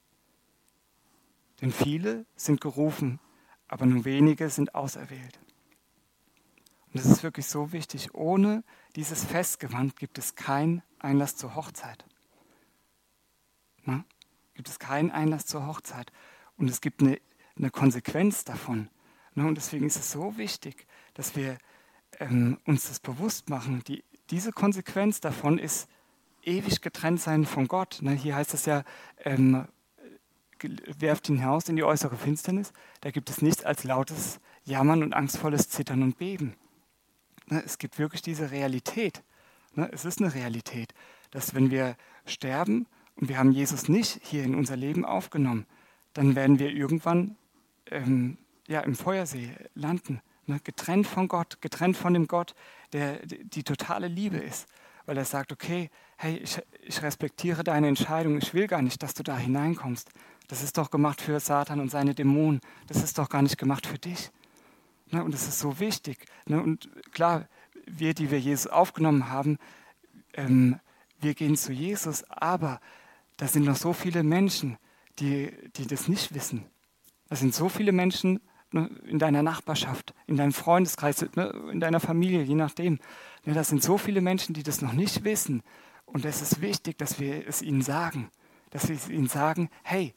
Denn 1.60 1.72
viele 1.72 2.26
sind 2.36 2.60
gerufen, 2.60 3.20
aber 3.68 3.86
nur 3.86 4.04
wenige 4.04 4.50
sind 4.50 4.74
auserwählt. 4.74 5.38
Und 6.92 7.00
es 7.00 7.06
ist 7.06 7.22
wirklich 7.22 7.46
so 7.46 7.72
wichtig, 7.72 8.14
ohne 8.14 8.62
dieses 8.94 9.24
Festgewand 9.24 9.96
gibt 9.96 10.18
es 10.18 10.36
keinen 10.36 10.82
Einlass 11.00 11.36
zur 11.36 11.56
Hochzeit. 11.56 12.04
Na? 13.82 14.04
Gibt 14.54 14.68
es 14.68 14.78
keinen 14.78 15.10
Einlass 15.10 15.46
zur 15.46 15.66
Hochzeit. 15.66 16.12
Und 16.56 16.70
es 16.70 16.80
gibt 16.80 17.02
eine, 17.02 17.20
eine 17.56 17.70
Konsequenz 17.70 18.44
davon. 18.44 18.88
Und 19.34 19.56
deswegen 19.56 19.86
ist 19.86 19.96
es 19.96 20.12
so 20.12 20.36
wichtig, 20.36 20.86
dass 21.14 21.36
wir 21.36 21.58
ähm, 22.20 22.58
uns 22.64 22.88
das 22.88 23.00
bewusst 23.00 23.48
machen. 23.48 23.82
Die, 23.86 24.04
diese 24.30 24.52
Konsequenz 24.52 25.20
davon 25.20 25.58
ist 25.58 25.88
ewig 26.42 26.80
getrennt 26.80 27.20
sein 27.20 27.44
von 27.44 27.68
Gott. 27.68 27.98
Ne? 28.02 28.12
Hier 28.12 28.36
heißt 28.36 28.54
es 28.54 28.66
ja, 28.66 28.84
ähm, 29.24 29.66
werft 30.98 31.28
ihn 31.28 31.38
hinaus 31.38 31.68
in 31.68 31.76
die 31.76 31.84
äußere 31.84 32.16
Finsternis. 32.16 32.72
Da 33.00 33.10
gibt 33.10 33.30
es 33.30 33.42
nichts 33.42 33.64
als 33.64 33.84
lautes 33.84 34.40
Jammern 34.64 35.02
und 35.02 35.14
angstvolles 35.14 35.68
Zittern 35.68 36.02
und 36.02 36.18
Beben. 36.18 36.54
Ne? 37.46 37.62
Es 37.64 37.78
gibt 37.78 37.98
wirklich 37.98 38.22
diese 38.22 38.50
Realität. 38.50 39.22
Ne? 39.74 39.88
Es 39.92 40.04
ist 40.04 40.20
eine 40.20 40.34
Realität, 40.34 40.94
dass 41.30 41.54
wenn 41.54 41.70
wir 41.70 41.96
sterben 42.26 42.86
und 43.16 43.28
wir 43.28 43.38
haben 43.38 43.52
Jesus 43.52 43.88
nicht 43.88 44.20
hier 44.22 44.44
in 44.44 44.54
unser 44.54 44.76
Leben 44.76 45.04
aufgenommen, 45.04 45.66
dann 46.14 46.34
werden 46.34 46.58
wir 46.58 46.70
irgendwann 46.70 47.36
ähm, 47.90 48.38
ja, 48.66 48.80
im 48.80 48.94
Feuersee 48.94 49.50
landen. 49.74 50.20
Ne? 50.46 50.60
Getrennt 50.62 51.06
von 51.06 51.28
Gott, 51.28 51.60
getrennt 51.60 51.96
von 51.96 52.14
dem 52.14 52.26
Gott, 52.26 52.54
der 52.92 53.24
die, 53.26 53.62
totale 53.62 54.08
Liebe 54.08 54.38
ist. 54.38 54.66
Weil 55.06 55.18
er 55.18 55.24
sagt, 55.24 55.52
okay, 55.52 55.90
hey, 56.16 56.36
ich, 56.36 56.60
ich 56.80 57.02
respektiere 57.02 57.62
deine 57.64 57.88
Entscheidung, 57.88 58.38
ich 58.38 58.54
will 58.54 58.66
gar 58.66 58.82
nicht, 58.82 59.02
dass 59.02 59.14
du 59.14 59.22
da 59.22 59.36
hineinkommst. 59.36 60.08
Das 60.48 60.62
ist 60.62 60.78
doch 60.78 60.90
gemacht 60.90 61.20
für 61.20 61.40
Satan 61.40 61.80
und 61.80 61.90
seine 61.90 62.14
Dämonen. 62.14 62.60
Das 62.86 63.02
ist 63.02 63.18
doch 63.18 63.28
gar 63.28 63.42
nicht 63.42 63.58
gemacht 63.58 63.86
für 63.86 63.98
dich. 63.98 64.30
Ne? 65.10 65.24
Und 65.24 65.32
das 65.32 65.46
ist 65.48 65.58
so 65.58 65.80
wichtig. 65.80 66.26
Ne? 66.46 66.62
Und 66.62 66.88
klar, 67.12 67.48
wir, 67.86 68.14
die 68.14 68.30
wir 68.30 68.40
Jesus 68.40 68.66
aufgenommen 68.66 69.30
haben, 69.30 69.58
ähm, 70.34 70.80
wir 71.20 71.34
gehen 71.34 71.56
zu 71.56 71.72
Jesus, 71.72 72.24
aber 72.30 72.80
da 73.36 73.48
sind 73.48 73.64
noch 73.64 73.76
so 73.76 73.92
viele 73.92 74.22
Menschen, 74.22 74.76
die, 75.18 75.52
die 75.76 75.86
das 75.86 76.08
nicht 76.08 76.34
wissen. 76.34 76.66
Da 77.28 77.36
sind 77.36 77.54
so 77.54 77.68
viele 77.68 77.92
Menschen 77.92 78.40
ne, 78.74 78.90
in 79.06 79.18
deiner 79.18 79.42
Nachbarschaft, 79.42 80.12
in 80.26 80.36
deinem 80.36 80.52
Freundeskreis, 80.52 81.24
ne, 81.34 81.54
in 81.72 81.80
deiner 81.80 82.00
Familie, 82.00 82.42
je 82.42 82.54
nachdem. 82.54 82.98
Ne, 83.44 83.54
das 83.54 83.68
sind 83.68 83.82
so 83.82 83.96
viele 83.96 84.20
Menschen, 84.20 84.54
die 84.54 84.62
das 84.62 84.82
noch 84.82 84.92
nicht 84.92 85.24
wissen. 85.24 85.62
Und 86.04 86.24
es 86.24 86.42
ist 86.42 86.60
wichtig, 86.60 86.98
dass 86.98 87.18
wir 87.18 87.46
es 87.48 87.62
ihnen 87.62 87.82
sagen. 87.82 88.30
Dass 88.70 88.88
wir 88.88 88.96
es 88.96 89.08
ihnen 89.08 89.28
sagen, 89.28 89.70
hey, 89.82 90.12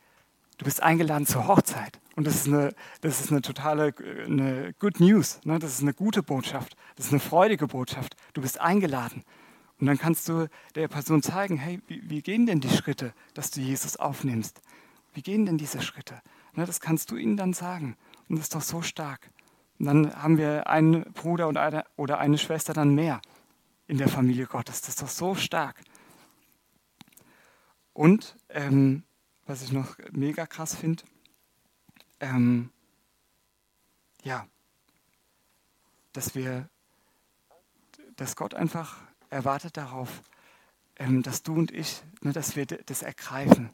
du 0.57 0.65
bist 0.65 0.83
eingeladen 0.83 1.25
zur 1.25 1.47
Hochzeit. 1.47 1.99
Und 2.15 2.25
das 2.25 2.35
ist 2.35 2.47
eine, 2.47 2.73
das 3.01 3.21
ist 3.21 3.31
eine 3.31 3.41
totale 3.41 3.93
eine 4.25 4.73
Good 4.79 4.99
News. 4.99 5.39
Ne? 5.45 5.59
Das 5.59 5.71
ist 5.71 5.81
eine 5.81 5.93
gute 5.93 6.23
Botschaft. 6.23 6.75
Das 6.95 7.05
ist 7.05 7.11
eine 7.11 7.19
freudige 7.19 7.67
Botschaft. 7.67 8.15
Du 8.33 8.41
bist 8.41 8.59
eingeladen. 8.59 9.23
Und 9.79 9.85
dann 9.85 9.99
kannst 9.99 10.27
du 10.27 10.49
der 10.73 10.87
Person 10.87 11.21
zeigen, 11.21 11.57
hey, 11.57 11.79
wie, 11.87 12.09
wie 12.09 12.23
gehen 12.23 12.47
denn 12.47 12.59
die 12.59 12.69
Schritte, 12.69 13.13
dass 13.35 13.51
du 13.51 13.61
Jesus 13.61 13.97
aufnimmst? 13.97 14.61
Wie 15.13 15.21
gehen 15.21 15.45
denn 15.45 15.59
diese 15.59 15.81
Schritte? 15.81 16.15
Das 16.55 16.81
kannst 16.81 17.11
du 17.11 17.17
ihnen 17.17 17.37
dann 17.37 17.53
sagen. 17.53 17.95
Und 18.29 18.37
das 18.37 18.45
ist 18.45 18.55
doch 18.55 18.61
so 18.61 18.81
stark. 18.81 19.29
Und 19.79 19.85
dann 19.85 20.15
haben 20.15 20.37
wir 20.37 20.67
einen 20.67 21.03
Bruder 21.13 21.47
oder 21.47 21.61
eine, 21.61 21.85
oder 21.95 22.19
eine 22.19 22.37
Schwester 22.37 22.73
dann 22.73 22.95
mehr 22.95 23.21
in 23.87 23.97
der 23.97 24.09
Familie 24.09 24.47
Gottes. 24.47 24.81
Das 24.81 24.89
ist 24.89 25.01
doch 25.01 25.07
so 25.07 25.35
stark. 25.35 25.81
Und 27.93 28.35
ähm, 28.49 29.03
was 29.45 29.63
ich 29.63 29.71
noch 29.71 29.97
mega 30.11 30.45
krass 30.45 30.75
finde, 30.75 31.03
ähm, 32.19 32.69
ja, 34.23 34.47
dass 36.13 36.35
wir, 36.35 36.69
dass 38.15 38.35
Gott 38.35 38.53
einfach 38.53 38.97
erwartet 39.29 39.77
darauf, 39.77 40.21
ähm, 40.97 41.23
dass 41.23 41.43
du 41.43 41.53
und 41.53 41.71
ich, 41.71 42.01
ne, 42.21 42.33
dass 42.33 42.55
wir 42.55 42.65
das 42.65 43.03
ergreifen, 43.03 43.69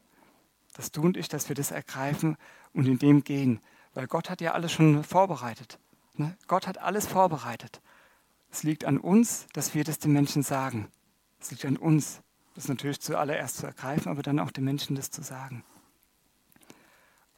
dass 0.74 0.92
du 0.92 1.02
und 1.02 1.18
ich, 1.18 1.28
dass 1.28 1.50
wir 1.50 1.56
das 1.56 1.72
ergreifen 1.72 2.38
und 2.74 2.88
in 2.88 3.00
dem 3.00 3.24
gehen, 3.24 3.62
weil 3.94 4.08
Gott 4.08 4.30
hat 4.30 4.42
ja 4.42 4.54
alles 4.54 4.72
schon 4.72 5.04
vorbereitet. 5.04 5.80
Ne? 6.16 6.38
Gott 6.48 6.68
hat 6.68 6.78
alles 6.78 7.08
vorbereitet. 7.08 7.82
Es 8.52 8.64
liegt 8.64 8.86
an 8.86 8.98
uns, 8.98 9.48
dass 9.54 9.74
wir 9.74 9.84
das 9.84 10.00
den 10.00 10.14
Menschen 10.14 10.44
sagen. 10.44 10.92
Es 11.40 11.52
liegt 11.52 11.66
an 11.66 11.78
uns, 11.78 12.22
das 12.56 12.68
natürlich 12.68 13.00
zuallererst 13.00 13.58
zu 13.58 13.66
ergreifen, 13.66 14.10
aber 14.12 14.22
dann 14.22 14.40
auch 14.40 14.52
den 14.52 14.64
Menschen 14.64 14.96
das 14.96 15.10
zu 15.10 15.24
sagen. 15.24 15.64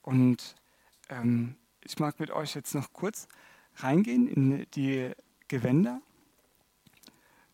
Und 0.02 0.56
ähm, 1.10 1.56
ich 1.82 2.00
mag 2.00 2.20
mit 2.20 2.32
euch 2.32 2.56
jetzt 2.56 2.76
noch 2.76 2.92
kurz 2.94 3.28
reingehen 3.78 4.28
in 4.28 4.66
die 4.76 5.12
Gewänder. 5.48 6.02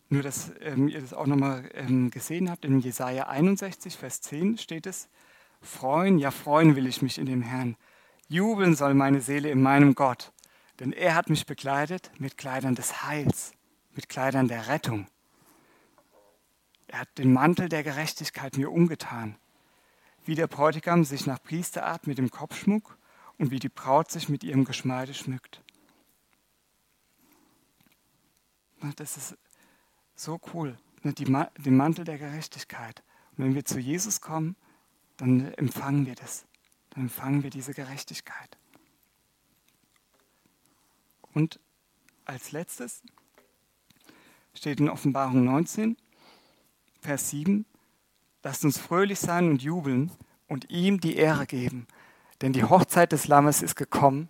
Nur, 0.08 0.22
dass 0.22 0.52
ähm, 0.60 0.88
ihr 0.88 1.00
das 1.00 1.14
auch 1.14 1.26
nochmal 1.26 1.70
ähm, 1.74 2.10
gesehen 2.10 2.50
habt, 2.50 2.64
in 2.64 2.80
Jesaja 2.80 3.28
61, 3.28 3.96
Vers 3.96 4.20
10 4.20 4.58
steht 4.58 4.86
es: 4.86 5.08
Freuen, 5.62 6.18
ja, 6.18 6.30
freuen 6.30 6.76
will 6.76 6.86
ich 6.86 7.00
mich 7.00 7.18
in 7.18 7.26
dem 7.26 7.42
Herrn. 7.42 7.76
Jubeln 8.28 8.74
soll 8.74 8.94
meine 8.94 9.20
Seele 9.20 9.50
in 9.50 9.62
meinem 9.62 9.94
Gott, 9.94 10.32
denn 10.80 10.92
er 10.92 11.14
hat 11.14 11.28
mich 11.28 11.46
bekleidet 11.46 12.10
mit 12.18 12.36
Kleidern 12.36 12.74
des 12.74 13.04
Heils, 13.04 13.52
mit 13.94 14.08
Kleidern 14.08 14.48
der 14.48 14.68
Rettung. 14.68 15.06
Er 16.88 17.00
hat 17.00 17.18
den 17.18 17.32
Mantel 17.32 17.68
der 17.68 17.82
Gerechtigkeit 17.82 18.56
mir 18.56 18.70
umgetan, 18.70 19.36
wie 20.24 20.34
der 20.34 20.46
Bräutigam 20.46 21.04
sich 21.04 21.26
nach 21.26 21.42
Priesterart 21.42 22.06
mit 22.06 22.18
dem 22.18 22.30
Kopfschmuck 22.30 22.98
und 23.38 23.50
wie 23.50 23.58
die 23.58 23.68
Braut 23.68 24.10
sich 24.10 24.28
mit 24.28 24.44
ihrem 24.44 24.64
Geschmeide 24.64 25.14
schmückt. 25.14 25.62
Das 28.96 29.16
ist 29.16 29.36
so 30.14 30.40
cool, 30.52 30.76
den 31.04 31.76
Mantel 31.76 32.04
der 32.04 32.18
Gerechtigkeit. 32.18 33.02
Und 33.36 33.44
wenn 33.44 33.54
wir 33.54 33.64
zu 33.64 33.78
Jesus 33.78 34.20
kommen, 34.20 34.56
dann 35.16 35.52
empfangen 35.54 36.06
wir 36.06 36.14
das. 36.14 36.44
Dann 36.94 37.04
empfangen 37.04 37.42
wir 37.42 37.50
diese 37.50 37.72
Gerechtigkeit. 37.72 38.58
Und 41.32 41.58
als 42.24 42.52
letztes 42.52 43.02
steht 44.54 44.80
in 44.80 44.88
Offenbarung 44.88 45.44
19, 45.44 45.96
Vers 47.00 47.30
7, 47.30 47.64
lasst 48.42 48.64
uns 48.64 48.78
fröhlich 48.78 49.18
sein 49.18 49.48
und 49.48 49.62
jubeln 49.62 50.12
und 50.48 50.70
ihm 50.70 51.00
die 51.00 51.16
Ehre 51.16 51.46
geben, 51.46 51.86
denn 52.42 52.52
die 52.52 52.64
Hochzeit 52.64 53.12
des 53.12 53.26
Lammes 53.26 53.62
ist 53.62 53.76
gekommen 53.76 54.28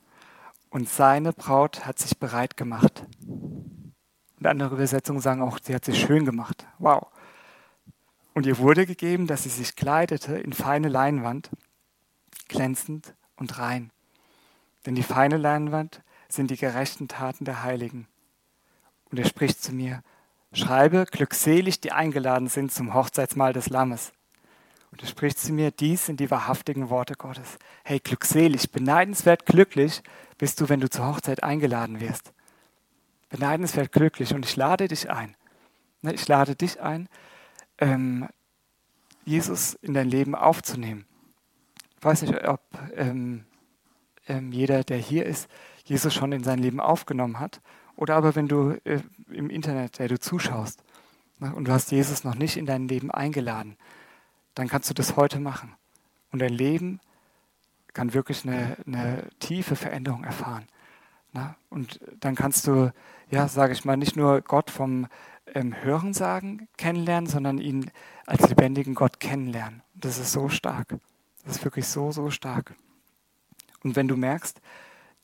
und 0.70 0.88
seine 0.88 1.32
Braut 1.32 1.84
hat 1.84 1.98
sich 1.98 2.18
bereit 2.18 2.56
gemacht. 2.56 3.04
Und 3.26 4.46
andere 4.46 4.74
Übersetzungen 4.74 5.20
sagen 5.20 5.42
auch, 5.42 5.58
sie 5.62 5.74
hat 5.74 5.84
sich 5.84 6.00
schön 6.00 6.24
gemacht. 6.24 6.66
Wow. 6.78 7.08
Und 8.34 8.46
ihr 8.46 8.58
wurde 8.58 8.86
gegeben, 8.86 9.26
dass 9.26 9.42
sie 9.42 9.48
sich 9.48 9.76
kleidete 9.76 10.38
in 10.38 10.52
feine 10.52 10.88
Leinwand, 10.88 11.50
glänzend 12.48 13.14
und 13.36 13.58
rein. 13.58 13.90
Denn 14.86 14.94
die 14.94 15.02
feine 15.02 15.36
Leinwand 15.36 16.02
sind 16.28 16.50
die 16.50 16.56
gerechten 16.56 17.08
Taten 17.08 17.44
der 17.44 17.62
Heiligen. 17.62 18.06
Und 19.10 19.18
er 19.18 19.26
spricht 19.26 19.62
zu 19.62 19.72
mir, 19.72 20.02
schreibe, 20.52 21.04
glückselig, 21.10 21.80
die 21.80 21.92
eingeladen 21.92 22.48
sind 22.48 22.72
zum 22.72 22.94
Hochzeitsmahl 22.94 23.52
des 23.52 23.68
Lammes. 23.68 24.12
Und 24.90 25.02
er 25.02 25.08
spricht 25.08 25.38
zu 25.38 25.52
mir, 25.52 25.70
dies 25.70 26.06
sind 26.06 26.20
die 26.20 26.30
wahrhaftigen 26.30 26.90
Worte 26.90 27.14
Gottes. 27.14 27.58
Hey, 27.84 27.98
glückselig, 27.98 28.72
beneidenswert 28.72 29.46
glücklich 29.46 30.02
bist 30.38 30.60
du, 30.60 30.68
wenn 30.68 30.80
du 30.80 30.90
zur 30.90 31.06
Hochzeit 31.06 31.42
eingeladen 31.42 32.00
wirst. 32.00 32.32
Beneidenswert 33.30 33.92
glücklich 33.92 34.34
und 34.34 34.44
ich 34.44 34.56
lade 34.56 34.88
dich 34.88 35.10
ein. 35.10 35.34
Ne, 36.02 36.12
ich 36.12 36.28
lade 36.28 36.56
dich 36.56 36.80
ein, 36.80 37.08
ähm, 37.78 38.28
Jesus 39.24 39.74
in 39.74 39.94
dein 39.94 40.08
Leben 40.08 40.34
aufzunehmen. 40.34 41.06
Weiß 42.02 42.22
nicht, 42.22 42.46
ob 42.46 42.60
ähm, 42.96 43.44
ähm, 44.26 44.52
jeder, 44.52 44.84
der 44.84 44.98
hier 44.98 45.24
ist, 45.24 45.48
Jesus 45.84 46.12
schon 46.12 46.32
in 46.32 46.44
sein 46.44 46.58
Leben 46.58 46.80
aufgenommen 46.80 47.40
hat. 47.40 47.60
Oder 47.96 48.16
aber 48.16 48.34
wenn 48.34 48.48
du 48.48 48.72
äh, 48.84 49.00
im 49.30 49.50
Internet, 49.50 49.98
der 49.98 50.08
du 50.08 50.18
zuschaust 50.18 50.82
ne, 51.38 51.54
und 51.54 51.68
du 51.68 51.72
hast 51.72 51.92
Jesus 51.92 52.24
noch 52.24 52.34
nicht 52.34 52.56
in 52.56 52.66
dein 52.66 52.88
Leben 52.88 53.10
eingeladen, 53.10 53.76
dann 54.54 54.68
kannst 54.68 54.90
du 54.90 54.94
das 54.94 55.16
heute 55.16 55.38
machen. 55.40 55.74
Und 56.32 56.40
dein 56.40 56.52
Leben 56.52 57.00
kann 57.92 58.14
wirklich 58.14 58.46
eine, 58.46 58.76
eine 58.86 59.28
tiefe 59.38 59.76
Veränderung 59.76 60.24
erfahren. 60.24 60.66
Na? 61.32 61.56
Und 61.70 62.00
dann 62.20 62.34
kannst 62.34 62.66
du, 62.66 62.92
ja, 63.30 63.48
sage 63.48 63.72
ich 63.72 63.84
mal, 63.84 63.96
nicht 63.96 64.16
nur 64.16 64.40
Gott 64.40 64.70
vom 64.70 65.06
ähm, 65.54 65.74
Hören 65.82 66.14
sagen 66.14 66.68
kennenlernen, 66.76 67.28
sondern 67.28 67.58
ihn 67.58 67.90
als 68.26 68.48
lebendigen 68.48 68.94
Gott 68.94 69.20
kennenlernen. 69.20 69.82
Das 69.94 70.18
ist 70.18 70.32
so 70.32 70.48
stark. 70.48 70.96
Das 71.44 71.56
ist 71.56 71.64
wirklich 71.64 71.86
so, 71.86 72.12
so 72.12 72.30
stark. 72.30 72.74
Und 73.82 73.96
wenn 73.96 74.08
du 74.08 74.16
merkst, 74.16 74.60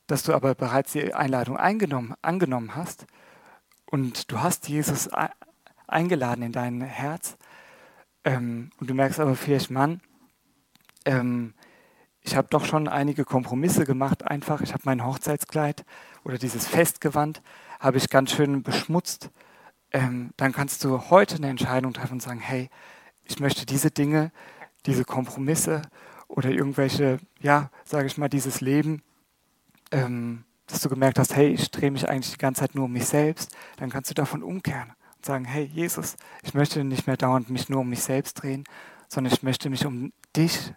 dass 0.07 0.23
du 0.23 0.33
aber 0.33 0.55
bereits 0.55 0.91
die 0.93 1.13
Einladung 1.13 1.57
eingenommen, 1.57 2.15
angenommen 2.21 2.75
hast 2.75 3.05
und 3.85 4.31
du 4.31 4.41
hast 4.41 4.67
Jesus 4.67 5.09
eingeladen 5.87 6.43
in 6.43 6.51
dein 6.51 6.81
Herz 6.81 7.37
ähm, 8.23 8.71
und 8.79 8.89
du 8.89 8.93
merkst 8.93 9.19
aber 9.19 9.35
vielleicht, 9.35 9.69
Mann, 9.69 10.01
ähm, 11.05 11.53
ich 12.21 12.35
habe 12.35 12.47
doch 12.49 12.65
schon 12.65 12.87
einige 12.87 13.23
Kompromisse 13.23 13.85
gemacht, 13.85 14.27
einfach. 14.27 14.61
Ich 14.61 14.73
habe 14.73 14.83
mein 14.85 15.05
Hochzeitskleid 15.05 15.85
oder 16.23 16.37
dieses 16.37 16.67
Festgewand 16.67 17.41
habe 17.79 17.97
ich 17.97 18.09
ganz 18.09 18.31
schön 18.31 18.61
beschmutzt. 18.61 19.29
Ähm, 19.91 20.31
dann 20.37 20.51
kannst 20.51 20.83
du 20.83 21.09
heute 21.09 21.35
eine 21.35 21.49
Entscheidung 21.49 21.93
treffen 21.93 22.13
und 22.13 22.21
sagen, 22.21 22.39
hey, 22.39 22.69
ich 23.23 23.39
möchte 23.39 23.65
diese 23.65 23.89
Dinge, 23.89 24.31
diese 24.85 25.05
Kompromisse 25.05 25.81
oder 26.29 26.49
irgendwelche, 26.49 27.19
ja, 27.41 27.69
sage 27.83 28.07
ich 28.07 28.17
mal, 28.17 28.29
dieses 28.29 28.61
Leben, 28.61 29.01
ähm, 29.91 30.45
dass 30.67 30.79
du 30.79 30.87
gemerkt 30.87 31.19
hast, 31.19 31.35
hey, 31.35 31.49
ich 31.49 31.69
drehe 31.71 31.91
mich 31.91 32.07
eigentlich 32.07 32.31
die 32.31 32.37
ganze 32.37 32.61
Zeit 32.61 32.75
nur 32.75 32.85
um 32.85 32.93
mich 32.93 33.05
selbst, 33.05 33.53
dann 33.77 33.89
kannst 33.89 34.09
du 34.09 34.13
davon 34.13 34.43
umkehren 34.43 34.93
und 35.17 35.25
sagen, 35.25 35.43
hey, 35.43 35.65
Jesus, 35.65 36.15
ich 36.43 36.53
möchte 36.53 36.83
nicht 36.85 37.07
mehr 37.07 37.17
dauernd 37.17 37.49
mich 37.49 37.67
nur 37.67 37.81
um 37.81 37.89
mich 37.89 38.03
selbst 38.03 38.35
drehen, 38.35 38.63
sondern 39.07 39.33
ich 39.33 39.43
möchte 39.43 39.69
mich 39.69 39.85
um 39.85 40.13
dich 40.35 40.73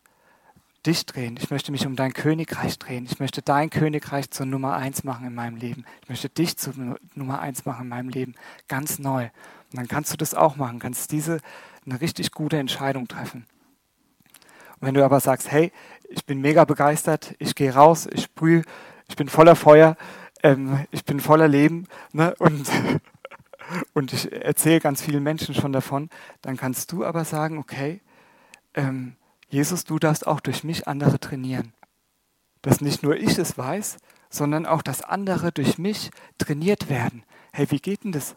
dich 0.84 1.06
drehen. 1.06 1.36
Ich 1.40 1.50
möchte 1.50 1.70
mich 1.70 1.86
um 1.86 1.94
dein 1.94 2.12
Königreich 2.12 2.78
drehen. 2.78 3.06
Ich 3.08 3.20
möchte 3.20 3.40
dein 3.40 3.70
Königreich 3.70 4.30
zur 4.30 4.46
Nummer 4.46 4.74
eins 4.74 5.04
machen 5.04 5.26
in 5.26 5.34
meinem 5.34 5.56
Leben. 5.56 5.84
Ich 6.02 6.08
möchte 6.08 6.28
dich 6.28 6.56
zur 6.56 6.74
Nummer 7.14 7.40
eins 7.40 7.64
machen 7.64 7.82
in 7.82 7.88
meinem 7.88 8.08
Leben. 8.08 8.34
Ganz 8.66 8.98
neu. 8.98 9.24
Und 9.70 9.78
dann 9.78 9.88
kannst 9.88 10.12
du 10.12 10.16
das 10.16 10.34
auch 10.34 10.56
machen, 10.56 10.80
kannst 10.80 11.12
diese 11.12 11.38
eine 11.86 12.00
richtig 12.00 12.32
gute 12.32 12.58
Entscheidung 12.58 13.06
treffen. 13.06 13.46
Wenn 14.82 14.94
du 14.94 15.04
aber 15.04 15.20
sagst, 15.20 15.50
hey, 15.52 15.70
ich 16.08 16.26
bin 16.26 16.40
mega 16.40 16.64
begeistert, 16.64 17.36
ich 17.38 17.54
gehe 17.54 17.72
raus, 17.72 18.08
ich 18.12 18.24
sprühe, 18.24 18.64
ich 19.08 19.14
bin 19.14 19.28
voller 19.28 19.54
Feuer, 19.54 19.96
ähm, 20.42 20.86
ich 20.90 21.04
bin 21.04 21.20
voller 21.20 21.46
Leben 21.46 21.86
ne, 22.12 22.34
und, 22.40 22.68
und 23.94 24.12
ich 24.12 24.32
erzähle 24.32 24.80
ganz 24.80 25.00
vielen 25.00 25.22
Menschen 25.22 25.54
schon 25.54 25.72
davon, 25.72 26.10
dann 26.40 26.56
kannst 26.56 26.90
du 26.90 27.04
aber 27.04 27.24
sagen, 27.24 27.58
okay, 27.58 28.00
ähm, 28.74 29.14
Jesus, 29.48 29.84
du 29.84 30.00
darfst 30.00 30.26
auch 30.26 30.40
durch 30.40 30.64
mich 30.64 30.88
andere 30.88 31.20
trainieren. 31.20 31.72
Dass 32.60 32.80
nicht 32.80 33.04
nur 33.04 33.16
ich 33.16 33.38
es 33.38 33.56
weiß, 33.56 33.98
sondern 34.30 34.66
auch, 34.66 34.82
dass 34.82 35.02
andere 35.02 35.52
durch 35.52 35.78
mich 35.78 36.10
trainiert 36.38 36.90
werden. 36.90 37.22
Hey, 37.52 37.70
wie 37.70 37.78
geht 37.78 38.02
denn 38.02 38.10
das, 38.12 38.34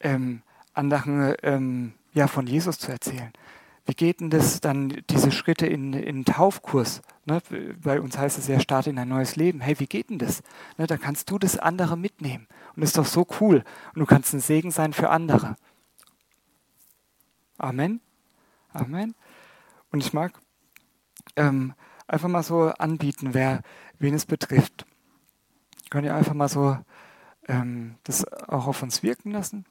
ähm, 0.00 0.42
anderen 0.74 1.34
ähm, 1.42 1.94
ja, 2.12 2.26
von 2.26 2.46
Jesus 2.46 2.78
zu 2.78 2.92
erzählen? 2.92 3.32
Wie 3.86 3.94
geht 3.94 4.20
denn 4.20 4.30
das 4.30 4.60
dann, 4.60 4.88
diese 5.10 5.30
Schritte 5.30 5.66
in, 5.66 5.92
in 5.92 6.24
Taufkurs? 6.24 7.02
Ne? 7.24 7.40
Bei 7.80 8.00
uns 8.00 8.18
heißt 8.18 8.36
es 8.36 8.48
ja, 8.48 8.58
starte 8.58 8.90
in 8.90 8.98
ein 8.98 9.08
neues 9.08 9.36
Leben. 9.36 9.60
Hey, 9.60 9.78
wie 9.78 9.86
geht 9.86 10.10
denn 10.10 10.18
das? 10.18 10.42
Ne, 10.76 10.88
da 10.88 10.96
kannst 10.96 11.30
du 11.30 11.38
das 11.38 11.56
andere 11.56 11.96
mitnehmen. 11.96 12.48
Und 12.74 12.80
das 12.80 12.90
ist 12.90 12.98
doch 12.98 13.06
so 13.06 13.26
cool. 13.40 13.62
Und 13.94 14.00
du 14.00 14.06
kannst 14.06 14.34
ein 14.34 14.40
Segen 14.40 14.72
sein 14.72 14.92
für 14.92 15.10
andere. 15.10 15.56
Amen. 17.58 18.00
Amen. 18.72 19.14
Und 19.92 20.04
ich 20.04 20.12
mag 20.12 20.32
ähm, 21.36 21.72
einfach 22.08 22.28
mal 22.28 22.42
so 22.42 22.64
anbieten, 22.64 23.34
wer, 23.34 23.62
wen 24.00 24.14
es 24.14 24.26
betrifft. 24.26 24.84
Könnt 25.90 26.04
ihr 26.04 26.14
einfach 26.14 26.34
mal 26.34 26.48
so 26.48 26.76
ähm, 27.46 27.94
das 28.02 28.26
auch 28.48 28.66
auf 28.66 28.82
uns 28.82 29.04
wirken 29.04 29.30
lassen? 29.30 29.64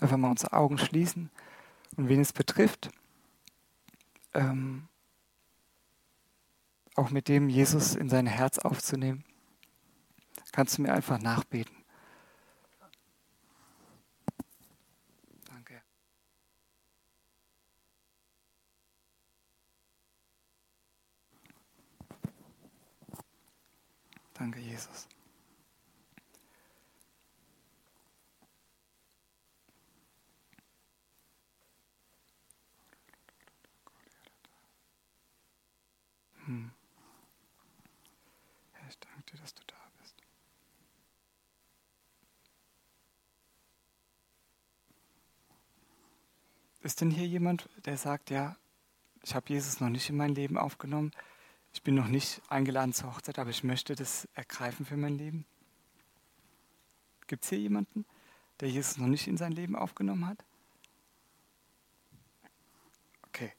Einfach 0.00 0.16
mal 0.16 0.30
unsere 0.30 0.52
Augen 0.52 0.78
schließen 0.78 1.30
und 1.96 2.08
wen 2.08 2.20
es 2.20 2.32
betrifft, 2.32 2.90
ähm, 4.34 4.88
auch 6.96 7.10
mit 7.10 7.28
dem 7.28 7.48
Jesus 7.48 7.94
in 7.94 8.08
sein 8.08 8.26
Herz 8.26 8.58
aufzunehmen, 8.58 9.24
kannst 10.52 10.78
du 10.78 10.82
mir 10.82 10.92
einfach 10.92 11.18
nachbeten. 11.18 11.84
Danke, 24.34 24.58
Jesus. 24.58 25.08
Hm. 36.44 36.70
Herr, 38.72 38.88
ich 38.88 38.98
danke 38.98 39.22
dir, 39.32 39.38
dass 39.40 39.54
du 39.54 39.62
da 39.66 39.76
bist. 39.98 40.16
Ist 46.84 47.00
denn 47.00 47.10
hier 47.10 47.26
jemand, 47.26 47.70
der 47.86 47.96
sagt, 47.96 48.28
ja, 48.28 48.56
ich 49.22 49.34
habe 49.34 49.48
Jesus 49.48 49.80
noch 49.80 49.88
nicht 49.88 50.10
in 50.10 50.18
mein 50.18 50.34
Leben 50.34 50.58
aufgenommen, 50.58 51.12
ich 51.72 51.82
bin 51.82 51.94
noch 51.94 52.08
nicht 52.08 52.42
eingeladen 52.50 52.92
zur 52.92 53.14
Hochzeit, 53.14 53.38
aber 53.38 53.48
ich 53.48 53.64
möchte 53.64 53.94
das 53.94 54.28
ergreifen 54.34 54.84
für 54.84 54.98
mein 54.98 55.16
Leben. 55.16 55.46
Gibt 57.26 57.42
es 57.42 57.48
hier 57.48 57.58
jemanden, 57.58 58.04
der 58.60 58.68
Jesus 58.68 58.98
noch 58.98 59.06
nicht 59.06 59.26
in 59.26 59.38
sein 59.38 59.52
Leben 59.52 59.76
aufgenommen 59.76 60.26
hat? 60.26 60.44
Okay. 63.28 63.54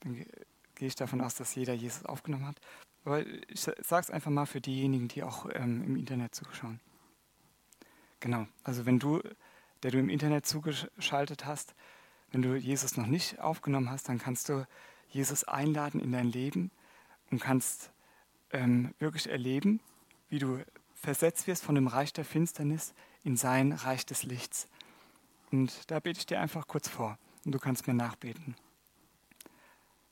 Dann 0.00 0.14
gehe 0.14 0.88
ich 0.88 0.94
davon 0.94 1.20
aus, 1.20 1.34
dass 1.34 1.54
jeder 1.54 1.74
Jesus 1.74 2.06
aufgenommen 2.06 2.46
hat. 2.46 2.58
Aber 3.04 3.26
ich 3.26 3.60
sage 3.60 4.00
es 4.00 4.10
einfach 4.10 4.30
mal 4.30 4.46
für 4.46 4.62
diejenigen, 4.62 5.08
die 5.08 5.22
auch 5.22 5.50
ähm, 5.52 5.84
im 5.84 5.96
Internet 5.96 6.34
zuschauen. 6.34 6.80
Genau, 8.20 8.48
also 8.64 8.86
wenn 8.86 8.98
du, 8.98 9.20
der 9.82 9.90
du 9.90 9.98
im 9.98 10.08
Internet 10.08 10.46
zugeschaltet 10.46 11.44
hast, 11.44 11.74
wenn 12.36 12.42
du 12.42 12.54
Jesus 12.54 12.98
noch 12.98 13.06
nicht 13.06 13.40
aufgenommen 13.40 13.88
hast, 13.88 14.10
dann 14.10 14.18
kannst 14.18 14.50
du 14.50 14.66
Jesus 15.08 15.44
einladen 15.44 16.00
in 16.00 16.12
dein 16.12 16.30
Leben 16.30 16.70
und 17.30 17.40
kannst 17.40 17.90
ähm, 18.50 18.94
wirklich 18.98 19.30
erleben, 19.30 19.80
wie 20.28 20.38
du 20.38 20.62
versetzt 20.92 21.46
wirst 21.46 21.64
von 21.64 21.76
dem 21.76 21.86
Reich 21.86 22.12
der 22.12 22.26
Finsternis 22.26 22.92
in 23.24 23.38
sein 23.38 23.72
Reich 23.72 24.04
des 24.04 24.22
Lichts. 24.22 24.68
Und 25.50 25.90
da 25.90 25.98
bete 25.98 26.18
ich 26.18 26.26
dir 26.26 26.38
einfach 26.38 26.66
kurz 26.66 26.90
vor 26.90 27.18
und 27.46 27.52
du 27.52 27.58
kannst 27.58 27.86
mir 27.86 27.94
nachbeten. 27.94 28.54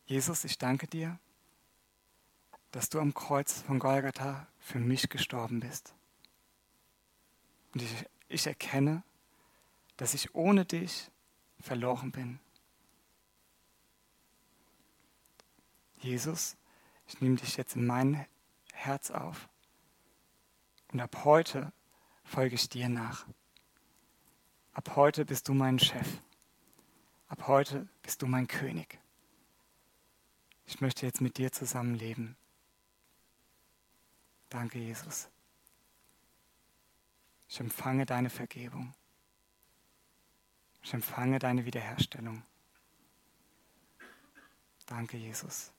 Jesus, 0.07 0.45
ich 0.45 0.57
danke 0.57 0.87
dir, 0.87 1.18
dass 2.70 2.89
du 2.89 3.01
am 3.01 3.12
Kreuz 3.12 3.61
von 3.61 3.79
Golgatha 3.79 4.47
für 4.61 4.79
mich 4.79 5.11
gestorben 5.11 5.61
bist. 5.61 5.95
Und 7.75 7.83
ich, 7.83 8.07
ich 8.29 8.47
erkenne, 8.47 9.03
dass 9.99 10.14
ich 10.14 10.35
ohne 10.35 10.64
dich 10.64 11.11
verloren 11.65 12.12
bin. 12.12 12.39
Jesus, 15.99 16.57
ich 17.07 17.21
nehme 17.21 17.37
dich 17.37 17.57
jetzt 17.57 17.77
in 17.77 17.87
mein 17.87 18.27
Herz 18.73 19.11
auf. 19.11 19.49
Und 20.93 21.01
ab 21.01 21.25
heute 21.25 21.73
folge 22.23 22.55
ich 22.55 22.69
dir 22.69 22.89
nach. 22.89 23.27
Ab 24.75 24.97
heute 24.97 25.25
bist 25.25 25.49
du 25.49 25.55
mein 25.55 25.79
Chef. 25.79 26.21
Ab 27.29 27.49
heute 27.49 27.89
bist 28.03 28.21
du 28.21 28.27
mein 28.27 28.47
König. 28.47 28.99
Ich 30.67 30.81
möchte 30.81 31.07
jetzt 31.07 31.21
mit 31.21 31.39
dir 31.39 31.51
zusammenleben. 31.51 32.37
Danke, 34.51 34.79
Jesus. 34.79 35.29
Ich 37.49 37.59
empfange 37.61 38.05
deine 38.05 38.31
Vergebung. 38.31 38.95
Ich 40.85 40.93
empfange 40.93 41.39
deine 41.39 41.64
Wiederherstellung. 41.64 42.43
Danke, 44.85 45.16
Jesus. 45.16 45.72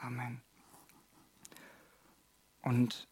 Amen. 0.00 0.42
Und 2.62 3.06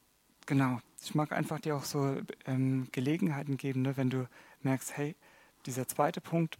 genau, 0.46 0.80
ich 1.00 1.14
mag 1.14 1.30
einfach 1.30 1.60
dir 1.60 1.76
auch 1.76 1.84
so 1.84 2.20
ähm, 2.46 2.88
Gelegenheiten 2.90 3.56
geben, 3.56 3.82
ne, 3.82 3.96
wenn 3.96 4.10
du 4.10 4.28
merkst, 4.62 4.96
hey, 4.96 5.14
dieser 5.66 5.86
zweite 5.86 6.20
Punkt 6.20 6.58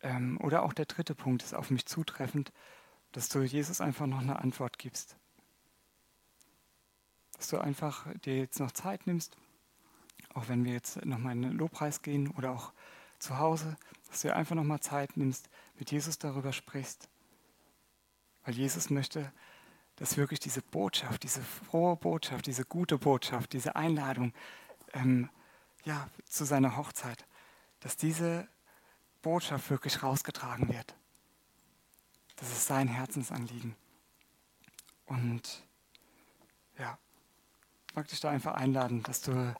ähm, 0.00 0.40
oder 0.40 0.62
auch 0.62 0.72
der 0.72 0.86
dritte 0.86 1.14
Punkt 1.14 1.42
ist 1.42 1.54
auf 1.54 1.70
mich 1.70 1.84
zutreffend, 1.84 2.52
dass 3.12 3.28
du 3.28 3.42
Jesus 3.42 3.82
einfach 3.82 4.06
noch 4.06 4.20
eine 4.20 4.38
Antwort 4.38 4.78
gibst. 4.78 5.18
Dass 7.36 7.48
du 7.48 7.58
einfach 7.58 8.06
dir 8.24 8.38
jetzt 8.38 8.60
noch 8.60 8.72
Zeit 8.72 9.06
nimmst, 9.06 9.36
auch 10.34 10.48
wenn 10.48 10.64
wir 10.64 10.72
jetzt 10.72 11.04
nochmal 11.04 11.32
in 11.32 11.42
den 11.42 11.52
Lobpreis 11.52 12.02
gehen 12.02 12.30
oder 12.32 12.50
auch 12.50 12.72
zu 13.18 13.38
Hause, 13.38 13.76
dass 14.08 14.22
du 14.22 14.34
einfach 14.34 14.54
nochmal 14.54 14.80
Zeit 14.80 15.16
nimmst, 15.16 15.48
mit 15.78 15.90
Jesus 15.90 16.18
darüber 16.18 16.52
sprichst 16.52 17.08
weil 18.44 18.54
Jesus 18.54 18.90
möchte, 18.90 19.32
dass 19.96 20.16
wirklich 20.16 20.40
diese 20.40 20.62
Botschaft, 20.62 21.22
diese 21.22 21.42
frohe 21.42 21.96
Botschaft, 21.96 22.46
diese 22.46 22.64
gute 22.64 22.98
Botschaft, 22.98 23.52
diese 23.52 23.76
Einladung 23.76 24.32
ähm, 24.92 25.30
ja, 25.84 26.08
zu 26.26 26.44
seiner 26.44 26.76
Hochzeit, 26.76 27.26
dass 27.80 27.96
diese 27.96 28.48
Botschaft 29.22 29.70
wirklich 29.70 30.02
rausgetragen 30.02 30.68
wird. 30.68 30.94
Das 32.36 32.50
ist 32.50 32.66
sein 32.66 32.88
Herzensanliegen. 32.88 33.76
Und 35.06 35.64
ja, 36.78 36.98
mag 37.94 38.08
dich 38.08 38.20
da 38.20 38.30
einfach 38.30 38.54
einladen, 38.54 39.02
dass 39.04 39.20
du 39.20 39.54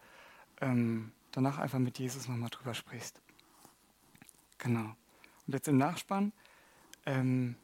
ähm, 0.64 1.12
danach 1.30 1.58
einfach 1.58 1.78
mit 1.78 1.98
Jesus 1.98 2.28
nochmal 2.28 2.50
drüber 2.50 2.74
sprichst. 2.74 3.20
Genau. 4.58 4.96
Und 5.46 5.52
jetzt 5.52 5.68
im 5.68 5.76
Nachspann 5.76 6.32
ähm, 7.06 7.56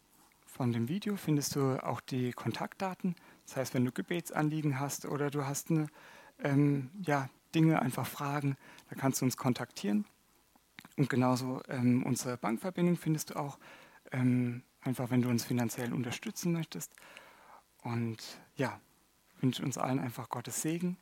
von 0.44 0.72
dem 0.72 0.88
Video 0.88 1.16
findest 1.16 1.56
du 1.56 1.82
auch 1.82 2.00
die 2.00 2.32
Kontaktdaten. 2.32 3.16
Das 3.46 3.56
heißt, 3.56 3.74
wenn 3.74 3.84
du 3.84 3.92
Gebetsanliegen 3.92 4.78
hast 4.78 5.06
oder 5.06 5.30
du 5.30 5.46
hast 5.46 5.70
eine, 5.70 5.86
ähm, 6.40 6.90
ja, 7.00 7.28
Dinge, 7.54 7.82
einfach 7.82 8.06
Fragen, 8.06 8.56
da 8.90 8.96
kannst 8.96 9.20
du 9.20 9.24
uns 9.24 9.36
kontaktieren. 9.36 10.04
Und 10.96 11.08
genauso 11.08 11.62
ähm, 11.68 12.04
unsere 12.04 12.36
Bankverbindung 12.36 12.96
findest 12.96 13.30
du 13.30 13.36
auch, 13.36 13.58
ähm, 14.12 14.62
einfach 14.82 15.10
wenn 15.10 15.22
du 15.22 15.28
uns 15.28 15.44
finanziell 15.44 15.92
unterstützen 15.92 16.52
möchtest. 16.52 16.92
Und 17.82 18.18
ja, 18.56 18.80
wünsche 19.40 19.64
uns 19.64 19.78
allen 19.78 19.98
einfach 19.98 20.28
Gottes 20.28 20.62
Segen 20.62 20.96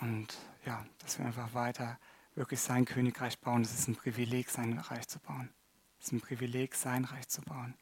und 0.00 0.36
ja, 0.64 0.84
dass 0.98 1.18
wir 1.18 1.26
einfach 1.26 1.54
weiter 1.54 1.98
wirklich 2.34 2.60
sein 2.60 2.84
Königreich 2.84 3.38
bauen. 3.38 3.62
Es 3.62 3.74
ist 3.74 3.88
ein 3.88 3.96
Privileg, 3.96 4.50
sein 4.50 4.78
Reich 4.78 5.08
zu 5.08 5.18
bauen. 5.18 5.50
Es 5.98 6.06
ist 6.06 6.12
ein 6.12 6.20
Privileg, 6.20 6.74
sein 6.74 7.04
Reich 7.04 7.28
zu 7.28 7.42
bauen. 7.42 7.74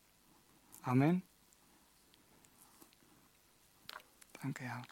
Amen. 0.82 1.22
Danke, 4.42 4.64
Herr. 4.64 4.82